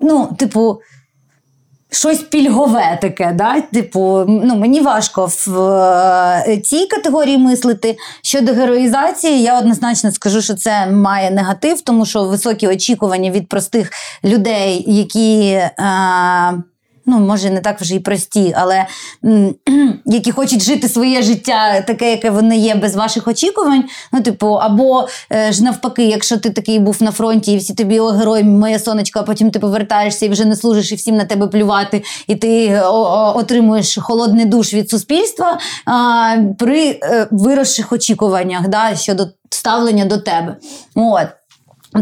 ну, 0.00 0.28
типу, 0.38 0.80
щось 1.90 2.18
пільгове 2.18 2.98
таке. 3.00 3.32
Да? 3.34 3.60
Типу, 3.60 4.24
ну, 4.28 4.56
Мені 4.56 4.80
важко 4.80 5.26
в 5.26 5.58
е, 6.48 6.60
цій 6.64 6.86
категорії 6.86 7.38
мислити. 7.38 7.96
Щодо 8.22 8.52
героїзації, 8.52 9.42
я 9.42 9.58
однозначно 9.58 10.12
скажу, 10.12 10.42
що 10.42 10.54
це 10.54 10.86
має 10.86 11.30
негатив, 11.30 11.80
тому 11.80 12.06
що 12.06 12.24
високі 12.24 12.68
очікування 12.68 13.30
від 13.30 13.48
простих 13.48 13.90
людей, 14.24 14.84
які. 14.86 15.44
Е, 15.50 15.74
ну 17.06 17.18
може 17.18 17.50
не 17.50 17.60
так 17.60 17.80
вже 17.80 17.94
і 17.94 17.98
прості, 17.98 18.54
але 18.56 18.86
які 20.04 20.30
хочуть 20.30 20.62
жити 20.62 20.88
своє 20.88 21.22
життя, 21.22 21.80
таке, 21.80 22.10
яке 22.10 22.30
вони 22.30 22.56
є, 22.58 22.74
без 22.74 22.96
ваших 22.96 23.28
очікувань. 23.28 23.84
Ну, 24.12 24.22
типу, 24.22 24.46
або 24.46 25.08
е, 25.32 25.52
ж 25.52 25.64
навпаки, 25.64 26.04
якщо 26.04 26.36
ти 26.36 26.50
такий 26.50 26.78
був 26.78 27.02
на 27.02 27.10
фронті, 27.10 27.52
і 27.52 27.56
всі 27.56 27.74
тобі 27.74 28.00
о 28.00 28.06
герой, 28.06 28.44
моє 28.44 28.78
сонечко, 28.78 29.20
а 29.20 29.22
потім 29.22 29.50
ти 29.50 29.58
повертаєшся 29.58 30.26
і 30.26 30.28
вже 30.28 30.44
не 30.44 30.56
служиш, 30.56 30.92
і 30.92 30.94
всім 30.94 31.16
на 31.16 31.24
тебе 31.24 31.46
плювати, 31.46 32.04
і 32.26 32.36
ти 32.36 32.66
е, 32.66 32.82
отримуєш 33.34 33.98
холодний 33.98 34.44
душ 34.44 34.74
від 34.74 34.90
суспільства 34.90 35.58
а, 35.86 36.36
при 36.58 37.00
е, 37.02 37.28
виросших 37.30 37.92
очікуваннях 37.92 38.68
да, 38.68 38.96
щодо 38.96 39.26
ставлення 39.50 40.04
до 40.04 40.18
тебе. 40.18 40.56
От. 40.94 41.28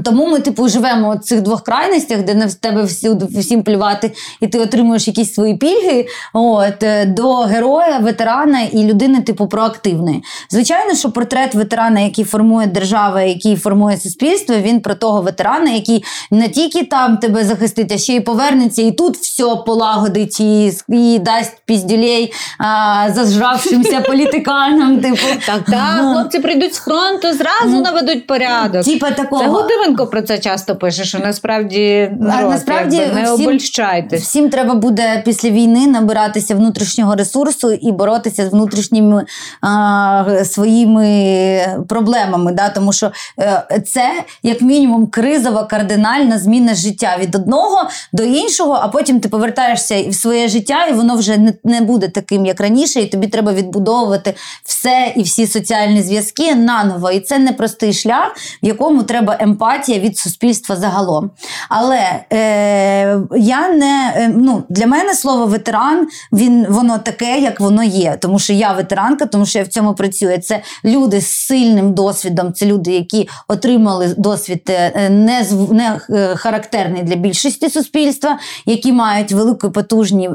Тому 0.05 0.27
ми, 0.27 0.41
типу, 0.41 0.69
живемо 0.69 1.17
в 1.17 1.19
цих 1.19 1.43
двох 1.43 1.63
крайностях, 1.63 2.23
де 2.23 2.35
на 2.35 2.49
тебе 2.49 2.83
всюди 2.83 3.41
всім 3.41 3.63
плювати, 3.63 4.13
і 4.41 4.47
ти 4.47 4.59
отримуєш 4.59 5.09
якісь 5.09 5.35
свої 5.35 5.55
пільги. 5.55 6.07
От 6.33 6.83
е, 6.83 7.07
до 7.07 7.35
героя, 7.35 7.99
ветерана 7.99 8.61
і 8.61 8.85
людини, 8.85 9.21
типу, 9.21 9.47
проактивної. 9.47 10.23
Звичайно, 10.51 10.95
що 10.95 11.11
портрет 11.11 11.55
ветерана, 11.55 12.01
який 12.01 12.25
формує 12.25 12.67
держава, 12.67 13.23
який 13.23 13.57
формує 13.57 13.97
суспільство, 13.97 14.57
він 14.57 14.81
про 14.81 14.95
того 14.95 15.23
ветерана, 15.23 15.71
який 15.71 16.05
не 16.31 16.49
тільки 16.49 16.85
там 16.85 17.17
тебе 17.17 17.45
захистить, 17.45 17.93
а 17.93 17.99
ще 17.99 18.15
й 18.15 18.21
повернеться, 18.21 18.83
і 18.83 18.93
тут 18.93 19.17
все 19.17 19.57
полагодить, 19.67 20.41
і, 20.41 20.73
і 20.89 21.19
дасть 21.19 21.53
піздюлей 21.67 22.33
а, 22.59 23.07
зажравшимся 23.15 24.01
політиканам. 24.07 25.01
Типу, 25.01 25.27
так, 25.47 25.65
так, 25.65 26.15
хлопці 26.15 26.39
прийдуть 26.39 26.75
з 26.75 26.79
фронту, 26.79 27.29
зразу 27.33 27.81
наведуть 27.81 28.27
порядок. 28.27 28.85
Типа 28.85 29.11
такого. 29.11 29.45
Це 29.87 30.07
про 30.07 30.23
це 30.23 30.39
часто 30.39 30.77
пише, 30.77 31.05
що 31.05 31.19
насправді 31.19 32.11
народ, 32.21 32.51
насправді 32.51 32.97
якби, 32.97 33.15
не 33.15 33.23
всім, 33.23 33.35
обольщайтесь. 33.35 34.23
Всім 34.23 34.51
треба 34.51 34.75
буде 34.75 35.23
після 35.25 35.51
війни 35.51 35.87
набиратися 35.87 36.55
внутрішнього 36.55 37.15
ресурсу 37.15 37.73
і 37.73 37.93
боротися 37.93 38.47
з 38.47 38.53
внутрішніми 38.53 39.25
а, 39.61 40.45
своїми 40.45 41.85
проблемами. 41.89 42.53
Да? 42.53 42.69
Тому 42.69 42.93
що 42.93 43.13
е, 43.39 43.83
це, 43.87 44.25
як 44.43 44.63
мінімум, 44.63 45.07
кризова 45.07 45.65
кардинальна 45.65 46.39
зміна 46.39 46.75
життя 46.75 47.17
від 47.21 47.35
одного 47.35 47.89
до 48.13 48.23
іншого, 48.23 48.79
а 48.83 48.89
потім 48.89 49.21
ти 49.21 49.29
повертаєшся 49.29 50.09
в 50.09 50.15
своє 50.15 50.49
життя, 50.49 50.87
і 50.87 50.93
воно 50.93 51.17
вже 51.17 51.37
не, 51.39 51.55
не 51.65 51.81
буде 51.81 52.09
таким, 52.09 52.47
як 52.47 52.61
раніше, 52.61 53.01
і 53.01 53.07
тобі 53.07 53.27
треба 53.27 53.53
відбудовувати 53.53 54.35
все 54.65 55.13
і 55.17 55.23
всі 55.23 55.47
соціальні 55.47 56.03
зв'язки 56.03 56.55
наново. 56.55 57.11
І 57.11 57.21
це 57.21 57.39
непростий 57.39 57.93
шлях, 57.93 58.37
в 58.63 58.67
якому 58.67 59.03
треба 59.03 59.37
емпатія 59.73 59.99
від 59.99 60.19
суспільства 60.19 60.77
загалом. 60.77 61.31
Але 61.69 62.25
е, 62.33 63.21
я 63.37 63.69
не 63.69 64.13
е, 64.17 64.33
ну, 64.37 64.63
для 64.69 64.87
мене 64.87 65.15
слово 65.15 65.47
ветеран 65.47 66.09
він 66.33 66.67
воно 66.69 66.99
таке, 66.99 67.39
як 67.39 67.61
воно 67.61 67.83
є. 67.83 68.17
Тому 68.21 68.39
що 68.39 68.53
я 68.53 68.73
ветеранка, 68.73 69.27
тому 69.27 69.47
що 69.47 69.59
я 69.59 69.65
в 69.65 69.69
цьому 69.69 69.95
працюю. 69.95 70.39
Це 70.39 70.63
люди 70.85 71.21
з 71.21 71.47
сильним 71.47 71.95
досвідом, 71.95 72.53
це 72.53 72.67
люди, 72.67 72.91
які 72.93 73.29
отримали 73.49 74.15
досвід 74.19 74.63
е, 74.69 75.11
не 75.11 75.47
не 75.71 76.01
е, 76.11 76.37
характерний 76.37 77.03
для 77.03 77.17
більшості 77.17 77.71
суспільства, 77.71 78.39
які 78.67 78.93
мають 78.93 79.33
великий 79.33 79.71
потужні, 79.71 80.31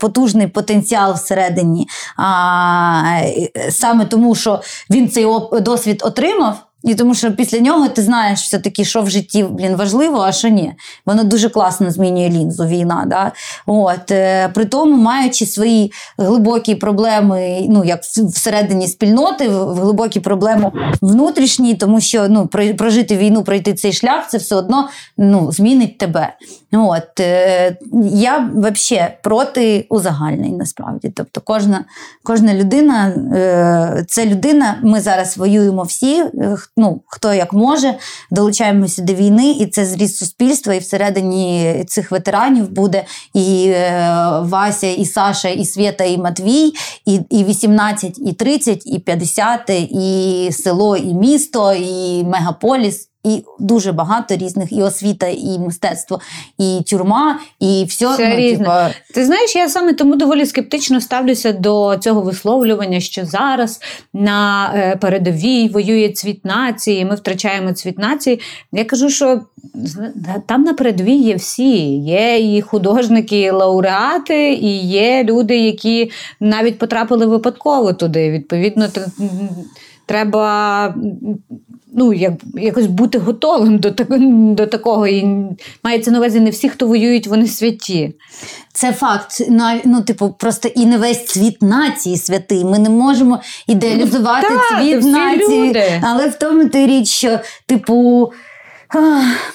потужний 0.00 0.46
потенціал 0.46 1.14
всередині. 1.14 1.88
А, 2.16 3.20
Саме 3.70 4.04
тому, 4.04 4.34
що 4.34 4.60
він 4.90 5.10
цей 5.10 5.26
досвід 5.60 6.02
отримав. 6.04 6.71
І 6.84 6.94
тому 6.94 7.14
що 7.14 7.32
після 7.32 7.58
нього 7.58 7.88
ти 7.88 8.02
знаєш 8.02 8.40
все-таки, 8.40 8.84
що 8.84 9.02
в 9.02 9.10
житті 9.10 9.44
блін, 9.50 9.76
важливо, 9.76 10.20
а 10.20 10.32
що 10.32 10.48
ні. 10.48 10.72
Воно 11.06 11.24
дуже 11.24 11.48
класно 11.48 11.90
змінює 11.90 12.28
лінзу, 12.28 12.66
війна. 12.66 13.04
Да? 13.06 13.32
От, 13.66 14.10
е, 14.10 14.48
При 14.48 14.64
тому, 14.64 14.96
маючи 14.96 15.46
свої 15.46 15.92
глибокі 16.18 16.74
проблеми, 16.74 17.66
ну, 17.68 17.84
як 17.84 18.02
всередині 18.02 18.88
спільноти, 18.88 19.48
глибокі 19.48 20.20
проблеми 20.20 20.72
внутрішні, 21.02 21.74
тому 21.74 22.00
що 22.00 22.28
ну, 22.28 22.46
прожити 22.78 23.16
війну, 23.16 23.42
пройти 23.44 23.74
цей 23.74 23.92
шлях, 23.92 24.28
це 24.28 24.38
все 24.38 24.56
одно 24.56 24.88
ну, 25.18 25.52
змінить 25.52 25.98
тебе. 25.98 26.32
От, 26.72 27.20
е, 27.20 27.76
Я 28.04 28.50
взагалі 28.54 29.08
проти 29.22 29.86
узагальнень, 29.88 30.56
насправді. 30.56 31.12
Тобто, 31.16 31.40
кожна 31.44 31.84
кожна 32.22 32.54
людина 32.54 33.08
е, 33.08 34.04
це 34.08 34.26
людина, 34.26 34.78
ми 34.82 35.00
зараз 35.00 35.36
воюємо 35.36 35.82
всі 35.82 36.24
ну, 36.76 37.02
хто 37.06 37.34
як 37.34 37.52
може, 37.52 37.94
долучаємося 38.30 39.02
до 39.02 39.14
війни, 39.14 39.50
і 39.50 39.66
це 39.66 39.84
зріст 39.84 40.16
суспільства. 40.16 40.74
І 40.74 40.78
всередині 40.78 41.84
цих 41.88 42.10
ветеранів 42.10 42.70
буде 42.70 43.04
і 43.34 43.66
е, 43.68 44.28
Вася, 44.42 44.86
і 44.86 45.04
Саша, 45.04 45.48
і 45.48 45.64
Свята, 45.64 46.04
і 46.04 46.18
Матвій, 46.18 46.72
і 47.06 47.20
і 47.30 47.44
18, 47.44 48.18
і 48.18 48.32
30, 48.32 48.86
і 48.86 48.98
50, 48.98 49.70
і 49.90 50.48
село, 50.52 50.96
і 50.96 51.14
місто, 51.14 51.72
і 51.72 52.24
мегаполіс. 52.24 53.11
І 53.24 53.44
дуже 53.58 53.92
багато 53.92 54.36
різних 54.36 54.72
і 54.72 54.82
освіта, 54.82 55.26
і 55.26 55.58
мистецтво, 55.58 56.20
і 56.58 56.80
тюрма, 56.86 57.38
і 57.60 57.84
все, 57.88 58.12
все 58.12 58.28
ну, 58.28 58.36
різне. 58.36 58.58
Типа... 58.58 58.90
Ти 59.14 59.24
знаєш, 59.24 59.56
я 59.56 59.68
саме 59.68 59.92
тому 59.92 60.16
доволі 60.16 60.46
скептично 60.46 61.00
ставлюся 61.00 61.52
до 61.52 61.96
цього 62.00 62.20
висловлювання, 62.20 63.00
що 63.00 63.24
зараз 63.24 63.80
на 64.12 64.70
е, 64.74 64.96
передовій 64.96 65.68
воює 65.68 66.08
цвіт 66.08 66.44
нації, 66.44 67.04
ми 67.04 67.14
втрачаємо 67.14 67.72
цвіт 67.72 67.98
нації. 67.98 68.40
Я 68.72 68.84
кажу, 68.84 69.10
що 69.10 69.40
там 70.46 70.62
на 70.62 70.74
передовій 70.74 71.16
є 71.16 71.34
всі. 71.34 71.96
Є 71.96 72.56
і 72.56 72.62
художники, 72.62 73.40
і 73.40 73.50
лауреати, 73.50 74.52
і 74.52 74.88
є 74.88 75.24
люди, 75.24 75.58
які 75.58 76.10
навіть 76.40 76.78
потрапили 76.78 77.26
випадково 77.26 77.92
туди. 77.92 78.30
Відповідно, 78.30 78.88
треба 80.06 80.94
ну, 81.94 82.12
як, 82.12 82.32
якось 82.54 82.86
бути 82.86 83.18
готовим 83.18 83.78
до 83.78 83.90
до 84.54 84.66
такого. 84.66 85.06
І 85.06 85.26
мається 85.84 86.10
на 86.10 86.18
увазі 86.18 86.40
не 86.40 86.50
всі, 86.50 86.68
хто 86.68 86.86
воюють, 86.86 87.26
вони 87.26 87.46
святі. 87.46 88.14
Це 88.72 88.92
факт. 88.92 89.42
Ну, 89.84 90.02
типу, 90.02 90.34
просто 90.38 90.68
і 90.68 90.86
не 90.86 90.98
весь 90.98 91.26
світ 91.26 91.62
нації 91.62 92.16
святий. 92.16 92.64
Ми 92.64 92.78
не 92.78 92.90
можемо 92.90 93.40
ідеалізувати 93.66 94.48
так, 94.48 94.80
цвіт 94.80 95.04
нації. 95.04 95.68
Люди. 95.68 96.02
Але 96.02 96.28
в 96.28 96.34
тому 96.34 96.68
ти 96.68 96.86
річ, 96.86 97.08
що, 97.08 97.38
типу. 97.66 98.32
Ах, 98.88 99.54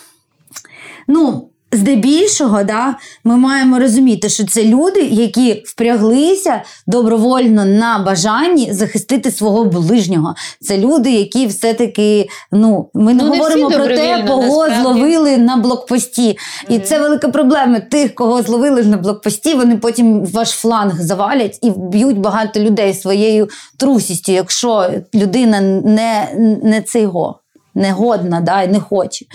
ну, 1.08 1.50
Здебільшого, 1.72 2.64
да, 2.64 2.96
ми 3.24 3.38
маємо 3.38 3.80
розуміти, 3.80 4.30
що 4.30 4.46
це 4.46 4.64
люди, 4.64 5.02
які 5.02 5.64
впряглися 5.66 6.62
добровольно 6.88 7.66
на 7.66 8.00
бажанні 8.00 8.74
захистити 8.74 9.32
свого 9.32 9.66
ближнього. 9.66 10.36
Це 10.62 10.78
люди, 10.78 11.12
які 11.12 11.48
все-таки 11.48 12.28
ну 12.52 12.90
ми 12.94 13.14
не 13.14 13.24
ну, 13.24 13.30
говоримо 13.30 13.70
про 13.70 13.88
те, 13.88 14.24
кого 14.28 14.68
насправді. 14.68 14.82
зловили 14.82 15.38
на 15.38 15.58
блокпості. 15.58 16.28
Mm-hmm. 16.28 16.76
І 16.76 16.80
це 16.80 17.00
велика 17.00 17.30
проблема. 17.30 17.80
Тих, 17.80 18.16
кого 18.16 18.42
зловили 18.42 18.84
на 18.84 18.98
блокпості, 18.98 19.54
вони 19.54 19.78
потім 19.78 20.26
ваш 20.26 20.50
фланг 20.50 21.02
завалять 21.02 21.60
і 21.62 21.70
вб'ють 21.70 22.20
багато 22.20 22.60
людей 22.60 22.94
своєю 22.94 23.50
трусістю, 23.78 24.32
якщо 24.32 24.90
людина 25.14 25.62
не, 25.62 26.30
не 26.64 26.82
цейго 27.78 28.08
негодна, 28.08 28.42
да, 28.42 28.62
і 28.62 28.68
не 28.68 28.80
хоче. 28.80 29.26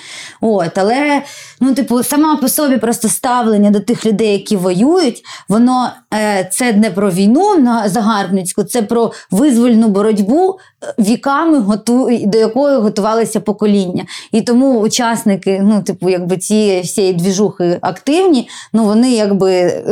От, 0.40 0.78
Але, 0.78 1.22
ну, 1.60 1.74
типу, 1.74 2.02
сама 2.02 2.36
по 2.36 2.48
собі 2.48 2.76
просто 2.76 3.08
ставлення 3.08 3.70
до 3.70 3.80
тих 3.80 4.06
людей, 4.06 4.32
які 4.32 4.56
воюють, 4.56 5.22
воно 5.48 5.90
е, 6.14 6.48
це 6.52 6.72
не 6.72 6.90
про 6.90 7.10
війну 7.10 7.58
на 7.58 7.88
загарбницьку, 7.88 8.64
це 8.64 8.82
про 8.82 9.12
визвольну 9.30 9.88
боротьбу 9.88 10.58
е, 10.82 10.94
віками, 11.02 11.58
готу, 11.58 12.20
до 12.24 12.38
якої 12.38 12.78
готувалися 12.78 13.40
покоління. 13.40 14.04
І 14.32 14.42
тому 14.42 14.80
учасники, 14.80 15.60
ну, 15.64 15.82
типу, 15.82 16.10
якби 16.10 16.36
цієї 16.36 16.82
всієї 16.82 17.12
двіжухи 17.12 17.78
активні, 17.80 18.48
ну, 18.72 18.84
вони 18.84 19.10
якби. 19.10 19.82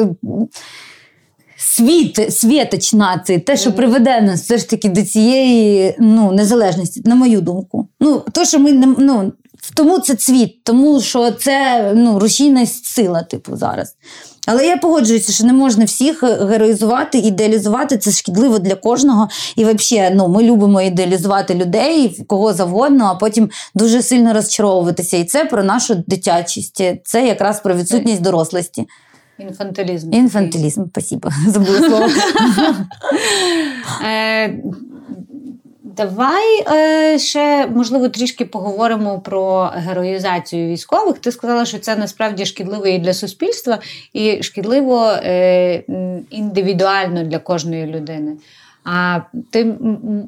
Світ, 1.76 2.34
світоч 2.34 2.92
нації, 2.92 3.38
те, 3.38 3.56
що 3.56 3.72
приведе 3.72 4.20
нас 4.20 4.42
все 4.42 4.58
ж 4.58 4.68
таки 4.68 4.88
до 4.88 5.02
цієї 5.02 5.94
ну, 5.98 6.32
незалежності, 6.32 7.02
на 7.04 7.14
мою 7.14 7.40
думку. 7.40 7.88
Ну, 8.00 8.22
то, 8.32 8.44
що 8.44 8.58
ми 8.58 8.72
не 8.72 8.86
ну, 8.98 9.32
тому 9.74 9.98
це 9.98 10.14
цвіт, 10.14 10.64
тому 10.64 11.00
що 11.00 11.30
це 11.30 11.92
ну, 11.96 12.18
рушійна 12.18 12.66
сила, 12.66 13.22
типу, 13.22 13.56
зараз. 13.56 13.94
Але 14.46 14.66
я 14.66 14.76
погоджуюся, 14.76 15.32
що 15.32 15.44
не 15.44 15.52
можна 15.52 15.84
всіх 15.84 16.22
героїзувати, 16.22 17.18
ідеалізувати. 17.18 17.98
Це 17.98 18.10
шкідливо 18.10 18.58
для 18.58 18.74
кожного. 18.74 19.28
І 19.56 19.64
взагалі, 19.64 20.14
ну, 20.14 20.28
ми 20.28 20.42
любимо 20.42 20.82
ідеалізувати 20.82 21.54
людей, 21.54 22.24
кого 22.26 22.52
завгодно, 22.52 23.04
а 23.04 23.14
потім 23.14 23.50
дуже 23.74 24.02
сильно 24.02 24.32
розчаровуватися. 24.32 25.16
І 25.16 25.24
це 25.24 25.44
про 25.44 25.64
нашу 25.64 25.94
дитячість, 26.06 26.82
це 27.04 27.26
якраз 27.26 27.60
про 27.60 27.74
відсутність 27.74 28.22
дорослості. 28.22 28.86
Інфантилізм. 29.40 30.12
Інфантилізм, 30.12 30.84
спасибо. 30.90 31.30
Забула 31.46 31.78
слово. 31.78 32.08
Е, 34.04 34.54
давай 35.82 36.64
е, 36.72 37.18
ще, 37.18 37.66
можливо, 37.66 38.08
трішки 38.08 38.44
поговоримо 38.44 39.20
про 39.20 39.70
героїзацію 39.74 40.68
військових. 40.68 41.18
Ти 41.18 41.32
сказала, 41.32 41.64
що 41.64 41.78
це 41.78 41.96
насправді 41.96 42.46
шкідливо 42.46 42.86
і 42.86 42.98
для 42.98 43.14
суспільства, 43.14 43.78
і 44.12 44.42
шкідливо 44.42 45.06
е, 45.06 45.82
індивідуально 46.30 47.24
для 47.24 47.38
кожної 47.38 47.86
людини. 47.86 48.32
А 48.84 49.20
ти 49.50 49.64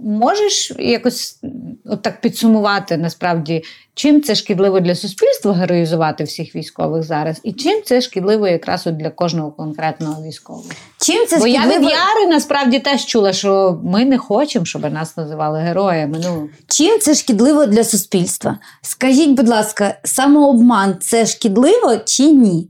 можеш 0.04 0.72
якось 0.78 1.40
от 1.84 2.02
так 2.02 2.20
підсумувати 2.20 2.96
насправді, 2.96 3.62
чим 3.94 4.22
це 4.22 4.34
шкідливо 4.34 4.80
для 4.80 4.94
суспільства 4.94 5.52
героїзувати 5.52 6.24
всіх 6.24 6.56
військових 6.56 7.02
зараз, 7.02 7.40
і 7.42 7.52
чим 7.52 7.82
це 7.84 8.00
шкідливо 8.00 8.48
якраз 8.48 8.86
от 8.86 8.96
для 8.96 9.10
кожного 9.10 9.50
конкретного 9.50 10.22
військового? 10.22 10.64
Чим 11.00 11.26
це 11.26 11.38
Бо 11.38 11.46
шкідливо? 11.46 11.72
я 11.72 11.78
від 11.78 11.84
Яри 11.84 12.26
насправді 12.28 12.78
теж 12.78 13.04
чула, 13.06 13.32
що 13.32 13.80
ми 13.84 14.04
не 14.04 14.18
хочемо, 14.18 14.64
щоб 14.64 14.92
нас 14.92 15.16
називали 15.16 15.58
героями. 15.58 16.18
Ну 16.24 16.48
чим 16.66 16.98
це 16.98 17.14
шкідливо 17.14 17.66
для 17.66 17.84
суспільства? 17.84 18.58
Скажіть, 18.82 19.30
будь 19.30 19.48
ласка, 19.48 19.94
самообман 20.04 20.96
це 21.00 21.26
шкідливо 21.26 21.96
чи 22.04 22.22
ні? 22.22 22.68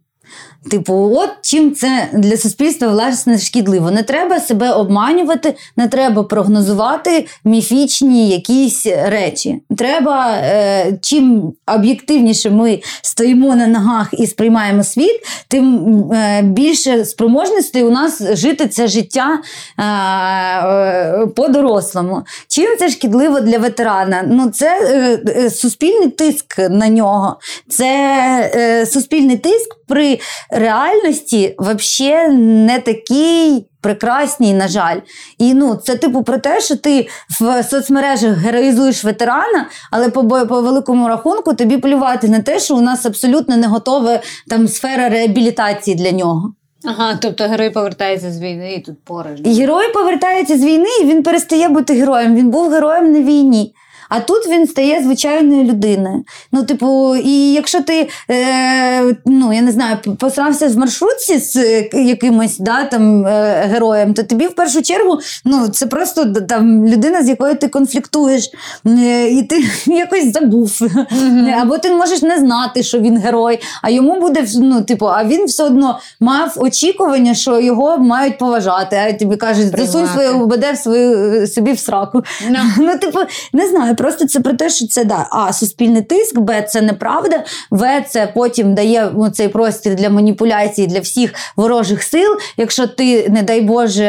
Типу, 0.70 1.12
от 1.16 1.30
чим 1.42 1.74
це 1.74 2.08
для 2.12 2.36
суспільства 2.36 2.88
власне 2.88 3.38
шкідливо. 3.38 3.90
Не 3.90 4.02
треба 4.02 4.40
себе 4.40 4.70
обманювати, 4.70 5.54
не 5.76 5.88
треба 5.88 6.22
прогнозувати 6.22 7.26
міфічні 7.44 8.28
якісь 8.28 8.86
речі. 8.86 9.60
Треба, 9.78 10.30
е, 10.36 10.98
чим 11.02 11.52
об'єктивніше 11.66 12.50
ми 12.50 12.80
стоїмо 13.02 13.56
на 13.56 13.66
ногах 13.66 14.08
і 14.12 14.26
сприймаємо 14.26 14.84
світ, 14.84 15.20
тим 15.48 15.94
е, 16.12 16.42
більше 16.42 17.04
спроможностей 17.04 17.84
у 17.84 17.90
нас 17.90 18.22
жити 18.32 18.68
це 18.68 18.86
життя 18.86 19.38
е, 19.78 19.82
е, 19.82 21.26
по-дорослому. 21.26 22.22
Чим 22.48 22.76
це 22.78 22.88
шкідливо 22.88 23.40
для 23.40 23.58
ветерана? 23.58 24.24
Ну, 24.28 24.50
це 24.50 24.78
е, 24.80 25.22
е, 25.36 25.50
суспільний 25.50 26.08
тиск 26.08 26.58
на 26.58 26.88
нього, 26.88 27.36
це 27.68 28.86
суспільний 28.92 29.36
тиск 29.36 29.81
при 29.92 30.18
реальності 30.50 31.54
взагалі 31.58 32.34
не 32.36 32.78
такий 32.78 33.66
прекрасній, 33.80 34.54
на 34.54 34.68
жаль. 34.68 34.98
І 35.38 35.54
ну, 35.54 35.74
це 35.74 35.96
типу 35.96 36.22
про 36.22 36.38
те, 36.38 36.60
що 36.60 36.76
ти 36.76 37.08
в 37.40 37.62
соцмережах 37.62 38.36
героїзуєш 38.36 39.04
ветерана, 39.04 39.68
але 39.90 40.08
по 40.08 40.24
по 40.24 40.60
великому 40.60 41.08
рахунку 41.08 41.54
тобі 41.54 41.76
плювати 41.76 42.28
на 42.28 42.40
те, 42.40 42.60
що 42.60 42.76
у 42.76 42.80
нас 42.80 43.06
абсолютно 43.06 43.56
не 43.56 43.66
готова 43.66 44.20
там 44.48 44.68
сфера 44.68 45.08
реабілітації 45.08 45.96
для 45.96 46.10
нього. 46.10 46.54
Ага, 46.84 47.18
тобто 47.22 47.44
герой 47.44 47.70
повертається 47.70 48.32
з 48.32 48.40
війни 48.40 48.74
і 48.74 48.80
тут 48.80 49.04
поруч. 49.04 49.40
Герой 49.46 49.92
повертається 49.92 50.58
з 50.58 50.64
війни, 50.64 50.88
і 51.02 51.04
він 51.04 51.22
перестає 51.22 51.68
бути 51.68 51.94
героєм. 51.94 52.34
Він 52.36 52.50
був 52.50 52.70
героєм 52.70 53.12
на 53.12 53.20
війні. 53.20 53.74
А 54.14 54.20
тут 54.20 54.48
він 54.48 54.66
стає 54.66 55.02
звичайною 55.02 55.64
людиною. 55.64 56.24
Ну, 56.52 56.64
типу, 56.64 57.16
і 57.16 57.52
якщо 57.52 57.82
ти 57.82 58.08
е, 58.30 59.16
ну, 59.26 59.52
я 59.52 59.62
не 59.62 59.72
знаю, 59.72 59.96
посрався 60.18 60.68
в 60.68 60.76
маршрутці 60.76 61.38
з 61.38 61.56
е, 61.56 61.88
якимось 61.92 62.58
да, 62.58 62.84
там, 62.84 63.26
е, 63.26 63.64
героєм, 63.72 64.14
то 64.14 64.22
тобі 64.22 64.46
в 64.46 64.54
першу 64.54 64.82
чергу 64.82 65.18
ну, 65.44 65.68
це 65.68 65.86
просто 65.86 66.24
там 66.24 66.86
людина, 66.86 67.22
з 67.22 67.28
якою 67.28 67.54
ти 67.54 67.68
конфліктуєш, 67.68 68.50
е, 68.86 69.28
і 69.28 69.42
ти 69.42 69.64
якось 69.86 70.32
забув. 70.32 70.68
Mm-hmm. 70.68 71.50
Або 71.62 71.78
ти 71.78 71.90
можеш 71.90 72.22
не 72.22 72.38
знати, 72.38 72.82
що 72.82 72.98
він 72.98 73.18
герой, 73.18 73.60
а 73.82 73.90
йому 73.90 74.20
буде 74.20 74.44
ну, 74.56 74.82
типу, 74.82 75.06
а 75.06 75.24
він 75.24 75.44
все 75.44 75.64
одно 75.64 75.98
мав 76.20 76.52
очікування, 76.56 77.34
що 77.34 77.60
його 77.60 77.98
мають 77.98 78.38
поважати. 78.38 78.96
А 78.96 79.12
тобі 79.12 79.36
кажуть, 79.36 79.78
засунь 79.78 80.06
своє 80.06 80.30
УБД 80.30 80.64
в 80.72 80.76
свою 80.76 81.46
собі 81.46 81.72
в 81.72 81.78
сраку. 81.78 82.18
No. 82.50 82.62
Ну, 82.78 82.98
типу, 82.98 83.18
не 83.52 83.68
знаю. 83.68 83.96
Просто 84.02 84.26
це 84.26 84.40
про 84.40 84.52
те, 84.52 84.70
що 84.70 84.86
це 84.86 85.04
да, 85.04 85.26
а 85.30 85.52
суспільний 85.52 86.02
тиск, 86.02 86.38
Б, 86.38 86.62
це 86.62 86.80
неправда, 86.80 87.44
В, 87.70 88.04
це 88.08 88.32
потім 88.34 88.74
дає 88.74 89.10
ну, 89.16 89.30
цей 89.30 89.48
простір 89.48 89.94
для 89.94 90.10
маніпуляцій 90.10 90.86
для 90.86 91.00
всіх 91.00 91.34
ворожих 91.56 92.02
сил. 92.02 92.36
Якщо 92.56 92.86
ти, 92.86 93.28
не 93.28 93.42
дай 93.42 93.60
Боже, 93.60 94.04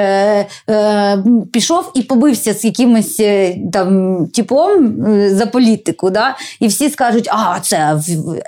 е, 0.70 1.18
пішов 1.54 1.92
і 1.96 2.02
побився 2.02 2.54
з 2.54 2.66
якимось 2.66 3.20
е, 3.20 3.56
там 3.74 4.28
типом 4.28 5.06
е, 5.06 5.30
за 5.30 5.46
політику, 5.46 6.10
да, 6.10 6.38
і 6.60 6.68
всі 6.68 6.90
скажуть, 6.90 7.30
а 7.32 7.60
це 7.60 8.00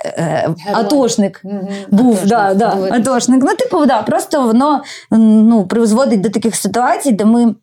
е, 0.04 0.48
атошник 0.72 1.42
був. 1.90 2.12
Атошник, 2.12 2.28
да, 2.28 2.54
да, 2.54 2.88
атошник. 2.90 3.42
Ну, 3.44 3.54
типу, 3.54 3.86
да, 3.86 4.02
просто 4.02 4.42
воно 4.42 4.82
ну, 5.10 5.66
призводить 5.66 6.20
до 6.20 6.28
таких 6.28 6.56
ситуацій, 6.56 7.12
де 7.12 7.24
ми 7.24 7.54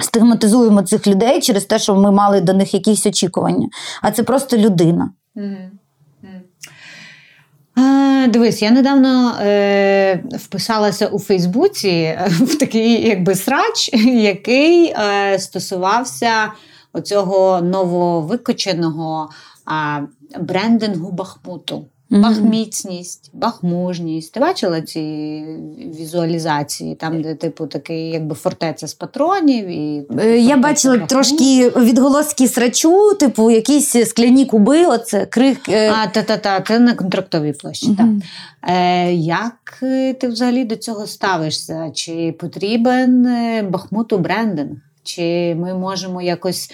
стигматизуємо 0.00 0.82
цих 0.82 1.06
людей 1.06 1.40
через 1.40 1.64
те, 1.64 1.78
що 1.78 1.94
ми 1.94 2.10
мали 2.10 2.40
до 2.40 2.52
них 2.52 2.74
якісь 2.74 3.06
очікування. 3.06 3.68
А 4.02 4.10
це 4.10 4.22
просто 4.22 4.56
людина. 4.56 5.10
А, 7.76 8.26
Дивись, 8.28 8.62
я 8.62 8.70
недавно 8.70 9.34
е, 9.40 10.24
вписалася 10.32 11.06
у 11.06 11.18
Фейсбуці 11.18 11.88
е, 11.88 12.28
в 12.28 12.58
такий 12.58 13.08
якби 13.08 13.34
срач, 13.34 13.90
який 14.04 14.86
е, 14.86 15.38
стосувався 15.38 16.52
оцього 16.92 17.60
нововикоченого 17.62 19.30
е, 19.70 20.02
брендингу 20.40 21.12
Бахмуту. 21.12 21.86
Бахміцність, 22.20 23.30
бахмужність. 23.32 24.32
Ти 24.34 24.40
бачила 24.40 24.80
ці 24.80 25.00
візуалізації, 26.00 26.94
там, 26.94 27.22
де, 27.22 27.34
типу, 27.34 27.66
такий, 27.66 28.10
якби 28.10 28.34
фортеця 28.34 28.86
з 28.86 28.94
патронів? 28.94 29.66
і 29.66 30.02
е, 30.18 30.38
Я 30.38 30.56
бачила 30.56 30.94
бахмут. 30.94 31.08
трошки 31.10 31.68
відголоски 31.68 32.48
срачу, 32.48 33.14
типу, 33.14 33.50
якісь 33.50 34.08
скляні 34.08 34.46
куби, 34.46 34.86
оце 34.86 35.26
крик. 35.26 35.68
Е. 35.68 35.90
А, 35.90 36.06
та-та-та, 36.06 36.60
це 36.60 36.78
на 36.78 36.94
контрактовій 36.94 37.52
площі. 37.52 37.86
Угу. 37.86 37.96
так. 37.96 38.08
Е, 38.70 39.12
Як 39.14 39.78
ти 40.20 40.28
взагалі 40.28 40.64
до 40.64 40.76
цього 40.76 41.06
ставишся? 41.06 41.90
Чи 41.94 42.34
потрібен 42.38 43.26
Бахмуту 43.70 44.18
брендинг? 44.18 44.76
Чи 45.02 45.54
ми 45.58 45.74
можемо 45.74 46.22
якось 46.22 46.70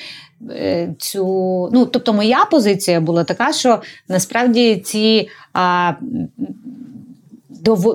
Е, 0.51 0.95
цю. 0.99 1.25
Ну, 1.73 1.87
Тобто, 1.87 2.13
моя 2.13 2.45
позиція 2.45 3.01
була 3.01 3.25
така, 3.25 3.53
що 3.53 3.83
насправді 4.09 4.77
ці. 4.77 5.29
А, 5.53 5.93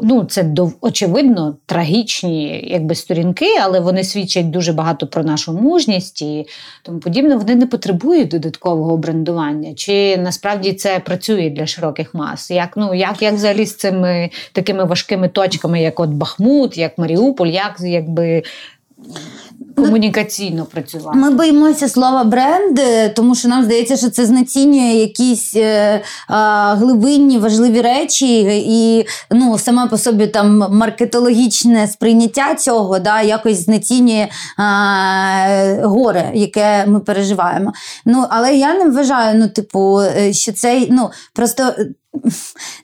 ну, 0.03 0.23
Це 0.23 0.53
очевидно 0.81 1.57
трагічні 1.65 2.67
якби, 2.67 2.95
сторінки, 2.95 3.45
але 3.61 3.79
вони 3.79 4.03
свідчать 4.03 4.49
дуже 4.49 4.73
багато 4.73 5.07
про 5.07 5.23
нашу 5.23 5.53
мужність 5.53 6.21
і 6.21 6.45
тому 6.83 6.99
подібне. 6.99 7.35
Вони 7.35 7.55
не 7.55 7.67
потребують 7.67 8.27
додаткового 8.27 8.97
брендування. 8.97 9.73
Чи 9.73 10.17
насправді 10.17 10.73
це 10.73 10.99
працює 10.99 11.49
для 11.49 11.67
широких 11.67 12.13
мас? 12.13 12.51
Як 12.51 12.73
ну, 12.77 12.93
як, 12.93 13.21
як 13.21 13.33
взагалі 13.33 13.65
з 13.65 13.75
цими 13.75 14.29
такими 14.51 14.83
важкими 14.83 15.27
точками, 15.27 15.81
як 15.81 15.99
от 15.99 16.09
Бахмут, 16.09 16.77
як 16.77 16.97
Маріуполь, 16.97 17.47
як 17.47 17.75
якби 17.79 18.43
комунікаційно 19.75 20.65
працювати. 20.65 21.17
Ми 21.17 21.31
боїмося 21.31 21.89
слова 21.89 22.23
бренд, 22.23 22.79
тому 23.15 23.35
що 23.35 23.47
нам 23.47 23.63
здається, 23.63 23.97
що 23.97 24.09
це 24.09 24.25
знецінює 24.25 24.93
якісь 24.93 25.55
е, 25.55 26.01
глибинні 26.73 27.37
важливі 27.37 27.81
речі, 27.81 28.41
і 28.65 29.05
ну, 29.31 29.57
саме 29.57 29.87
по 29.87 29.97
собі 29.97 30.27
там 30.27 30.57
маркетологічне 30.57 31.87
сприйняття 31.87 32.55
цього 32.55 32.99
да, 32.99 33.21
якось 33.21 33.65
знецінює 33.65 34.27
а, 34.57 35.77
горе, 35.83 36.31
яке 36.33 36.85
ми 36.87 36.99
переживаємо. 36.99 37.73
Ну, 38.05 38.25
Але 38.29 38.55
я 38.55 38.73
не 38.73 38.89
вважаю, 38.89 39.39
ну, 39.39 39.47
типу, 39.47 40.01
е, 40.01 40.33
що 40.33 40.53
цей 40.53 40.87
ну, 40.91 41.09
просто 41.33 41.73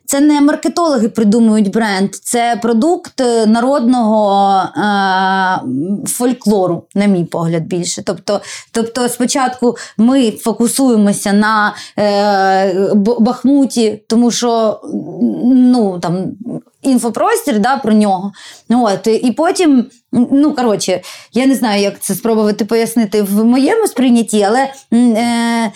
це 0.06 0.20
не 0.20 0.42
маркетологи 0.42 1.10
придумують 1.10 1.72
бренд, 1.72 2.16
це 2.16 2.60
продукт 2.62 3.22
е, 3.22 3.46
народного 3.46 4.56
е, 4.62 5.60
фольклору, 6.08 6.84
на 6.96 7.06
мій 7.06 7.24
погляд, 7.24 7.64
більше. 7.64 8.04
Тобто, 8.06 8.42
тобто, 8.72 9.10
спочатку 9.10 9.78
ми 9.98 10.32
фокусуємося 10.32 11.34
на 11.34 11.76
е, 12.00 12.94
Бахмуті, 13.20 14.04
тому 14.08 14.32
що 14.32 14.82
ну, 15.44 16.00
там, 16.00 16.26
інфопростір 16.82 17.60
да, 17.60 17.78
про 17.78 17.94
нього. 17.94 18.32
От, 18.70 19.08
І 19.08 19.32
потім, 19.32 19.86
ну, 20.12 20.54
коротше, 20.54 21.02
я 21.34 21.46
не 21.46 21.56
знаю, 21.56 21.82
як 21.82 22.00
це 22.00 22.16
спробувати 22.16 22.66
пояснити 22.66 23.22
в 23.22 23.44
моєму 23.44 23.88
сприйнятті, 23.88 24.44
але. 24.44 24.74
Е, 24.94 25.72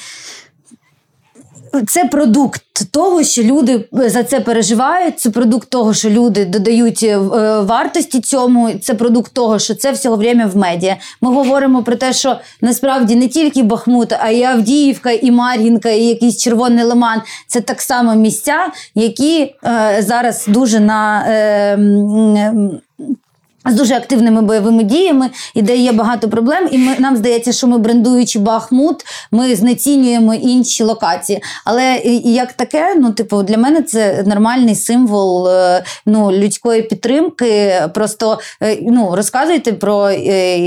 це 1.87 2.05
продукт 2.05 2.61
того, 2.91 3.23
що 3.23 3.43
люди 3.43 3.85
за 3.91 4.23
це 4.23 4.39
переживають. 4.39 5.19
Це 5.19 5.29
продукт 5.29 5.69
того, 5.69 5.93
що 5.93 6.09
люди 6.09 6.45
додають 6.45 7.03
е, 7.03 7.17
вартості 7.59 8.21
цьому. 8.21 8.71
Це 8.81 8.93
продукт 8.93 9.33
того, 9.33 9.59
що 9.59 9.75
це 9.75 9.91
всього 9.91 10.15
время 10.15 10.45
в 10.45 10.57
медіа. 10.57 10.97
Ми 11.21 11.33
говоримо 11.33 11.83
про 11.83 11.95
те, 11.95 12.13
що 12.13 12.39
насправді 12.61 13.15
не 13.15 13.27
тільки 13.27 13.63
Бахмут, 13.63 14.13
а 14.19 14.29
й 14.29 14.43
Авдіївка, 14.43 15.11
і 15.11 15.31
Мар'їнка, 15.31 15.89
і 15.89 16.03
якийсь 16.03 16.37
червоний 16.37 16.83
лиман 16.83 17.21
це 17.47 17.61
так 17.61 17.81
само 17.81 18.15
місця, 18.15 18.71
які 18.95 19.55
е, 19.65 20.03
зараз 20.07 20.45
дуже 20.47 20.79
на. 20.79 21.25
Е, 21.27 21.77
з 23.65 23.75
дуже 23.75 23.95
активними 23.95 24.41
бойовими 24.41 24.83
діями, 24.83 25.29
і 25.53 25.61
де 25.61 25.77
є 25.77 25.91
багато 25.91 26.29
проблем. 26.29 26.67
І 26.71 26.77
ми 26.77 26.95
нам 26.99 27.17
здається, 27.17 27.51
що 27.51 27.67
ми 27.67 27.77
брендуючи 27.77 28.39
Бахмут, 28.39 29.05
ми 29.31 29.55
знецінюємо 29.55 30.33
інші 30.33 30.83
локації. 30.83 31.43
Але 31.65 31.95
як 32.23 32.53
таке, 32.53 32.95
ну 32.97 33.11
типу, 33.11 33.43
для 33.43 33.57
мене 33.57 33.81
це 33.81 34.23
нормальний 34.27 34.75
символ 34.75 35.47
е, 35.49 35.83
ну, 36.05 36.31
людської 36.31 36.81
підтримки. 36.81 37.73
Просто 37.93 38.39
е, 38.61 38.77
ну, 38.81 39.15
розказуйте 39.15 39.73
про 39.73 40.09
е, 40.09 40.57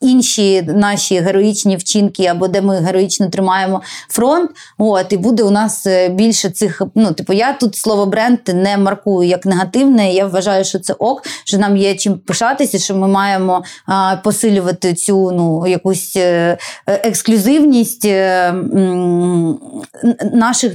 інші 0.00 0.62
наші 0.62 1.18
героїчні 1.18 1.76
вчинки, 1.76 2.26
або 2.26 2.48
де 2.48 2.60
ми 2.60 2.76
героїчно 2.76 3.28
тримаємо 3.28 3.82
фронт. 4.08 4.50
От 4.78 5.12
і 5.12 5.16
буде 5.16 5.42
у 5.42 5.50
нас 5.50 5.86
більше 6.10 6.50
цих. 6.50 6.82
Ну, 6.94 7.12
типу, 7.12 7.32
я 7.32 7.52
тут 7.52 7.76
слово 7.76 8.06
бренд 8.06 8.38
не 8.54 8.76
маркую 8.76 9.28
як 9.28 9.46
негативне. 9.46 10.12
Я 10.12 10.26
вважаю, 10.26 10.64
що 10.64 10.78
це 10.78 10.92
ок, 10.92 11.22
що 11.44 11.58
нам 11.58 11.76
є 11.76 11.94
чим 12.02 12.18
пишатися, 12.18 12.78
що 12.78 12.96
ми 12.96 13.08
маємо 13.08 13.64
посилювати 14.24 14.94
цю 14.94 15.30
ну, 15.32 15.66
якусь 15.66 16.16
е, 16.16 16.58
ексклюзивність 16.86 18.04
е, 18.04 18.52
наших 20.32 20.72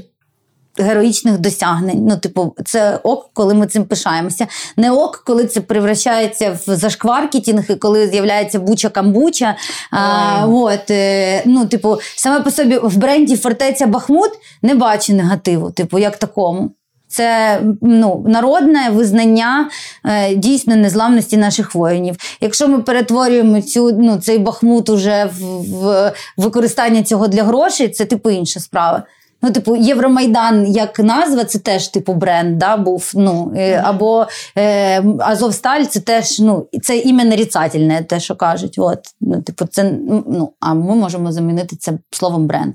героїчних 0.79 1.37
досягнень. 1.37 2.05
Ну, 2.07 2.17
типу, 2.17 2.55
це 2.65 2.99
ок, 3.03 3.29
коли 3.33 3.53
ми 3.53 3.67
цим 3.67 3.85
пишаємося. 3.85 4.47
Не 4.77 4.91
ок, 4.91 5.23
коли 5.25 5.45
це 5.45 5.61
превращається 5.61 6.59
в 6.67 6.75
зашкваркетінг, 6.75 7.71
і 7.71 7.75
коли 7.75 8.07
з'являється 8.07 8.59
буча-камбуча. 8.59 9.55
А, 9.91 10.45
от, 10.47 10.91
е, 10.91 11.43
ну, 11.45 11.65
типу, 11.65 11.97
саме 12.15 12.39
по 12.39 12.51
собі 12.51 12.77
в 12.77 12.97
бренді 12.97 13.37
Фортеця 13.37 13.87
Бахмут 13.87 14.31
не 14.61 14.75
бачу 14.75 15.13
негативу, 15.13 15.71
типу, 15.71 15.99
як 15.99 16.17
такому. 16.17 16.71
Це 17.17 17.61
ну, 17.81 18.25
народне 18.27 18.89
визнання 18.91 19.69
е, 20.05 20.35
дійсно 20.35 20.75
незламності 20.75 21.37
наших 21.37 21.75
воїнів. 21.75 22.15
Якщо 22.41 22.67
ми 22.67 22.79
перетворюємо 22.79 23.61
цю 23.61 23.91
ну, 23.91 24.17
цей 24.17 24.37
бахмут 24.37 24.89
уже 24.89 25.29
в, 25.39 25.43
в 25.79 26.13
використання 26.37 27.03
цього 27.03 27.27
для 27.27 27.43
грошей, 27.43 27.89
це 27.89 28.05
типу 28.05 28.29
інша 28.29 28.59
справа. 28.59 29.03
Ну, 29.41 29.51
типу, 29.51 29.75
Євромайдан 29.75 30.67
як 30.67 30.99
назва, 30.99 31.45
це 31.45 31.59
теж 31.59 31.87
типу 31.87 32.13
бренд, 32.13 32.57
да, 32.57 32.77
був. 32.77 33.11
Ну, 33.15 33.53
е, 33.57 33.81
або 33.85 34.27
е, 34.57 35.03
Азовсталь 35.19 35.83
це 35.83 35.99
теж 35.99 36.39
ну, 36.39 36.67
це 36.81 36.97
ім'я 36.97 37.25
нарицательне, 37.25 38.03
те, 38.03 38.19
що 38.19 38.35
кажуть. 38.35 38.75
От, 38.77 38.99
ну, 39.21 39.41
типу, 39.41 39.65
це, 39.65 39.83
ну, 40.27 40.53
А 40.59 40.73
ми 40.73 40.95
можемо 40.95 41.31
замінити 41.31 41.75
це 41.75 41.93
словом 42.11 42.47
бренд. 42.47 42.73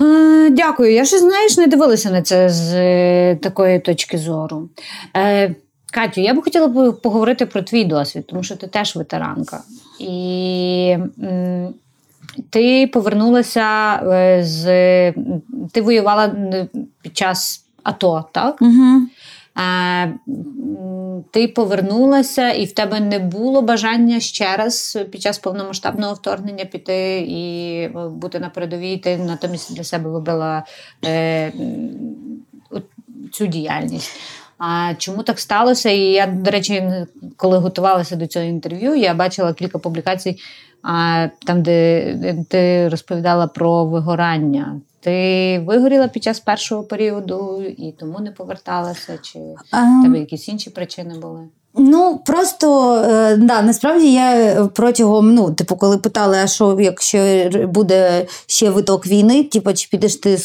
Е, 0.00 0.50
дякую. 0.50 0.92
Я 0.92 1.04
ще, 1.04 1.18
знаєш, 1.18 1.56
не 1.56 1.66
дивилася 1.66 2.10
на 2.10 2.22
це 2.22 2.48
з 2.48 2.74
е, 2.74 3.36
такої 3.42 3.80
точки 3.80 4.18
зору. 4.18 4.68
Е, 5.16 5.54
Катю, 5.92 6.20
я 6.20 6.34
б 6.34 6.44
хотіла 6.44 6.92
поговорити 6.92 7.46
про 7.46 7.62
твій 7.62 7.84
досвід, 7.84 8.26
тому 8.26 8.42
що 8.42 8.56
ти 8.56 8.66
теж 8.66 8.96
ветеранка. 8.96 9.62
І 9.98 10.96
ти 12.50 12.86
повернулася 12.86 14.00
з. 14.42 14.64
Ти 15.72 15.82
воювала 15.82 16.34
під 17.02 17.16
час 17.16 17.64
АТО, 17.82 18.24
так? 18.32 18.62
Угу. 18.62 19.00
Ти 21.30 21.48
повернулася, 21.48 22.50
і 22.50 22.64
в 22.64 22.72
тебе 22.72 23.00
не 23.00 23.18
було 23.18 23.62
бажання 23.62 24.20
ще 24.20 24.56
раз 24.56 24.98
під 25.12 25.22
час 25.22 25.38
повномасштабного 25.38 26.14
вторгнення 26.14 26.64
піти 26.64 27.26
і 27.28 27.74
е, 27.82 28.08
бути 28.08 28.40
на 28.40 28.50
передовій. 28.50 28.96
Ти 28.96 29.16
натомість 29.16 29.74
для 29.76 29.84
себе 29.84 30.10
вибрала 30.10 30.64
е, 31.04 31.52
цю 33.32 33.46
діяльність. 33.46 34.20
А 34.58 34.94
чому 34.98 35.22
так 35.22 35.40
сталося? 35.40 35.90
І 35.90 36.00
я, 36.00 36.26
до 36.26 36.50
речі, 36.50 36.92
коли 37.36 37.58
готувалася 37.58 38.16
до 38.16 38.26
цього 38.26 38.44
інтерв'ю, 38.44 38.94
я 38.94 39.14
бачила 39.14 39.54
кілька 39.54 39.78
публікацій, 39.78 40.38
а, 40.82 41.28
там, 41.46 41.62
де 41.62 42.14
ти 42.48 42.88
розповідала 42.88 43.46
про 43.46 43.84
вигорання. 43.84 44.80
Ти 45.00 45.58
вигоріла 45.66 46.08
під 46.08 46.22
час 46.22 46.40
першого 46.40 46.84
періоду 46.84 47.62
і 47.78 47.92
тому 47.92 48.20
не 48.20 48.30
поверталася? 48.32 49.18
Чи 49.18 49.38
в 49.72 50.02
тебе 50.02 50.18
якісь 50.18 50.48
інші 50.48 50.70
причини 50.70 51.18
були? 51.18 51.48
Ну 51.74 52.20
просто 52.26 52.94
е, 52.94 53.36
да, 53.36 53.62
насправді 53.62 54.12
я 54.12 54.54
протягом, 54.74 55.34
ну, 55.34 55.50
типу, 55.50 55.76
коли 55.76 55.98
питали, 55.98 56.38
а 56.44 56.46
що 56.46 56.76
якщо 56.80 57.50
буде 57.68 58.26
ще 58.46 58.70
виток 58.70 59.06
війни, 59.06 59.44
типу, 59.44 59.72
чи 59.72 59.88
підеш 59.90 60.16
ти 60.16 60.38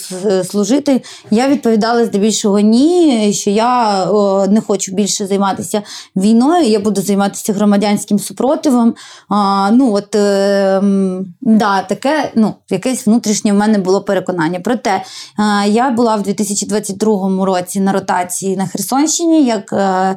служити, 0.43 1.01
я 1.32 1.47
відповідала 1.47 2.05
здебільшого 2.05 2.59
ні, 2.59 3.34
що 3.34 3.49
я 3.49 4.03
о, 4.11 4.47
не 4.47 4.61
хочу 4.61 4.91
більше 4.91 5.28
займатися 5.28 5.82
війною, 6.15 6.65
я 6.65 6.80
буду 6.80 7.01
займатися 7.01 7.53
громадянським 7.53 8.19
супротивом. 8.19 8.95
А, 9.30 9.71
ну, 9.71 9.93
от, 9.93 10.15
е, 10.15 10.82
да, 11.41 11.82
таке, 11.82 12.32
ну, 12.36 12.53
якесь 12.69 13.07
внутрішнє 13.07 13.53
в 13.53 13.55
мене 13.55 13.78
було 13.78 14.01
переконання. 14.01 14.59
Проте 14.63 14.91
е, 14.91 15.69
я 15.69 15.89
була 15.89 16.15
в 16.15 16.21
2022 16.21 17.45
році 17.45 17.80
на 17.80 17.91
ротації 17.91 18.57
на 18.57 18.67
Херсонщині 18.67 19.45
як 19.45 19.73
е, 19.73 20.15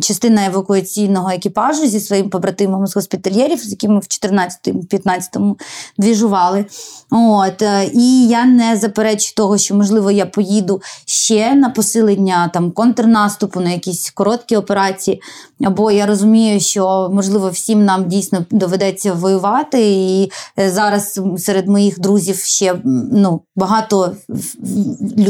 частина 0.00 0.33
частина 0.34 0.46
евакуаційного 0.46 1.30
екіпажу 1.30 1.86
зі 1.86 2.00
своїм 2.00 2.30
побратимом 2.30 2.86
з 2.86 2.96
госпітальєрів, 2.96 3.58
з 3.58 3.70
якими 3.70 4.00
в 4.00 4.02
14-15 4.02 5.54
двіжували. 5.98 6.64
От, 7.10 7.62
е, 7.62 7.90
І 7.94 8.28
я 8.28 8.44
не 8.44 8.76
заперечу 8.76 9.34
того, 9.34 9.58
що, 9.58 9.74
можливо, 9.74 10.10
я 10.10 10.26
поїду 10.26 10.82
ще 11.06 11.54
на 11.54 11.70
посилення 11.70 12.50
там, 12.54 12.70
контрнаступу, 12.70 13.60
на 13.60 13.70
якісь 13.70 14.10
короткі 14.10 14.56
операції. 14.56 15.22
Або 15.64 15.90
я 15.90 16.06
розумію, 16.06 16.60
що, 16.60 17.10
можливо, 17.12 17.50
всім 17.50 17.84
нам 17.84 18.08
дійсно 18.08 18.44
доведеться 18.50 19.12
воювати. 19.12 19.80
І 19.82 20.32
е, 20.58 20.70
зараз 20.70 21.20
серед 21.38 21.68
моїх 21.68 22.00
друзів 22.00 22.36
ще 22.36 22.74
ну, 23.12 23.40
багато 23.56 24.16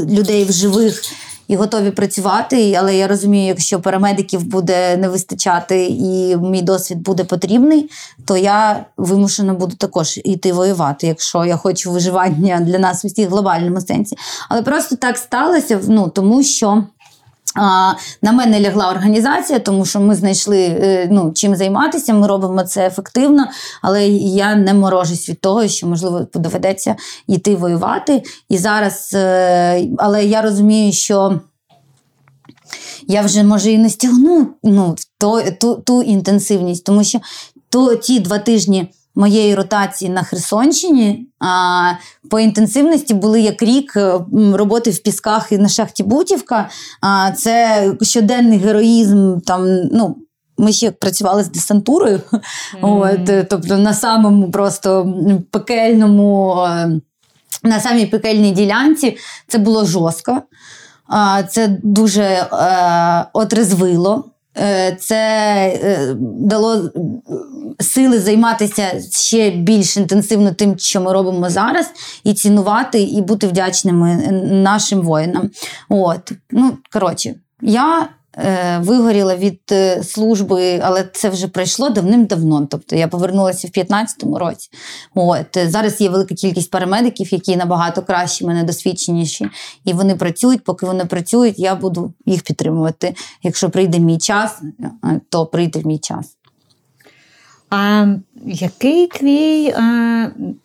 людей 0.08 0.44
в 0.44 0.52
живих 0.52 1.02
і 1.48 1.56
готові 1.56 1.90
працювати. 1.90 2.74
Але 2.78 2.96
я 2.96 3.08
розумію, 3.08 3.46
якщо 3.46 3.80
парамедиків 3.80 4.44
буде 4.44 4.96
не 4.96 5.08
вистачати 5.08 5.86
і 5.86 6.36
мій 6.36 6.62
досвід 6.62 6.98
буде 6.98 7.24
потрібний, 7.24 7.90
то 8.24 8.36
я 8.36 8.84
вимушена 8.96 9.54
буду 9.54 9.76
також 9.76 10.20
йти 10.24 10.52
воювати, 10.52 11.06
якщо 11.06 11.44
я 11.44 11.56
хочу 11.56 11.92
виживання 11.92 12.60
для 12.60 12.78
нас 12.78 13.04
в 13.04 13.06
усіх 13.06 13.28
глобальному 13.28 13.80
сенсі. 13.80 14.16
Але 14.48 14.62
просто 14.62 14.96
так 14.96 15.18
сталося, 15.18 15.80
ну 15.88 16.08
тому 16.08 16.42
що. 16.42 16.84
На 18.22 18.32
мене 18.32 18.60
лягла 18.60 18.90
організація, 18.90 19.58
тому 19.58 19.86
що 19.86 20.00
ми 20.00 20.14
знайшли 20.14 20.58
е, 20.58 21.08
ну, 21.10 21.32
чим 21.34 21.56
займатися, 21.56 22.14
ми 22.14 22.26
робимо 22.26 22.62
це 22.62 22.86
ефективно, 22.86 23.46
але 23.82 24.08
я 24.08 24.54
не 24.54 24.74
морожусь 24.74 25.28
від 25.28 25.40
того, 25.40 25.68
що, 25.68 25.86
можливо, 25.86 26.26
доведеться 26.34 26.96
йти 27.26 27.56
воювати. 27.56 28.22
І 28.48 28.58
зараз, 28.58 29.10
е, 29.14 29.88
Але 29.98 30.24
я 30.24 30.42
розумію, 30.42 30.92
що 30.92 31.40
я 33.06 33.22
вже 33.22 33.42
може 33.42 33.72
і 33.72 33.78
не 33.78 33.90
стягну 33.90 34.48
ну, 34.62 34.96
ту, 35.60 35.74
ту, 35.74 36.02
інтенсивність, 36.02 36.84
тому 36.84 37.04
що 37.04 37.20
то, 37.68 37.94
ті 37.94 38.20
два 38.20 38.38
тижні 38.38 38.88
моєї 39.14 39.54
ротації 39.54 40.10
на 40.10 40.22
Херсонщині 40.22 41.28
а, 41.40 41.92
по 42.30 42.40
інтенсивності 42.40 43.14
були 43.14 43.40
як 43.40 43.62
рік 43.62 43.96
е, 43.96 44.20
роботи 44.52 44.90
в 44.90 44.98
пісках 44.98 45.52
і 45.52 45.58
на 45.58 45.68
шахті 45.68 46.02
Бутівка. 46.02 46.68
А, 47.00 47.32
Це 47.32 47.84
щоденний 48.02 48.58
героїзм. 48.58 49.40
там, 49.40 49.66
ну, 49.92 50.16
ми 50.58 50.72
ще 50.72 50.90
працювали 50.90 51.42
з 51.44 51.48
десантурою, 51.48 52.20
mm. 52.32 52.40
От, 52.82 53.28
е, 53.28 53.44
тобто 53.50 53.78
на 53.78 53.94
самому 53.94 54.50
просто 54.50 55.14
пекельному, 55.50 56.56
е, 56.68 57.00
на 57.62 57.80
самій 57.80 58.06
пекельній 58.06 58.50
ділянці 58.50 59.16
це 59.48 59.58
було 59.58 59.84
жорстко. 59.84 60.42
Це 61.50 61.78
дуже 61.82 62.22
е, 62.22 62.48
отрезвило. 63.32 64.24
Е, 64.58 64.96
це 65.00 65.16
е, 65.84 66.14
дало 66.20 66.90
сили 67.80 68.20
займатися 68.20 69.00
ще 69.10 69.50
більш 69.50 69.96
інтенсивно 69.96 70.52
тим, 70.52 70.78
що 70.78 71.00
ми 71.00 71.12
робимо 71.12 71.50
зараз, 71.50 71.90
і 72.24 72.34
цінувати, 72.34 73.02
і 73.02 73.22
бути 73.22 73.46
вдячними 73.46 74.16
нашим 74.50 75.02
воїнам. 75.02 75.50
От, 75.88 76.32
ну 76.50 76.78
коротше, 76.92 77.34
я 77.62 77.98
Е, 77.98 78.23
вигоріла 78.80 79.36
від 79.36 79.60
е, 79.72 80.02
служби, 80.02 80.80
але 80.84 81.04
це 81.12 81.28
вже 81.28 81.48
пройшло 81.48 81.88
давним-давно. 81.88 82.66
Тобто 82.70 82.96
я 82.96 83.08
повернулася 83.08 83.68
в 83.68 83.70
2015 83.70 84.22
році. 84.22 84.68
От 85.14 85.46
Зараз 85.66 86.00
є 86.00 86.08
велика 86.08 86.34
кількість 86.34 86.70
парамедиків, 86.70 87.32
які 87.32 87.56
набагато 87.56 88.02
кращі, 88.02 88.46
мене 88.46 88.62
досвідченіші, 88.62 89.48
і 89.84 89.92
вони 89.92 90.14
працюють. 90.14 90.64
Поки 90.64 90.86
вони 90.86 91.04
працюють, 91.04 91.58
я 91.58 91.74
буду 91.74 92.14
їх 92.26 92.42
підтримувати. 92.42 93.14
Якщо 93.42 93.70
прийде 93.70 93.98
мій 93.98 94.18
час, 94.18 94.62
е, 94.62 95.20
то 95.28 95.46
прийде 95.46 95.82
мій 95.84 95.98
час. 95.98 96.36
А 97.76 98.06
який 98.46 99.06
твій 99.06 99.70
а, 99.76 99.82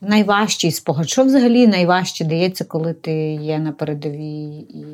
найважчий 0.01 0.72
спогад? 0.72 1.10
Що 1.10 1.24
взагалі 1.24 1.68
найважче 1.68 2.26
дається, 2.26 2.64
коли 2.64 2.93
ти 2.93 3.14
є 3.34 3.60
на 3.60 3.72
передовій 3.72 4.57
і 4.60 4.86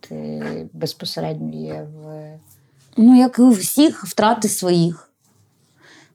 ти 0.00 0.42
безпосередньо 0.72 1.66
є 1.66 1.86
в. 1.94 2.22
Ну, 2.96 3.18
як 3.18 3.38
і 3.38 3.42
у 3.42 3.50
всіх, 3.50 4.04
втрати 4.04 4.48
своїх. 4.48 5.10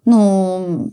Ну, 0.06 0.92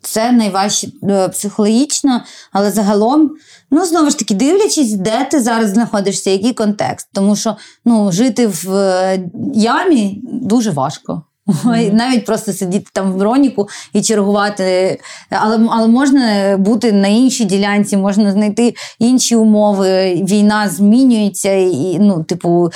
це 0.00 0.32
найважче 0.32 0.88
е, 1.02 1.28
психологічно, 1.28 2.22
але 2.52 2.70
загалом, 2.70 3.36
ну, 3.70 3.84
знову 3.84 4.10
ж 4.10 4.18
таки, 4.18 4.34
дивлячись, 4.34 4.92
де 4.92 5.24
ти 5.30 5.40
зараз 5.40 5.70
знаходишся, 5.70 6.30
який 6.30 6.52
контекст. 6.52 7.08
Тому 7.12 7.36
що 7.36 7.56
ну, 7.84 8.12
жити 8.12 8.46
в 8.46 8.70
е, 8.70 9.30
ямі 9.54 10.20
дуже 10.24 10.70
важко. 10.70 11.22
Mm-hmm. 11.46 11.92
Навіть 11.92 12.24
просто 12.24 12.52
сидіти 12.52 12.86
там 12.92 13.12
в 13.12 13.16
броніку 13.16 13.68
і 13.92 14.02
чергувати. 14.02 14.98
Але 15.30 15.68
але 15.70 15.88
можна 15.88 16.56
бути 16.58 16.92
на 16.92 17.08
іншій 17.08 17.44
ділянці, 17.44 17.96
можна 17.96 18.32
знайти 18.32 18.74
інші 18.98 19.36
умови. 19.36 20.14
Війна 20.14 20.68
змінюється, 20.68 21.52
і 21.52 21.96
ну, 22.00 22.22
типу, 22.22 22.70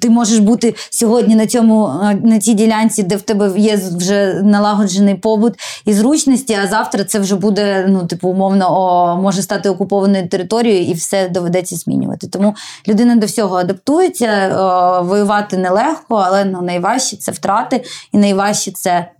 ти 0.00 0.10
можеш 0.10 0.38
бути 0.38 0.74
сьогодні 0.90 1.34
на 1.34 1.46
цьому 1.46 1.90
на 2.22 2.38
цій 2.38 2.54
ділянці, 2.54 3.02
де 3.02 3.16
в 3.16 3.22
тебе 3.22 3.52
є 3.56 3.80
вже 3.96 4.40
налагоджений 4.42 5.14
побут 5.14 5.54
і 5.84 5.92
зручності. 5.92 6.58
А 6.64 6.66
завтра 6.66 7.04
це 7.04 7.18
вже 7.18 7.36
буде 7.36 7.86
ну, 7.88 8.06
типу, 8.06 8.28
умовно, 8.28 8.80
о, 8.80 9.16
може 9.22 9.42
стати 9.42 9.68
окупованою 9.68 10.28
територією, 10.28 10.86
і 10.86 10.94
все 10.94 11.28
доведеться 11.28 11.76
змінювати. 11.76 12.26
Тому 12.26 12.54
людина 12.88 13.16
до 13.16 13.26
всього 13.26 13.56
адаптується, 13.56 14.56
о, 14.58 15.02
воювати 15.04 15.56
нелегко, 15.56 16.22
але 16.26 16.44
ну, 16.44 16.62
найважче 16.62 17.16
це 17.16 17.32
втрати. 17.32 17.84
І 18.14 18.18
найважче 18.18 18.72
це 18.72 19.10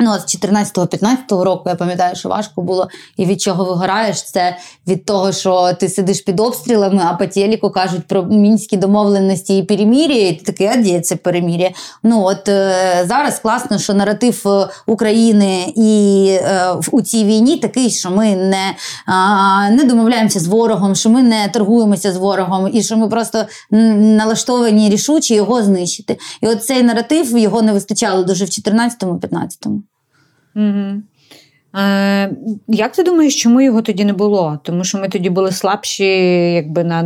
Ну, 0.00 0.12
з 0.18 0.36
14-15 0.44 1.42
року 1.42 1.62
я 1.66 1.74
пам'ятаю, 1.74 2.16
що 2.16 2.28
важко 2.28 2.62
було. 2.62 2.88
І 3.16 3.26
від 3.26 3.40
чого 3.40 3.64
вигораєш, 3.64 4.22
це 4.22 4.56
від 4.88 5.04
того, 5.04 5.32
що 5.32 5.72
ти 5.80 5.88
сидиш 5.88 6.20
під 6.20 6.40
обстрілами, 6.40 7.02
а 7.04 7.14
по 7.14 7.26
телеку 7.26 7.70
кажуть 7.70 8.06
про 8.06 8.22
мінські 8.22 8.76
домовленості 8.76 9.58
і 9.58 9.62
перемір'я, 9.62 10.28
і 10.28 10.32
ти 10.32 10.44
такий, 10.44 10.66
а 10.66 10.76
де 10.76 11.00
це 11.00 11.16
перемір'я? 11.16 11.70
Ну 12.02 12.24
от 12.24 12.48
е, 12.48 13.04
зараз 13.08 13.38
класно, 13.38 13.78
що 13.78 13.94
наратив 13.94 14.42
е, 14.46 14.68
України 14.86 15.72
і 15.76 16.28
е, 16.30 16.72
у 16.92 17.02
цій 17.02 17.24
війні 17.24 17.56
такий, 17.56 17.90
що 17.90 18.10
ми 18.10 18.36
не, 18.36 18.74
е, 19.68 19.70
не 19.70 19.84
домовляємося 19.84 20.40
з 20.40 20.46
ворогом, 20.46 20.94
що 20.94 21.10
ми 21.10 21.22
не 21.22 21.48
торгуємося 21.48 22.12
з 22.12 22.16
ворогом, 22.16 22.70
і 22.72 22.82
що 22.82 22.96
ми 22.96 23.08
просто 23.08 23.44
налаштовані 23.70 24.90
рішучі 24.90 25.34
його 25.34 25.62
знищити. 25.62 26.18
І 26.40 26.46
от 26.46 26.64
цей 26.64 26.82
наратив 26.82 27.38
його 27.38 27.62
не 27.62 27.72
вистачало 27.72 28.24
дуже 28.24 28.44
в 28.44 28.48
14-15. 28.48 29.83
Угу. 30.54 31.02
Е, 31.76 32.30
Як 32.68 32.92
ти 32.92 33.02
думаєш, 33.02 33.42
чому 33.42 33.60
його 33.60 33.82
тоді 33.82 34.04
не 34.04 34.12
було? 34.12 34.58
Тому 34.62 34.84
що 34.84 34.98
ми 34.98 35.08
тоді 35.08 35.30
були 35.30 35.52
слабші, 35.52 36.04
якби 36.54 36.84
на 36.84 37.02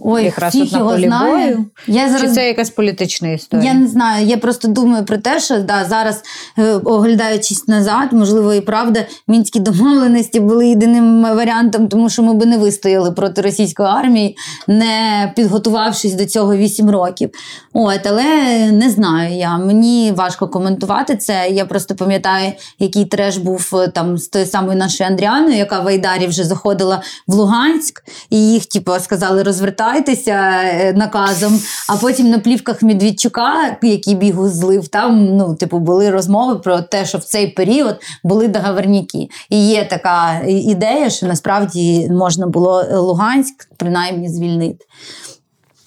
Ой, 0.00 0.24
якраз 0.24 0.56
от 0.56 0.72
на 0.72 0.78
полі 0.78 1.12
бою? 1.20 1.64
Я 1.86 2.08
зараз... 2.08 2.22
Чи 2.22 2.28
це 2.28 2.46
якась 2.46 2.70
політична 2.70 3.28
історія? 3.28 3.72
Я 3.72 3.78
не 3.78 3.86
знаю. 3.86 4.26
Я 4.26 4.36
просто 4.36 4.68
думаю 4.68 5.04
про 5.04 5.16
те, 5.16 5.40
що 5.40 5.58
да, 5.58 5.84
зараз, 5.84 6.22
е, 6.58 6.72
оглядаючись 6.72 7.68
назад, 7.68 8.12
можливо, 8.12 8.54
і 8.54 8.60
правда, 8.60 9.06
мінські 9.28 9.60
домовленості 9.60 10.40
були 10.40 10.68
єдиним 10.68 11.22
варіантом, 11.22 11.88
тому 11.88 12.10
що 12.10 12.22
ми 12.22 12.34
би 12.34 12.46
не 12.46 12.58
вистояли 12.58 13.12
проти 13.12 13.42
російської 13.42 13.88
армії, 13.88 14.36
не 14.66 15.32
підготувавшись 15.36 16.14
до 16.14 16.24
цього 16.24 16.56
8 16.56 16.90
років. 16.90 17.30
От, 17.72 18.06
Але 18.06 18.24
не 18.72 18.90
знаю 18.90 19.36
я. 19.36 19.58
Мені 19.58 20.12
важко 20.16 20.48
коментувати 20.48 21.16
це. 21.16 21.48
Я 21.50 21.64
просто 21.64 21.94
пам'ятаю, 21.94 22.52
який 22.78 23.04
треш 23.04 23.36
був 23.36 23.87
там 23.88 24.18
з 24.18 24.28
тою 24.28 24.46
самою 24.46 24.78
нашою 24.78 25.10
Андріаною, 25.10 25.56
яка 25.56 25.80
в 25.80 25.86
Айдарі 25.86 26.26
вже 26.26 26.44
заходила 26.44 27.02
в 27.26 27.34
Луганськ, 27.34 28.04
і 28.30 28.52
їх, 28.52 28.66
типу, 28.66 28.92
сказали, 29.00 29.42
розвертайтеся 29.42 30.32
е, 30.32 30.92
наказом. 30.92 31.60
А 31.88 31.96
потім 31.96 32.30
на 32.30 32.38
плівках 32.38 32.82
Медведчука, 32.82 33.78
який 33.82 34.14
бігу 34.14 34.48
злив, 34.48 34.88
там 34.88 35.36
ну, 35.36 35.54
типу, 35.54 35.78
були 35.78 36.10
розмови 36.10 36.58
про 36.58 36.80
те, 36.80 37.06
що 37.06 37.18
в 37.18 37.24
цей 37.24 37.46
період 37.46 37.96
були 38.24 38.48
договорняки. 38.48 39.28
І 39.50 39.68
є 39.68 39.84
така 39.84 40.40
ідея, 40.46 41.10
що 41.10 41.26
насправді 41.26 42.08
можна 42.10 42.46
було 42.46 42.84
Луганськ 42.92 43.68
принаймні 43.76 44.28
звільнити. 44.28 44.84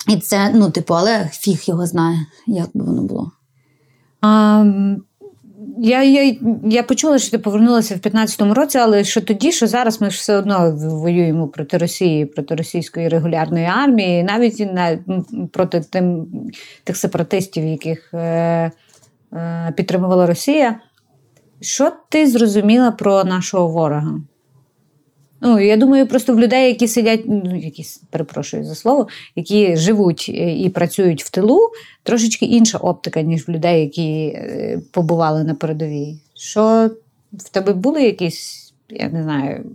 І 0.07 0.17
це, 0.17 0.51
ну, 0.55 0.69
типу, 0.69 0.93
але 0.93 1.29
фіг 1.33 1.63
його 1.65 1.87
знає, 1.87 2.25
як 2.47 2.69
би 2.73 2.85
воно 2.85 3.01
було. 3.01 3.31
А, 4.21 4.65
я 5.77 6.03
я, 6.03 6.35
я 6.63 6.83
почула, 6.83 7.19
що 7.19 7.31
ти 7.31 7.39
повернулася 7.39 7.95
в 7.95 7.97
15-му 7.97 8.53
році, 8.53 8.77
але 8.77 9.03
що 9.03 9.21
тоді, 9.21 9.51
що 9.51 9.67
зараз 9.67 10.01
ми 10.01 10.09
ж 10.09 10.17
все 10.17 10.37
одно 10.37 10.75
воюємо 10.75 11.47
проти 11.47 11.77
Росії, 11.77 12.25
проти 12.25 12.55
російської 12.55 13.07
регулярної 13.07 13.65
армії, 13.65 14.23
навіть 14.23 14.59
на, 14.59 14.99
проти 15.51 15.81
тим, 15.81 16.27
тих 16.83 16.97
сепаратистів, 16.97 17.65
яких 17.65 18.13
е, 18.13 18.71
е, 19.33 19.73
підтримувала 19.77 20.25
Росія. 20.25 20.79
Що 21.61 21.91
ти 22.09 22.27
зрозуміла 22.27 22.91
про 22.91 23.23
нашого 23.23 23.67
ворога? 23.67 24.21
Ну, 25.43 25.59
я 25.59 25.77
думаю, 25.77 26.07
просто 26.07 26.33
в 26.33 26.39
людей, 26.39 26.67
які 26.67 26.87
сидять, 26.87 27.21
ну, 27.25 27.59
які, 27.59 27.85
перепрошую 28.09 28.63
за 28.65 28.75
слово, 28.75 29.07
які 29.35 29.75
живуть 29.75 30.25
е, 30.29 30.55
і 30.55 30.69
працюють 30.69 31.23
в 31.23 31.29
тилу, 31.29 31.59
трошечки 32.03 32.45
інша 32.45 32.77
оптика, 32.77 33.21
ніж 33.21 33.47
в 33.47 33.51
людей, 33.51 33.81
які 33.81 34.11
е, 34.11 34.81
побували 34.91 35.43
на 35.43 35.55
передовій. 35.55 36.17
Що 36.35 36.89
в 37.33 37.49
тебе 37.49 37.73
були 37.73 38.03
якісь, 38.03 38.73
я 38.89 39.09
не 39.09 39.23
знаю, 39.23 39.65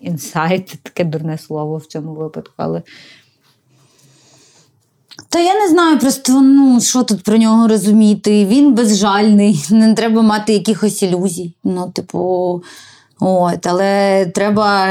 інсайт, 0.00 0.74
таке 0.82 1.04
дурне 1.04 1.38
слово 1.38 1.76
в 1.76 1.86
цьому 1.86 2.14
випадку, 2.14 2.54
але. 2.56 2.82
Та 5.28 5.40
я 5.40 5.54
не 5.54 5.68
знаю 5.68 5.98
просто, 5.98 6.40
ну, 6.40 6.80
що 6.80 7.02
тут 7.02 7.22
про 7.22 7.36
нього 7.36 7.68
розуміти. 7.68 8.46
Він 8.46 8.74
безжальний, 8.74 9.64
не 9.70 9.94
треба 9.94 10.22
мати 10.22 10.52
якихось 10.52 11.02
ілюзій. 11.02 11.54
Ну, 11.64 11.90
типу. 11.90 12.62
От, 13.20 13.66
Але 13.66 14.26
треба. 14.34 14.88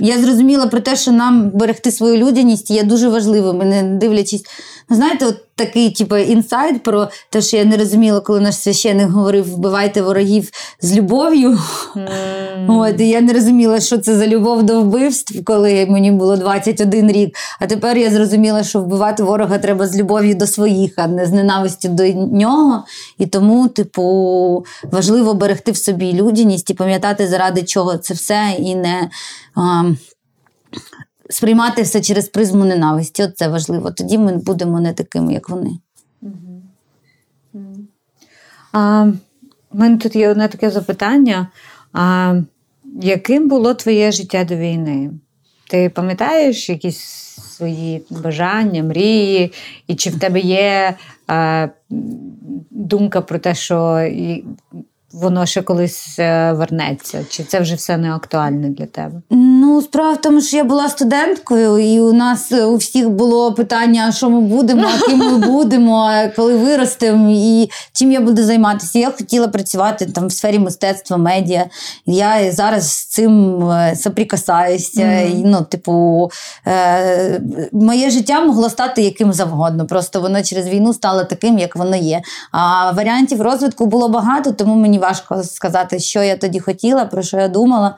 Я 0.00 0.18
зрозуміла 0.18 0.66
про 0.66 0.80
те, 0.80 0.96
що 0.96 1.12
нам 1.12 1.50
берегти 1.50 1.92
свою 1.92 2.16
людяність 2.16 2.70
є 2.70 2.82
дуже 2.82 3.08
важливим, 3.08 3.58
не 3.58 3.82
дивлячись. 3.82 4.42
Знаєте, 4.90 5.26
от 5.26 5.36
такий, 5.54 5.90
типу, 5.90 6.16
інсайт 6.16 6.82
про 6.82 7.08
те, 7.30 7.42
що 7.42 7.56
я 7.56 7.64
не 7.64 7.76
розуміла, 7.76 8.20
коли 8.20 8.40
наш 8.40 8.54
священник 8.54 9.08
говорив 9.08 9.54
вбивайте 9.54 10.02
ворогів 10.02 10.50
з 10.80 10.96
любов'ю. 10.96 11.58
Mm. 11.96 12.80
От, 12.80 13.00
І 13.00 13.08
я 13.08 13.20
не 13.20 13.32
розуміла, 13.32 13.80
що 13.80 13.98
це 13.98 14.16
за 14.16 14.26
любов 14.26 14.62
до 14.62 14.80
вбивств, 14.80 15.44
коли 15.44 15.86
мені 15.86 16.10
було 16.10 16.36
21 16.36 17.12
рік. 17.12 17.36
А 17.60 17.66
тепер 17.66 17.98
я 17.98 18.10
зрозуміла, 18.10 18.64
що 18.64 18.80
вбивати 18.80 19.22
ворога 19.22 19.58
треба 19.58 19.86
з 19.86 19.96
любов'ю 19.96 20.34
до 20.34 20.46
своїх, 20.46 20.92
а 20.96 21.06
не 21.06 21.26
з 21.26 21.32
ненавистю 21.32 21.88
до 21.88 22.06
нього. 22.12 22.84
І 23.18 23.26
тому, 23.26 23.68
типу, 23.68 24.64
важливо 24.92 25.34
берегти 25.34 25.72
в 25.72 25.76
собі 25.76 26.12
людяність 26.12 26.70
і 26.70 26.74
пам'ятати, 26.74 27.28
заради 27.28 27.62
чого 27.62 27.96
це 27.96 28.14
все, 28.14 28.54
і 28.58 28.74
не. 28.74 29.10
А, 29.54 29.84
сприймати 31.28 31.82
все 31.82 32.00
через 32.00 32.28
призму 32.28 32.64
ненависті. 32.64 33.22
От 33.22 33.36
це 33.36 33.48
важливо. 33.48 33.90
Тоді 33.90 34.18
ми 34.18 34.36
будемо 34.36 34.80
не 34.80 34.92
такими, 34.92 35.32
як 35.32 35.48
вони. 35.48 35.70
А, 38.72 39.12
У 39.72 39.78
мене 39.78 39.96
тут 39.96 40.16
є 40.16 40.28
одне 40.28 40.48
таке 40.48 40.70
запитання. 40.70 41.48
А, 41.92 42.34
Яким 43.02 43.48
було 43.48 43.74
твоє 43.74 44.12
життя 44.12 44.44
до 44.44 44.56
війни? 44.56 45.10
Ти 45.70 45.90
пам'ятаєш 45.90 46.70
якісь 46.70 46.98
свої 47.56 48.02
бажання, 48.10 48.82
мрії? 48.82 49.52
І 49.86 49.94
чи 49.94 50.10
в 50.10 50.18
тебе 50.18 50.40
є 50.40 50.94
а, 51.26 51.68
думка 52.70 53.20
про 53.20 53.38
те, 53.38 53.54
що 53.54 54.08
воно 55.12 55.46
ще 55.46 55.62
колись 55.62 56.18
е, 56.18 56.52
вернеться? 56.52 57.24
Чи 57.28 57.44
це 57.44 57.60
вже 57.60 57.74
все 57.74 57.96
не 57.96 58.12
актуальне 58.14 58.68
для 58.68 58.86
тебе? 58.86 59.20
Ну, 59.30 59.82
справа 59.82 60.12
в 60.12 60.20
тому, 60.20 60.40
що 60.40 60.56
я 60.56 60.64
була 60.64 60.88
студенткою, 60.88 61.78
і 61.78 62.00
у 62.00 62.12
нас 62.12 62.52
е, 62.52 62.64
у 62.64 62.76
всіх 62.76 63.10
було 63.10 63.52
питання, 63.52 64.12
що 64.12 64.30
ми 64.30 64.40
будемо, 64.40 64.88
а 64.96 65.06
ким 65.06 65.18
ми 65.18 65.38
будемо, 65.46 66.10
коли 66.36 66.56
виростемо, 66.56 67.30
і 67.30 67.70
чим 67.92 68.12
я 68.12 68.20
буду 68.20 68.44
займатися. 68.44 68.98
Я 68.98 69.10
хотіла 69.10 69.48
працювати 69.48 70.06
там 70.06 70.26
в 70.26 70.32
сфері 70.32 70.58
мистецтва, 70.58 71.16
медіа. 71.16 71.64
Я 72.06 72.52
зараз 72.52 72.90
з 72.90 73.06
цим 73.06 73.62
е, 73.70 73.96
соприкасаюся. 73.96 75.02
Mm-hmm. 75.02 75.42
Ну, 75.44 75.62
типу, 75.62 76.30
е- 76.66 77.40
моє 77.72 78.10
життя 78.10 78.40
могло 78.40 78.70
стати 78.70 79.02
яким 79.02 79.32
завгодно. 79.32 79.86
Просто 79.86 80.20
воно 80.20 80.42
через 80.42 80.68
війну 80.68 80.94
стало 80.94 81.24
таким, 81.24 81.58
як 81.58 81.76
воно 81.76 81.96
є. 81.96 82.22
А 82.52 82.92
варіантів 82.92 83.42
розвитку 83.42 83.86
було 83.86 84.08
багато, 84.08 84.52
тому 84.52 84.74
мені 84.74 84.97
важко 84.98 85.42
сказати, 85.42 85.98
що 85.98 86.22
я 86.22 86.36
тоді 86.36 86.60
хотіла, 86.60 87.04
про 87.04 87.22
що 87.22 87.36
я 87.36 87.48
думала. 87.48 87.96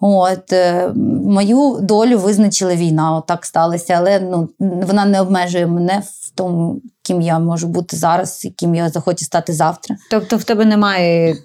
От 0.00 0.52
е, 0.52 0.92
Мою 1.24 1.78
долю 1.80 2.18
визначила 2.18 2.74
війна, 2.74 3.16
от 3.16 3.26
так 3.26 3.44
сталося, 3.44 3.94
але 3.98 4.20
ну, 4.20 4.48
вона 4.58 5.04
не 5.04 5.20
обмежує 5.20 5.66
мене 5.66 6.02
в 6.20 6.30
тому, 6.30 6.80
ким 7.02 7.20
я 7.20 7.38
можу 7.38 7.68
бути 7.68 7.96
зараз 7.96 8.44
і 8.44 8.50
ким 8.50 8.74
я 8.74 8.88
захочу 8.88 9.24
стати 9.24 9.52
завтра. 9.52 9.96
Тобто 10.10 10.36
в 10.36 10.44
тебе 10.44 10.64
немає 10.64 11.36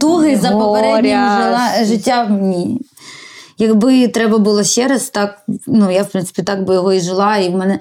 туги 0.00 0.36
за 0.36 0.50
попереднім 0.50 1.20
життям? 1.84 2.40
Ні. 2.40 2.80
Якби 3.58 4.08
треба 4.08 4.38
було 4.38 4.64
ще 4.64 4.88
раз, 4.88 5.08
так 5.08 5.42
ну 5.66 5.90
я 5.90 6.02
в 6.02 6.08
принципі 6.08 6.42
так 6.42 6.64
би 6.64 6.74
його 6.74 6.92
і 6.92 7.00
жила, 7.00 7.36
і 7.36 7.48
в 7.48 7.56
мене 7.56 7.78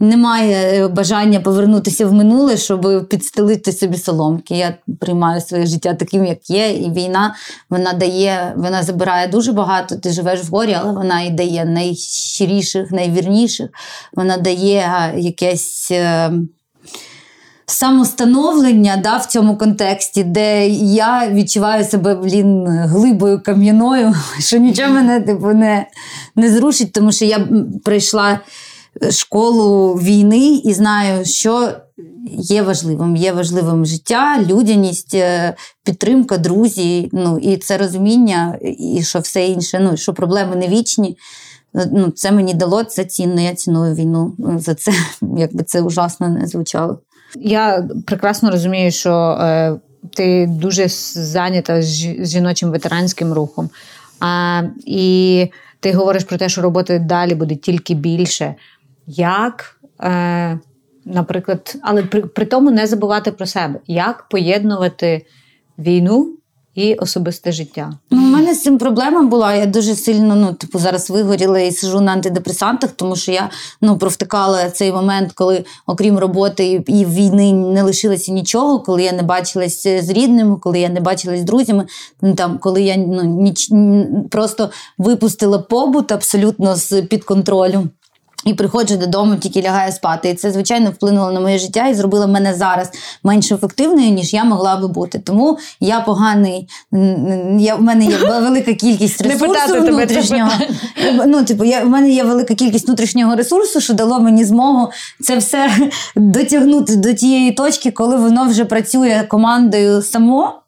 немає 0.00 0.84
е, 0.84 0.88
бажання 0.88 1.40
повернутися 1.40 2.06
в 2.06 2.12
минуле, 2.12 2.56
щоб 2.56 3.08
підстелити 3.08 3.72
собі 3.72 3.98
соломки. 3.98 4.54
Я 4.54 4.76
приймаю 5.00 5.40
своє 5.40 5.66
життя 5.66 5.94
таким, 5.94 6.26
як 6.26 6.50
є, 6.50 6.70
і 6.70 6.90
війна 6.90 7.34
вона 7.70 7.92
дає, 7.92 8.54
вона 8.56 8.82
забирає 8.82 9.28
дуже 9.28 9.52
багато. 9.52 9.96
Ти 9.96 10.10
живеш 10.10 10.44
в 10.44 10.50
горі, 10.50 10.76
але 10.80 10.92
вона 10.92 11.22
і 11.22 11.30
дає 11.30 11.64
найщиріших, 11.64 12.90
найвірніших. 12.90 13.70
Вона 14.12 14.36
дає 14.36 15.12
якесь. 15.16 15.92
Е, 17.70 17.72
самостановлення 17.72 18.96
да, 18.96 19.16
в 19.16 19.26
цьому 19.26 19.56
контексті, 19.56 20.24
де 20.24 20.68
я 20.68 21.30
відчуваю 21.30 21.84
себе 21.84 22.14
блін, 22.14 22.66
глибою 22.68 23.42
кам'яною, 23.42 24.14
що 24.38 24.58
нічого 24.58 24.92
мене 24.92 25.20
типу, 25.20 25.46
не, 25.46 25.86
не 26.36 26.50
зрушить, 26.50 26.92
тому 26.92 27.12
що 27.12 27.24
я 27.24 27.48
прийшла 27.84 28.40
школу 29.10 29.94
війни 29.94 30.60
і 30.64 30.72
знаю, 30.72 31.24
що 31.24 31.72
є 32.32 32.62
важливим. 32.62 33.16
Є 33.16 33.32
важливим 33.32 33.86
життя, 33.86 34.44
людяність, 34.48 35.14
е, 35.14 35.54
підтримка, 35.84 36.38
друзі, 36.38 37.08
ну 37.12 37.38
і 37.38 37.56
це 37.56 37.78
розуміння, 37.78 38.58
і 38.62 39.02
що 39.02 39.18
все 39.18 39.46
інше, 39.46 39.80
ну 39.82 39.96
що 39.96 40.14
проблеми 40.14 40.56
не 40.56 40.68
вічні. 40.68 41.16
Ну, 41.92 42.10
Це 42.10 42.32
мені 42.32 42.54
дало 42.54 42.84
це 42.84 43.04
цінно, 43.04 43.40
я 43.40 43.54
ціную 43.54 43.94
війну 43.94 44.34
за 44.58 44.74
це, 44.74 44.92
якби 45.36 45.64
це 45.64 45.82
ужасно 45.82 46.28
не 46.28 46.46
звучало. 46.46 46.98
Я 47.40 47.88
прекрасно 48.06 48.50
розумію, 48.50 48.90
що 48.90 49.38
е, 49.40 49.76
ти 50.14 50.46
дуже 50.46 50.88
зайнята 50.88 51.82
з 51.82 51.86
жіночим 52.26 52.70
ветеранським 52.70 53.32
рухом. 53.32 53.70
А, 54.20 54.62
І 54.86 55.46
ти 55.80 55.92
говориш 55.92 56.24
про 56.24 56.36
те, 56.36 56.48
що 56.48 56.62
роботи 56.62 56.98
далі 56.98 57.34
буде 57.34 57.54
тільки 57.54 57.94
більше. 57.94 58.54
Як, 59.06 59.80
е, 60.02 60.58
наприклад, 61.04 61.76
але 61.82 62.02
при, 62.02 62.22
при 62.22 62.46
тому 62.46 62.70
не 62.70 62.86
забувати 62.86 63.32
про 63.32 63.46
себе, 63.46 63.80
як 63.86 64.28
поєднувати 64.28 65.26
війну 65.78 66.36
і 66.76 66.94
особисте 66.94 67.52
життя. 67.52 67.92
Ну, 68.10 68.18
У 68.18 68.26
мене 68.26 68.54
з 68.54 68.62
цим 68.62 68.78
проблема 68.78 69.22
була. 69.22 69.54
Я 69.54 69.66
дуже 69.66 69.94
сильно 69.94 70.36
ну, 70.36 70.52
типу, 70.52 70.78
зараз 70.78 71.10
вигоріла 71.10 71.58
і 71.58 71.72
сижу 71.72 72.00
на 72.00 72.12
антидепресантах, 72.12 72.90
тому 72.90 73.16
що 73.16 73.32
я 73.32 73.50
ну, 73.80 73.98
провтикала 73.98 74.70
цей 74.70 74.92
момент, 74.92 75.32
коли, 75.32 75.64
окрім 75.86 76.18
роботи 76.18 76.84
і 76.86 77.04
війни, 77.04 77.52
не 77.52 77.82
лишилося 77.82 78.32
нічого, 78.32 78.80
коли 78.80 79.02
я 79.02 79.12
не 79.12 79.22
бачилась 79.22 79.82
з 79.82 80.10
рідними, 80.10 80.56
коли 80.56 80.80
я 80.80 80.88
не 80.88 81.00
бачилась 81.00 81.40
з 81.40 81.44
друзями, 81.44 81.86
ну, 82.22 82.34
там, 82.34 82.58
коли 82.58 82.82
я 82.82 82.96
ну, 82.96 83.22
ніч... 83.22 83.70
просто 84.30 84.70
випустила 84.98 85.58
побут 85.58 86.12
абсолютно 86.12 86.76
з 86.76 87.02
під 87.02 87.24
контролю. 87.24 87.88
І 88.46 88.54
приходжу 88.54 88.96
додому, 88.96 89.36
тільки 89.36 89.62
лягаю 89.62 89.92
спати. 89.92 90.28
І 90.28 90.34
це, 90.34 90.50
звичайно, 90.50 90.90
вплинуло 90.90 91.32
на 91.32 91.40
моє 91.40 91.58
життя 91.58 91.88
і 91.88 91.94
зробило 91.94 92.28
мене 92.28 92.54
зараз 92.54 92.90
менш 93.24 93.52
ефективною, 93.52 94.10
ніж 94.10 94.34
я 94.34 94.44
могла 94.44 94.76
би 94.76 94.88
бути. 94.88 95.18
Тому 95.18 95.58
я 95.80 96.00
поганий, 96.00 96.68
я, 97.58 97.76
в 97.76 97.82
мене 97.82 98.04
є 98.04 98.16
велика 98.40 98.74
кількість 98.74 99.20
ресурсу 99.20 99.80
внутрішнього. 99.80 100.50
Ну, 101.26 101.44
типу, 101.44 101.64
я, 101.64 101.84
в 101.84 101.88
мене 101.88 102.10
є 102.10 102.24
велика 102.24 102.54
кількість 102.54 102.86
внутрішнього 102.86 103.36
ресурсу, 103.36 103.80
що 103.80 103.94
дало 103.94 104.20
мені 104.20 104.44
змогу 104.44 104.90
це 105.22 105.36
все 105.36 105.70
дотягнути 106.16 106.96
до 106.96 107.14
тієї 107.14 107.52
точки, 107.52 107.90
коли 107.90 108.16
воно 108.16 108.44
вже 108.44 108.64
працює 108.64 109.24
командою 109.28 110.02
само. 110.02 110.62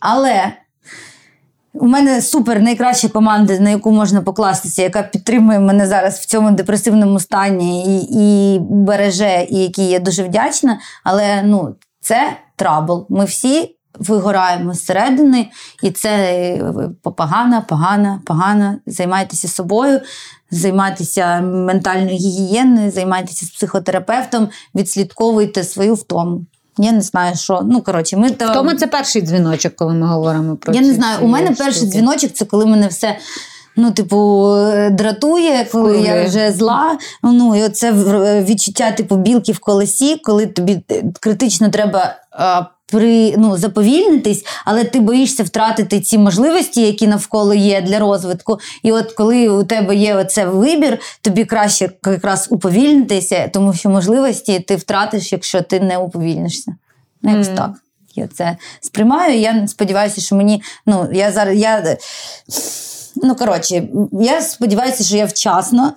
Але. 0.00 0.52
У 1.74 1.86
мене 1.86 2.22
супер 2.22 2.60
найкраща 2.60 3.08
команда, 3.08 3.58
на 3.58 3.70
яку 3.70 3.92
можна 3.92 4.22
покластися, 4.22 4.82
яка 4.82 5.02
підтримує 5.02 5.58
мене 5.58 5.86
зараз 5.86 6.18
в 6.18 6.26
цьому 6.26 6.50
депресивному 6.50 7.20
стані 7.20 7.98
і 7.98 8.08
і 8.12 8.58
береже, 8.60 9.46
і 9.50 9.56
якій 9.56 9.86
я 9.86 9.98
дуже 9.98 10.22
вдячна. 10.22 10.78
Але 11.04 11.42
ну, 11.42 11.76
це 12.00 12.36
трабл. 12.56 13.06
Ми 13.08 13.24
всі 13.24 13.74
вигораємо 13.98 14.74
зсередини, 14.74 15.48
і 15.82 15.90
це 15.90 16.08
е, 16.08 16.90
погана, 17.02 17.60
погана, 17.60 18.22
погана. 18.26 18.78
Займайтеся 18.86 19.48
собою, 19.48 20.00
займайтеся 20.50 21.40
ментальною 21.40 22.16
гігієною, 22.16 22.90
займайтеся 22.90 23.46
з 23.46 23.50
психотерапевтом, 23.50 24.48
відслідковуйте 24.74 25.64
свою 25.64 25.94
втому. 25.94 26.46
Я 26.78 26.92
не 26.92 27.00
знаю, 27.00 27.36
що. 27.36 27.60
Ну, 27.64 27.82
коротше, 27.82 28.16
ми 28.16 28.30
то... 28.30 28.54
Тому 28.54 28.74
це 28.74 28.86
перший 28.86 29.22
дзвіночок, 29.22 29.76
коли 29.76 29.94
ми 29.94 30.06
говоримо 30.06 30.56
про 30.56 30.74
Я 30.74 30.80
ці 30.80 30.86
не 30.86 30.94
знаю, 30.94 31.18
у 31.22 31.26
мене 31.26 31.46
штуки. 31.46 31.62
перший 31.64 31.88
дзвіночок 31.88 32.32
це 32.32 32.44
коли 32.44 32.66
мене 32.66 32.86
все. 32.86 33.16
Ну, 33.76 33.90
типу, 33.90 34.16
дратує, 34.90 35.66
коли 35.72 35.94
Скули. 35.94 36.06
я 36.08 36.24
вже 36.24 36.52
зла. 36.52 36.98
Ну, 37.22 37.56
і 37.56 37.62
оце 37.62 37.92
відчуття, 38.42 38.90
типу, 38.92 39.16
білки 39.16 39.52
в 39.52 39.58
колесі, 39.58 40.20
коли 40.24 40.46
тобі 40.46 40.82
критично 41.20 41.68
треба 41.68 42.14
при, 42.92 43.34
ну, 43.36 43.56
заповільнитись, 43.56 44.44
але 44.64 44.84
ти 44.84 45.00
боїшся 45.00 45.42
втратити 45.42 46.00
ці 46.00 46.18
можливості, 46.18 46.82
які 46.82 47.06
навколо 47.06 47.54
є 47.54 47.80
для 47.80 47.98
розвитку. 47.98 48.58
І 48.82 48.92
от 48.92 49.12
коли 49.12 49.48
у 49.48 49.64
тебе 49.64 49.96
є 49.96 50.14
оце 50.14 50.46
вибір, 50.46 50.98
тобі 51.22 51.44
краще 51.44 51.90
якраз 52.06 52.48
уповільнитися, 52.50 53.50
тому 53.52 53.74
що 53.74 53.90
можливості 53.90 54.60
ти 54.60 54.76
втратиш, 54.76 55.32
якщо 55.32 55.62
ти 55.62 55.80
не 55.80 55.98
уповільнишся. 55.98 56.76
Ну, 57.22 57.30
якось 57.30 57.48
mm. 57.48 57.56
так. 57.56 57.70
Я 58.14 58.26
це 58.26 58.56
сприймаю. 58.80 59.38
Я 59.38 59.68
сподіваюся, 59.68 60.20
що 60.20 60.36
мені. 60.36 60.62
ну, 60.86 61.08
я 61.12 61.32
зараз, 61.32 61.58
я, 61.58 61.96
Ну, 63.22 63.34
коротше, 63.34 63.88
я 64.12 64.40
сподіваюся, 64.40 65.04
що 65.04 65.16
я 65.16 65.24
вчасно 65.24 65.92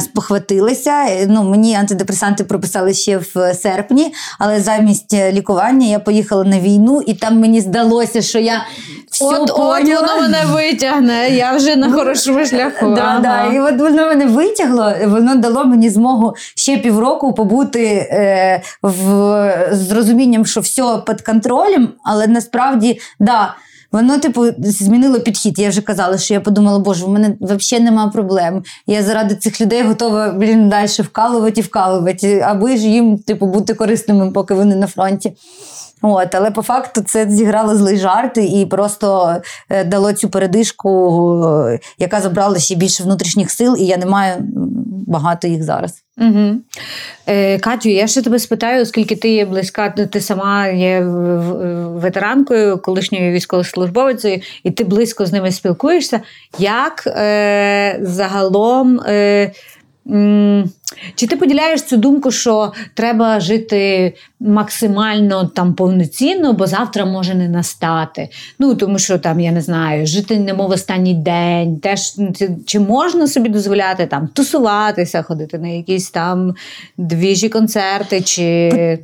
спохватилася. 0.00 0.92
Ну, 1.28 1.42
Мені 1.42 1.74
антидепресанти 1.74 2.44
прописали 2.44 2.94
ще 2.94 3.18
в 3.18 3.54
серпні, 3.54 4.14
але 4.38 4.60
замість 4.60 5.14
лікування 5.32 5.86
я 5.86 5.98
поїхала 5.98 6.44
на 6.44 6.60
війну, 6.60 7.02
і 7.06 7.14
там 7.14 7.40
мені 7.40 7.60
здалося, 7.60 8.22
що 8.22 8.38
я 8.38 8.64
все 9.10 9.24
от, 9.24 9.50
от 9.50 9.84
воно 9.84 10.20
мене 10.20 10.44
витягне. 10.46 11.28
Я 11.28 11.56
вже 11.56 11.76
на 11.76 11.92
хорошому 11.92 12.46
шляху. 12.46 12.94
Да, 12.94 13.00
ага. 13.00 13.18
да. 13.18 13.52
І 13.52 13.60
от 13.60 13.78
воно 13.78 14.06
мене 14.06 14.26
витягло, 14.26 14.92
воно 15.06 15.34
дало 15.34 15.64
мені 15.64 15.90
змогу 15.90 16.34
ще 16.56 16.76
півроку 16.76 17.34
побути 17.34 17.84
е, 17.84 18.62
в, 18.82 19.68
з 19.72 19.92
розумінням, 19.92 20.46
що 20.46 20.60
все 20.60 21.02
під 21.06 21.20
контролем, 21.20 21.88
але 22.04 22.26
насправді, 22.26 23.00
да. 23.20 23.54
Воно, 23.92 24.18
типу, 24.18 24.46
змінило 24.58 25.20
підхід. 25.20 25.58
Я 25.58 25.68
вже 25.68 25.80
казала, 25.80 26.18
що 26.18 26.34
я 26.34 26.40
подумала, 26.40 26.78
боже, 26.78 27.04
в 27.04 27.08
мене 27.08 27.36
взагалі 27.40 27.84
немає 27.84 28.10
проблем. 28.10 28.62
Я 28.86 29.02
заради 29.02 29.34
цих 29.34 29.60
людей 29.60 29.82
готова 29.82 30.32
блін, 30.32 30.68
далі 30.68 30.88
вкалувати 30.88 31.60
і 31.60 31.64
вкалувати, 31.64 32.40
аби 32.40 32.76
ж 32.76 32.88
їм, 32.88 33.18
типу, 33.18 33.46
бути 33.46 33.74
корисними, 33.74 34.30
поки 34.30 34.54
вони 34.54 34.76
на 34.76 34.86
фронті. 34.86 35.32
От, 36.02 36.34
Але 36.34 36.50
по 36.50 36.62
факту 36.62 37.02
це 37.06 37.30
зіграло 37.30 37.76
злий 37.76 37.96
жарт 37.96 38.36
і 38.36 38.66
просто 38.66 39.36
е, 39.68 39.84
дало 39.84 40.12
цю 40.12 40.28
передишку, 40.28 41.44
е, 41.68 41.80
яка 41.98 42.20
забрала 42.20 42.58
ще 42.58 42.74
більше 42.74 43.02
внутрішніх 43.02 43.50
сил, 43.50 43.76
і 43.78 43.86
я 43.86 43.96
не 43.96 44.06
маю 44.06 44.34
багато 45.06 45.48
їх 45.48 45.62
зараз. 45.62 46.04
Угу. 46.18 46.56
Е, 47.26 47.58
Катю, 47.58 47.88
я 47.88 48.06
ще 48.06 48.22
тебе 48.22 48.38
спитаю, 48.38 48.82
оскільки 48.82 49.16
ти 49.16 49.28
є 49.28 49.44
близька, 49.44 49.90
ти 49.90 50.20
сама 50.20 50.66
є 50.66 51.00
ветеранкою, 51.94 52.78
колишньою 52.78 53.32
військовослужбовицею, 53.32 54.40
і 54.64 54.70
ти 54.70 54.84
близько 54.84 55.26
з 55.26 55.32
ними 55.32 55.52
спілкуєшся. 55.52 56.20
Як 56.58 57.06
е, 57.06 57.98
загалом. 58.02 59.00
Е, 59.00 59.52
чи 61.14 61.26
ти 61.26 61.36
поділяєш 61.36 61.82
цю 61.82 61.96
думку, 61.96 62.30
що 62.30 62.72
треба 62.94 63.40
жити 63.40 64.14
максимально 64.40 65.46
там 65.46 65.74
повноцінно, 65.74 66.52
бо 66.52 66.66
завтра 66.66 67.04
може 67.04 67.34
не 67.34 67.48
настати? 67.48 68.28
Ну 68.58 68.74
тому 68.74 68.98
що 68.98 69.18
там 69.18 69.40
я 69.40 69.52
не 69.52 69.60
знаю, 69.60 70.06
жити 70.06 70.38
немов 70.38 70.70
останній 70.70 71.14
день, 71.14 71.76
теж 71.76 72.00
чи 72.66 72.80
можна 72.80 73.26
собі 73.26 73.48
дозволяти 73.48 74.06
там 74.06 74.28
тусуватися, 74.28 75.22
ходити 75.22 75.58
на 75.58 75.68
якісь 75.68 76.10
там 76.10 76.54
двіжі 76.98 77.48
концерти? 77.48 78.20
чи... 78.20 78.98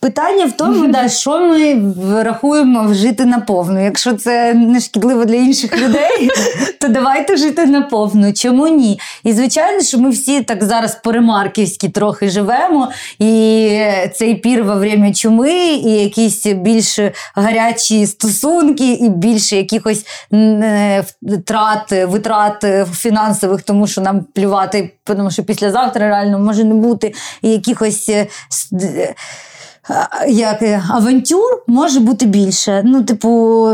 Питання 0.00 0.46
в 0.46 0.52
тому, 0.52 0.88
да, 0.88 1.08
що 1.08 1.38
ми 1.38 1.92
рахуємо 2.22 2.84
вжити 2.84 3.24
наповну. 3.24 3.84
Якщо 3.84 4.12
це 4.12 4.54
не 4.54 4.80
шкідливо 4.80 5.24
для 5.24 5.34
інших 5.34 5.78
людей, 5.78 6.30
то 6.80 6.88
давайте 6.88 7.36
жити 7.36 7.66
наповну. 7.66 8.32
Чому 8.32 8.68
ні? 8.68 9.00
І 9.24 9.32
звичайно, 9.32 9.82
що 9.82 9.98
ми 9.98 10.10
всі 10.10 10.40
так 10.40 10.64
зараз 10.64 11.00
по-ремарківськи 11.04 11.88
трохи 11.88 12.30
живемо, 12.30 12.88
і 13.18 13.80
цей 14.14 14.34
пір 14.34 14.64
во 14.64 14.74
время 14.74 15.12
чуми, 15.12 15.52
і 15.66 15.90
якісь 15.90 16.46
більш 16.46 16.98
гарячі 17.34 18.06
стосунки, 18.06 18.92
і 18.92 19.08
більше 19.08 19.56
якихось 19.56 20.06
е, 20.32 21.04
втрат, 21.22 21.92
витрат 21.92 22.64
фінансових, 22.92 23.62
тому 23.62 23.86
що 23.86 24.00
нам 24.00 24.26
плювати, 24.34 24.90
тому 25.04 25.30
що 25.30 25.44
післязавтра 25.44 26.08
реально 26.08 26.38
може 26.38 26.64
не 26.64 26.74
бути 26.74 27.14
і 27.42 27.50
якихось. 27.50 28.10
Е, 29.90 30.30
як 30.30 30.62
авантюр 30.90 31.62
може 31.66 32.00
бути 32.00 32.26
більше. 32.26 32.82
Ну, 32.84 33.02
типу, 33.02 33.68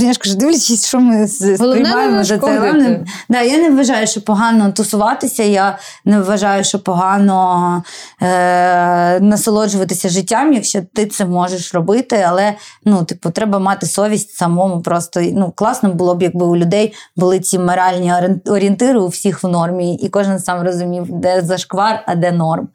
я 0.00 0.12
ж 0.12 0.18
кажу, 0.18 0.36
дивлячись, 0.36 0.86
що 0.86 1.00
ми 1.00 1.28
сприймаємо 1.28 2.24
за 2.24 2.38
це. 2.38 3.04
Да, 3.28 3.40
Я 3.40 3.58
не 3.58 3.70
вважаю, 3.70 4.06
що 4.06 4.20
погано 4.20 4.72
тусуватися. 4.72 5.42
Я 5.42 5.78
не 6.04 6.20
вважаю, 6.20 6.64
що 6.64 6.78
погано 6.78 7.82
е- 8.22 9.20
насолоджуватися 9.20 10.08
життям, 10.08 10.52
якщо 10.52 10.82
ти 10.94 11.06
це 11.06 11.24
можеш 11.24 11.74
робити. 11.74 12.24
Але 12.28 12.54
ну, 12.84 13.04
типу, 13.04 13.30
треба 13.30 13.58
мати 13.58 13.86
совість 13.86 14.30
самому. 14.30 14.82
Просто 14.82 15.20
ну, 15.20 15.52
класно 15.56 15.94
було 15.94 16.14
б, 16.14 16.22
якби 16.22 16.46
у 16.46 16.56
людей 16.56 16.94
були 17.16 17.40
ці 17.40 17.58
моральні 17.58 18.12
орієнтири 18.46 18.98
у 18.98 19.06
всіх 19.06 19.42
в 19.42 19.48
нормі, 19.48 19.96
і 19.96 20.08
кожен 20.08 20.38
сам 20.38 20.62
розумів, 20.62 21.06
де 21.08 21.40
зашквар, 21.40 22.04
а 22.06 22.14
де 22.14 22.32
норм. 22.32 22.68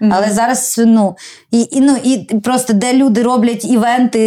Mm-hmm. 0.00 0.12
Але 0.16 0.30
зараз 0.30 0.80
ну 0.86 1.16
і 1.50 1.60
і, 1.70 1.80
ну, 1.80 1.96
і 2.04 2.18
просто 2.18 2.72
де 2.72 2.92
люди 2.92 3.22
роблять 3.22 3.64
івенти 3.64 4.20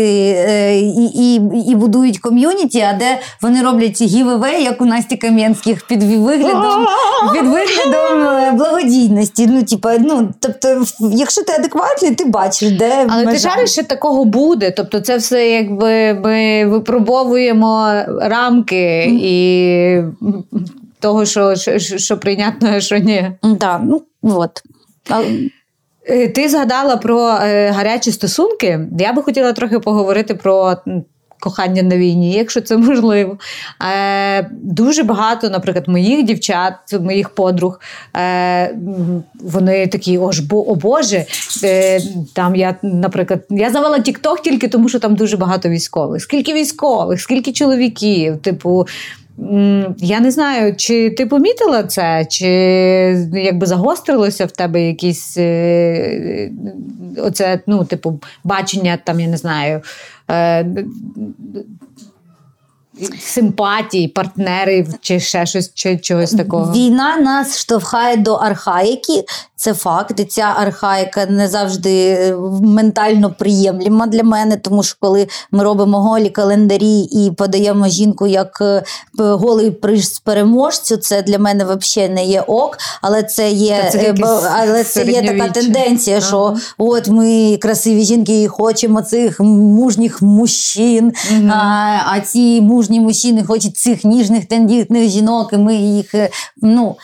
е, 0.48 0.80
і 0.80 1.36
і, 1.36 1.36
і 1.72 1.76
будують 1.76 2.20
ком'юніті, 2.20 2.82
а 2.82 2.94
де 2.94 3.20
вони 3.42 3.62
роблять 3.62 4.02
гівеве, 4.02 4.62
як 4.62 4.82
у 4.82 4.86
Насті 4.86 5.18
Кам'янських, 5.18 5.88
під 5.88 6.04
виглядом 6.04 6.88
під 7.34 7.44
виглядом 7.44 8.28
е, 8.28 8.52
благодійності. 8.52 9.48
Ну, 9.48 9.64
типа, 9.64 9.98
ну, 9.98 10.34
тобто, 10.40 10.86
якщо 11.00 11.44
ти 11.44 11.54
адекватний, 11.54 12.16
ти 12.16 12.26
бачиш, 12.26 12.72
де 12.72 13.08
але 13.10 13.26
межа. 13.26 13.32
ти 13.32 13.50
жариш, 13.50 13.72
що 13.72 13.84
такого 13.84 14.26
буде. 14.26 14.72
Тобто, 14.72 15.00
це 15.00 15.18
все 15.18 15.50
якби 15.50 16.14
ми 16.14 16.66
випробовуємо 16.66 17.92
рамки 18.22 19.08
mm-hmm. 19.10 19.20
і 19.22 20.04
того, 21.00 21.26
що 21.26 21.56
що, 21.56 21.80
що 21.80 22.18
прийнятно, 22.18 22.70
а 22.70 22.80
що 22.80 22.98
ні. 22.98 23.32
Да, 23.44 23.82
ну, 23.84 24.02
от. 24.24 24.64
Е, 26.06 26.28
ти 26.28 26.50
згадала 26.50 26.98
про 26.98 27.30
е, 27.30 27.70
гарячі 27.70 28.12
стосунки. 28.12 28.80
Я 29.00 29.14
би 29.14 29.24
хотіла 29.24 29.54
трохи 29.54 29.80
поговорити 29.80 30.36
про. 30.36 30.78
Кохання 31.40 31.84
на 31.84 31.98
війні, 31.98 32.34
якщо 32.34 32.62
це 32.62 32.78
можливо. 32.88 33.38
Е, 33.96 34.50
Дуже 34.52 35.04
багато, 35.04 35.50
наприклад, 35.50 35.88
моїх 35.88 36.24
дівчат, 36.24 36.74
моїх 37.02 37.30
подруг, 37.30 37.80
е, 38.18 38.76
вони 39.42 39.88
такі, 39.88 40.18
о, 40.18 40.32
ж, 40.32 40.44
о 40.52 40.76
Боже, 40.76 41.26
е, 41.64 42.02
там 42.34 42.56
я, 42.56 42.76
наприклад, 42.82 43.46
я 43.50 43.70
завела 43.70 44.00
Тікток 44.00 44.42
тільки 44.42 44.68
тому, 44.68 44.90
що 44.90 45.00
там 45.00 45.16
дуже 45.16 45.38
багато 45.38 45.70
військових. 45.70 46.22
Скільки 46.22 46.54
військових, 46.54 47.22
скільки 47.22 47.52
чоловіків, 47.52 48.38
типу. 48.38 48.88
Я 49.98 50.20
не 50.20 50.32
знаю, 50.32 50.76
чи 50.76 51.10
ти 51.10 51.26
помітила 51.26 51.84
це, 51.84 52.26
чи 52.30 52.48
якби 53.34 53.66
загострилося 53.66 54.46
в 54.46 54.52
тебе 54.52 54.88
якісь 54.88 55.38
е, 55.38 56.52
оце, 57.18 57.60
ну, 57.68 57.86
типу, 57.86 58.20
бачення 58.44 58.98
там, 59.04 59.20
я 59.20 59.28
не 59.28 59.38
знаю. 59.38 59.82
Е, 63.02 63.06
Симпатії, 63.20 64.08
партнерів 64.08 64.88
чи 65.02 65.20
ще 65.20 65.46
щось 65.46 65.72
чи 65.74 65.98
чогось 65.98 66.32
такого. 66.32 66.74
Війна 66.74 67.18
нас 67.18 67.58
штовхає 67.58 68.18
до 68.18 68.34
архаїки, 68.34 69.24
це 69.64 69.74
факт. 69.74 70.20
І 70.20 70.26
ця 70.26 70.54
архаїка 70.58 71.26
не 71.26 71.48
завжди 71.48 72.10
е, 72.10 72.36
ментально 72.62 73.34
приємліма 73.40 74.08
для 74.08 74.24
мене, 74.24 74.58
тому 74.58 74.84
що 74.84 74.96
коли 75.00 75.28
ми 75.52 75.64
робимо 75.64 76.02
голі 76.02 76.30
календарі 76.30 77.00
і 77.00 77.32
подаємо 77.32 77.88
жінку 77.88 78.28
як 78.28 78.58
е, 78.62 78.84
голий 79.18 79.72
приз 79.72 80.20
переможцю, 80.20 80.98
це 80.98 81.22
для 81.22 81.40
мене 81.40 81.66
взагалі 81.66 82.14
не 82.14 82.26
є 82.26 82.42
ок, 82.42 82.78
але 83.02 83.24
це 83.24 83.52
є 83.52 83.90
це 83.92 84.16
але 84.60 84.84
це 84.84 85.06
є 85.06 85.22
така 85.22 85.50
тенденція, 85.50 86.18
ага. 86.18 86.28
що 86.28 86.56
от 86.78 87.08
ми 87.08 87.58
красиві 87.62 88.04
жінки 88.04 88.42
і 88.42 88.48
хочемо 88.48 89.02
цих 89.02 89.40
мужніх 89.40 90.22
мужчин, 90.22 91.14
угу. 91.32 91.50
а, 91.54 92.00
а 92.06 92.20
ці 92.20 92.62
мужні 92.62 92.93
мужчини 93.00 93.44
хочуть 93.44 93.78
цих 93.78 94.06
ніжних 94.06 94.46
тендітних 94.46 95.10
жінок, 95.10 95.54
і 95.54 95.58
ми 95.58 95.76
їх 95.76 96.16
е, 96.16 96.30
ну. 96.62 96.96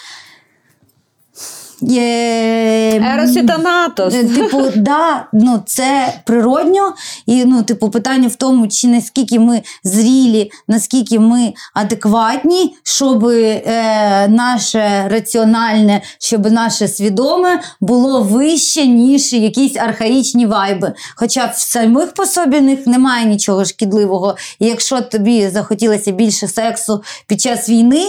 Ерос 1.81 3.35
і 3.35 3.43
Танатос. 3.43 4.13
Е, 4.13 4.23
типу, 4.23 4.63
да, 4.75 5.27
ну 5.33 5.63
це 5.65 6.13
природньо, 6.25 6.93
і 7.25 7.45
ну, 7.45 7.63
типу, 7.63 7.89
питання 7.89 8.27
в 8.27 8.35
тому, 8.35 8.67
чи 8.67 8.87
наскільки 8.87 9.39
ми 9.39 9.61
зрілі, 9.83 10.51
наскільки 10.67 11.19
ми 11.19 11.53
адекватні, 11.73 12.75
щоб 12.83 13.25
е, 13.27 14.27
наше 14.27 15.07
раціональне, 15.11 16.01
щоб 16.19 16.51
наше 16.51 16.87
свідоме 16.87 17.61
було 17.81 18.23
вище, 18.23 18.85
ніж 18.85 19.33
якісь 19.33 19.77
архаїчні 19.77 20.45
вайби. 20.45 20.93
Хоча 21.15 21.45
в 21.45 21.55
самих 21.55 22.13
по 22.13 22.25
собі 22.25 22.61
них 22.61 22.87
немає 22.87 23.25
нічого 23.25 23.65
шкідливого. 23.65 24.35
І 24.59 24.65
якщо 24.65 25.01
тобі 25.01 25.49
захотілося 25.49 26.11
більше 26.11 26.47
сексу 26.47 27.03
під 27.27 27.41
час 27.41 27.69
війни, 27.69 28.03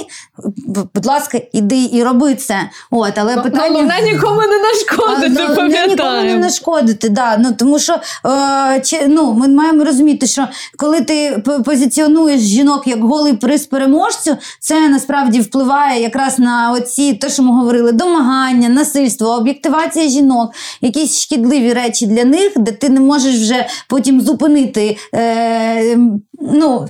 будь 0.95 1.07
ласка, 1.07 1.41
іди 1.53 1.89
і 1.93 2.03
роби 2.03 2.35
це. 2.35 2.71
От, 2.91 3.19
але 3.19 3.37
питання 3.37 3.60
Головне 3.69 3.95
нікому 4.05 4.41
не 4.41 4.59
нашкодити. 4.59 5.43
А, 5.43 5.55
пам'ятаємо. 5.55 5.93
Нікому 5.93 6.23
не 6.23 6.37
нашкодити, 6.37 7.09
да. 7.09 7.37
Ну 7.37 7.53
тому 7.59 7.79
що 7.79 8.01
е, 8.27 8.81
чи, 8.81 9.07
ну, 9.09 9.33
ми 9.33 9.49
маємо 9.49 9.85
розуміти, 9.85 10.27
що 10.27 10.49
коли 10.77 11.01
ти 11.01 11.43
позиціонуєш 11.65 12.41
жінок 12.41 12.87
як 12.87 13.05
голий 13.05 13.33
приз 13.33 13.67
переможцю, 13.67 14.37
це 14.61 14.89
насправді 14.89 15.41
впливає 15.41 16.03
якраз 16.03 16.39
на 16.39 16.73
оці, 16.73 17.15
те, 17.15 17.29
що 17.29 17.43
ми 17.43 17.53
говорили, 17.53 17.93
домагання, 17.93 18.69
насильство, 18.69 19.29
об'єктивація 19.29 20.09
жінок, 20.09 20.53
якісь 20.81 21.21
шкідливі 21.21 21.73
речі 21.73 22.07
для 22.07 22.25
них, 22.25 22.53
де 22.57 22.73
ти 22.73 22.89
не 22.89 23.01
можеш 23.01 23.35
вже 23.35 23.67
потім 23.89 24.21
зупинити. 24.21 24.97
Е, 25.15 25.99
ну, 26.41 26.89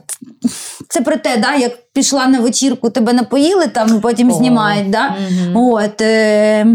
Це 0.88 1.00
про 1.00 1.16
те, 1.16 1.36
да, 1.36 1.54
як 1.54 1.72
пішла 1.93 2.26
на 2.26 2.41
вечірку, 2.41 2.91
тебе 2.91 3.12
напоїли, 3.12 3.66
там 3.66 4.01
потім 4.01 4.32
знімають. 4.32 4.91
Да? 4.91 5.14
Угу. 5.55 5.74
От, 5.74 6.01
е, 6.01 6.66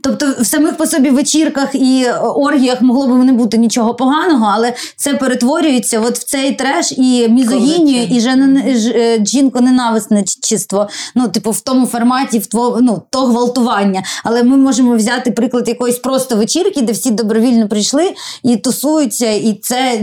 Тобто 0.00 0.34
в 0.40 0.46
самих 0.46 0.76
по 0.76 0.86
собі 0.86 1.10
вечірках 1.10 1.74
і 1.74 2.10
оргіях 2.22 2.82
могло 2.82 3.06
б 3.06 3.24
не 3.24 3.32
бути 3.32 3.58
нічого 3.58 3.94
поганого, 3.94 4.50
але 4.54 4.74
це 4.96 5.14
перетворюється 5.14 6.00
от 6.00 6.18
в 6.18 6.24
цей 6.24 6.52
треш 6.52 6.92
і 6.92 7.28
мізогінію, 7.28 8.02
і 8.02 8.18
е, 8.88 9.24
жінко 9.24 9.60
ненависництво, 9.60 10.88
ну, 11.14 11.28
типу, 11.28 11.50
в 11.50 11.60
тому 11.60 11.86
форматі 11.86 12.38
в 12.38 12.46
тво, 12.46 12.78
ну, 12.82 13.02
то 13.10 13.26
гвалтування. 13.26 14.02
Але 14.24 14.42
ми 14.42 14.56
можемо 14.56 14.96
взяти 14.96 15.30
приклад 15.30 15.68
якоїсь 15.68 15.98
просто 15.98 16.36
вечірки, 16.36 16.82
де 16.82 16.92
всі 16.92 17.10
добровільно 17.10 17.68
прийшли 17.68 18.14
і 18.42 18.56
тусуються, 18.56 19.30
і 19.30 19.54
це 19.62 20.00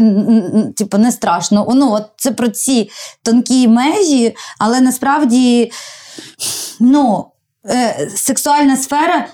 типу, 0.78 0.98
не 0.98 1.12
страшно. 1.12 1.68
Ну, 1.76 1.92
от 1.92 2.04
Це 2.18 2.32
про 2.32 2.48
ці 2.48 2.90
тонкі 3.24 3.68
межі, 3.68 4.36
але 4.60 4.82
насправді 4.82 5.72
ну, 6.80 7.26
е, 7.66 8.10
сексуальна 8.16 8.78
сфера. 8.78 9.28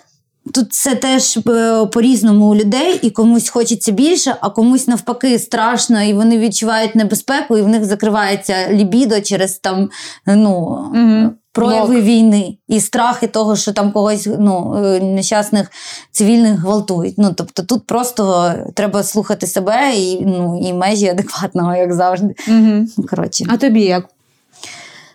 Тут 0.54 0.74
це 0.74 0.96
теж 0.96 1.38
е, 1.48 1.86
по-різному 1.86 2.50
у 2.50 2.56
людей, 2.56 3.00
і 3.02 3.10
комусь 3.10 3.50
хочеться 3.50 3.92
більше, 3.92 4.36
а 4.42 4.50
комусь 4.50 4.88
навпаки 4.88 5.40
страшно, 5.40 6.02
і 6.02 6.14
вони 6.14 6.38
відчувають 6.38 6.96
небезпеку, 6.96 7.58
і 7.58 7.62
в 7.62 7.68
них 7.68 7.86
закривається 7.86 8.56
лібідо 8.72 9.22
через 9.22 9.58
там 9.58 9.90
ну, 10.26 10.52
угу. 10.94 11.32
прояви 11.52 11.94
Блок. 11.94 12.06
війни 12.06 12.58
і 12.68 12.80
страхи 12.80 13.28
того, 13.28 13.56
що 13.56 13.74
там 13.74 13.92
когось 13.92 14.30
ну, 14.40 14.84
е, 14.86 15.00
нещасних 15.00 15.72
цивільних 16.12 16.60
гвалтують. 16.60 17.16
Ну, 17.18 17.34
Тобто 17.38 17.64
тут 17.64 17.88
просто 17.88 18.54
треба 18.76 19.04
слухати 19.04 19.48
себе 19.48 19.96
і 19.96 20.26
ну, 20.26 20.62
і 20.64 20.74
межі 20.74 21.08
адекватного, 21.08 21.76
як 21.76 21.94
завжди. 21.94 22.36
Угу. 22.48 23.08
Коротше. 23.10 23.46
А 23.50 23.58
тобі 23.58 23.82
як? 23.82 24.06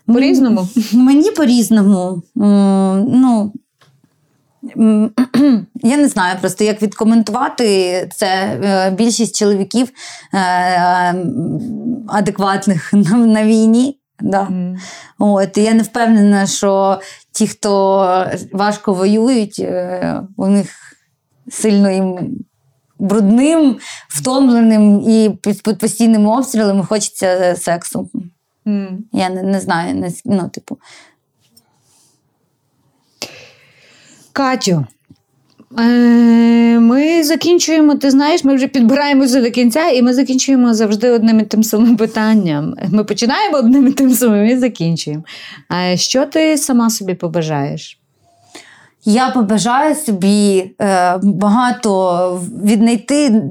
По-різному? 0.07 0.69
Мені 0.93 1.31
по-різному. 1.31 2.23
Ну, 2.35 3.53
я 5.83 5.97
не 5.97 6.09
знаю 6.09 6.39
просто, 6.41 6.65
як 6.65 6.83
відкоментувати 6.83 8.09
це. 8.15 8.27
Е, 8.65 8.91
більшість 8.91 9.37
чоловіків 9.37 9.89
е, 10.35 11.15
адекватних 12.09 12.93
на, 13.13 13.45
війні. 13.45 13.99
Да. 14.21 14.43
Mm. 14.43 14.77
От, 15.19 15.59
Я 15.59 15.75
не 15.75 15.83
впевнена, 15.83 16.47
що 16.47 17.01
ті, 17.33 17.47
хто 17.47 18.27
важко 18.53 18.95
воюють, 18.95 19.59
е, 19.59 20.23
у 20.37 20.47
них 20.47 20.71
сильно 21.51 21.91
їм 21.91 22.39
брудним, 22.99 23.77
втомленим 24.09 25.01
і 25.01 25.31
під, 25.43 25.63
під 25.63 25.79
постійними 25.79 26.31
обстрілами 26.31 26.85
хочеться 26.85 27.57
сексу. 27.57 28.11
Mm. 28.67 28.99
Я 29.13 29.29
не, 29.29 29.43
не 29.43 29.61
знаю. 29.61 29.95
Не, 29.95 30.11
ну, 30.25 30.49
типу, 30.49 30.79
Катю, 34.35 34.87
е, 35.79 36.79
ми 36.79 37.25
закінчуємо, 37.25 37.95
ти 37.95 38.11
знаєш, 38.11 38.45
ми 38.45 38.55
вже 38.55 38.69
підбираємося 38.69 39.43
до 39.43 39.51
кінця, 39.51 39.89
і 39.89 40.03
ми 40.03 40.15
закінчуємо 40.15 40.75
завжди 40.75 41.11
одним 41.11 41.41
і 41.41 41.43
тим 41.43 41.63
самим 41.63 41.97
питанням. 41.97 42.75
Ми 42.91 43.05
починаємо 43.05 43.57
одним 43.57 43.87
і 43.87 43.93
тим 43.93 44.11
самим 44.11 44.47
і 44.47 44.59
закінчуємо. 44.59 45.23
Що 45.95 46.27
ти 46.27 46.59
сама 46.59 46.91
собі 46.91 47.15
побажаєш? 47.15 48.01
Я 49.05 49.31
побажаю 49.31 49.95
собі 49.95 50.71
е, 50.81 51.19
багато 51.23 52.43
віднайти 52.65 53.43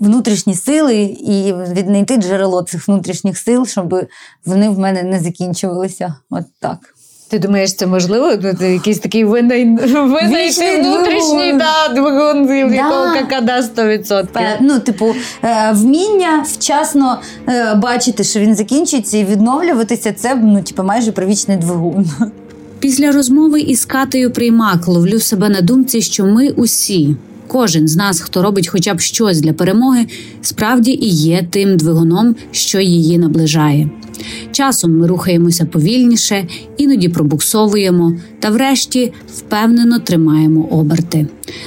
внутрішні 0.00 0.54
сили 0.54 1.02
і 1.02 1.52
віднайти 1.52 2.16
джерело 2.16 2.62
цих 2.62 2.88
внутрішніх 2.88 3.38
сил, 3.38 3.66
щоб 3.66 4.06
вони 4.44 4.68
в 4.68 4.78
мене 4.78 5.02
не 5.02 5.20
закінчувалися. 5.20 6.14
От 6.30 6.44
так. 6.60 6.94
Ти 7.30 7.38
думаєш, 7.38 7.74
це 7.74 7.86
можливо? 7.86 8.32
Якийсь 8.60 8.98
такий 8.98 9.24
винайти 9.24 10.80
внутрішній 10.82 11.52
да, 11.52 11.94
двигун, 11.94 12.74
якого 12.74 13.06
да. 13.06 13.22
какада 13.22 13.60
100%. 13.76 14.56
Ну, 14.60 14.78
типу, 14.78 15.14
е, 15.44 15.72
вміння 15.72 16.44
вчасно 16.48 17.20
е, 17.48 17.74
бачити, 17.74 18.24
що 18.24 18.40
він 18.40 18.54
закінчується, 18.54 19.18
і 19.18 19.24
відновлюватися 19.24 20.12
це 20.12 20.34
ну, 20.34 20.62
типу, 20.62 20.82
майже 20.82 21.12
привічний 21.12 21.56
двигун. 21.56 22.06
Після 22.78 23.12
розмови 23.12 23.60
із 23.60 23.84
Катею 23.84 24.30
Приймак 24.30 24.88
ловлю 24.88 25.20
себе 25.20 25.48
на 25.48 25.60
думці, 25.60 26.02
що 26.02 26.24
ми 26.24 26.50
усі, 26.50 27.16
кожен 27.48 27.88
з 27.88 27.96
нас, 27.96 28.20
хто 28.20 28.42
робить 28.42 28.68
хоча 28.68 28.94
б 28.94 29.00
щось 29.00 29.40
для 29.40 29.52
перемоги, 29.52 30.06
справді 30.42 30.90
і 30.90 31.08
є 31.08 31.46
тим 31.50 31.76
двигуном, 31.76 32.36
що 32.50 32.80
її 32.80 33.18
наближає. 33.18 33.90
Часом 34.52 34.98
ми 34.98 35.06
рухаємося 35.06 35.64
повільніше, 35.64 36.46
іноді 36.76 37.08
пробуксовуємо 37.08 38.14
та, 38.40 38.50
врешті, 38.50 39.12
впевнено 39.34 39.98
тримаємо 39.98 40.68
оберти. 40.70 41.26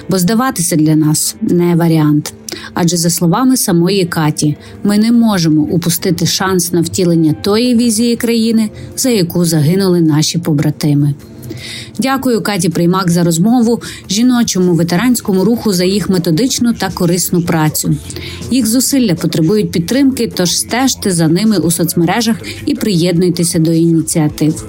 Бо 0.09 0.17
здаватися 0.17 0.75
для 0.75 0.95
нас 0.95 1.35
не 1.41 1.75
варіант. 1.75 2.33
Адже, 2.73 2.97
за 2.97 3.09
словами 3.09 3.57
самої 3.57 4.05
Каті, 4.05 4.57
ми 4.83 4.97
не 4.97 5.11
можемо 5.11 5.61
упустити 5.61 6.25
шанс 6.25 6.73
на 6.73 6.81
втілення 6.81 7.33
тої 7.33 7.75
візії 7.75 8.15
країни, 8.15 8.69
за 8.97 9.09
яку 9.09 9.45
загинули 9.45 10.01
наші 10.01 10.37
побратими. 10.37 11.13
Дякую 11.99 12.41
Каті 12.41 12.69
Приймак 12.69 13.11
за 13.11 13.23
розмову 13.23 13.81
жіночому 14.09 14.73
ветеранському 14.73 15.45
руху 15.45 15.73
за 15.73 15.83
їх 15.83 16.09
методичну 16.09 16.73
та 16.73 16.89
корисну 16.89 17.41
працю. 17.41 17.95
Їх 18.51 18.67
зусилля 18.67 19.15
потребують 19.15 19.71
підтримки, 19.71 20.31
тож 20.35 20.57
стежте 20.57 21.11
за 21.11 21.27
ними 21.27 21.57
у 21.57 21.71
соцмережах 21.71 22.35
і 22.65 22.75
приєднуйтеся 22.75 23.59
до 23.59 23.71
ініціатив. 23.71 24.65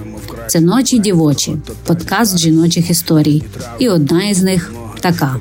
Це 0.46 0.60
ночі 0.60 0.98
дівочі, 0.98 1.56
подкаст 1.86 2.38
жіночих 2.38 2.90
історій. 2.90 3.42
І 3.78 3.88
одна 3.88 4.24
із 4.24 4.42
них 4.42 4.72
така. 5.00 5.36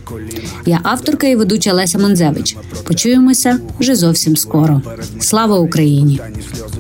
Я 0.66 0.80
авторка 0.84 1.28
і 1.28 1.36
ведуча 1.36 1.74
Леся 1.74 2.00
Манзевич. 2.00 2.58
Почуємося 2.84 3.60
вже 3.80 3.96
зовсім 3.96 4.38
скоро. 4.38 4.82
Слава 5.20 5.60
Україні! 5.60 6.20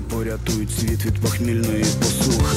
Порятують 0.09 0.69
світ 0.79 1.05
від 1.05 1.13
похмільної 1.13 1.85
посухи. 1.99 2.55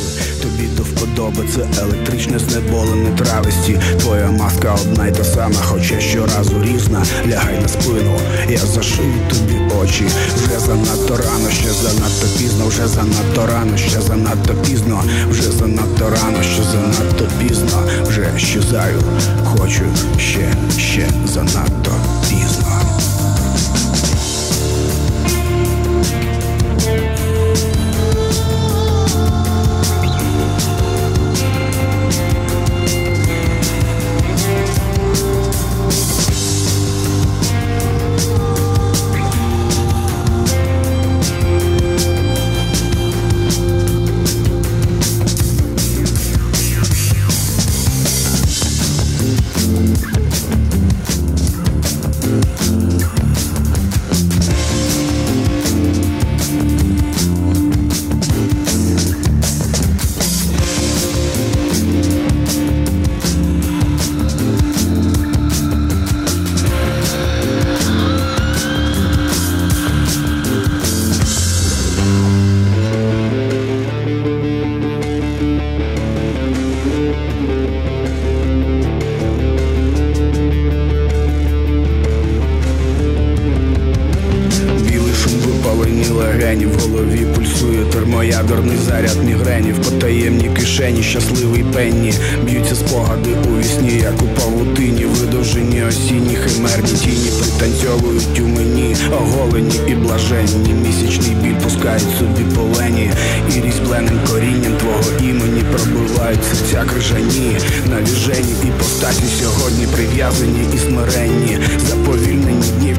Вподоби 0.85 1.44
електричне 1.82 2.39
знеболене 2.39 3.11
трависті. 3.11 3.81
Твоя 4.01 4.31
маска 4.31 4.77
одна 4.82 5.06
й 5.06 5.12
та 5.12 5.24
сама, 5.24 5.61
хоча 5.62 6.01
щоразу 6.01 6.62
різна. 6.62 7.02
Лягай 7.28 7.61
на 7.62 7.69
спину, 7.69 8.19
я 8.48 8.59
зашию 8.59 9.15
тобі 9.28 9.61
очі. 9.82 10.05
Вже 10.36 10.59
занадто 10.59 11.16
рано, 11.16 11.51
ще 11.51 11.70
занадто 11.73 12.27
пізно, 12.39 12.66
вже 12.66 12.89
занадто 12.89 13.47
рано, 13.47 13.77
ще 13.77 14.01
занадто 14.01 14.55
пізно, 14.55 15.02
вже 15.31 15.43
занадто 15.43 16.11
рано, 16.11 16.43
ще 16.43 16.62
занадто 16.62 17.28
пізно, 17.39 17.82
вже 18.09 18.32
щезаю, 18.36 19.02
хочу 19.44 19.85
ще, 20.19 20.55
ще 20.78 21.09
занадто 21.27 21.90
пізно. 22.28 22.81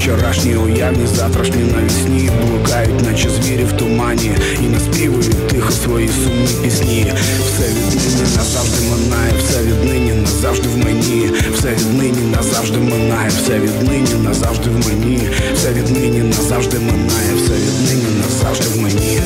Вчорашні 0.06 0.56
уявні, 0.56 1.08
завтрашні 1.08 1.64
навісні 1.64 2.30
Блукають, 2.42 3.06
наче 3.06 3.30
звірі 3.30 3.64
в 3.64 3.72
тумані 3.72 4.32
І 4.64 4.68
наспівують 4.68 5.48
тихо 5.48 5.72
свої 5.72 6.08
сумні 6.08 6.48
пісні 6.64 7.14
Все 7.46 7.68
віднині 7.70 8.22
назавжди 8.38 8.90
минає, 8.90 9.34
все 9.40 9.64
віднині 9.64 10.12
назавжди 10.14 10.70
в 10.70 10.78
мені, 10.78 11.30
все 11.54 11.70
віднині 11.70 12.32
назавжди 12.38 12.78
минає, 12.78 13.30
все 13.30 13.60
віднині 13.60 14.14
назавжди 14.24 14.70
в 14.70 14.88
мені, 14.88 15.30
все 15.56 15.74
віднині 15.74 16.20
назавжди 16.20 16.80
минає, 16.80 17.36
все 17.36 17.54
віднині 17.54 18.22
назавжди 18.22 18.66
в 18.68 18.82
мені. 18.82 19.20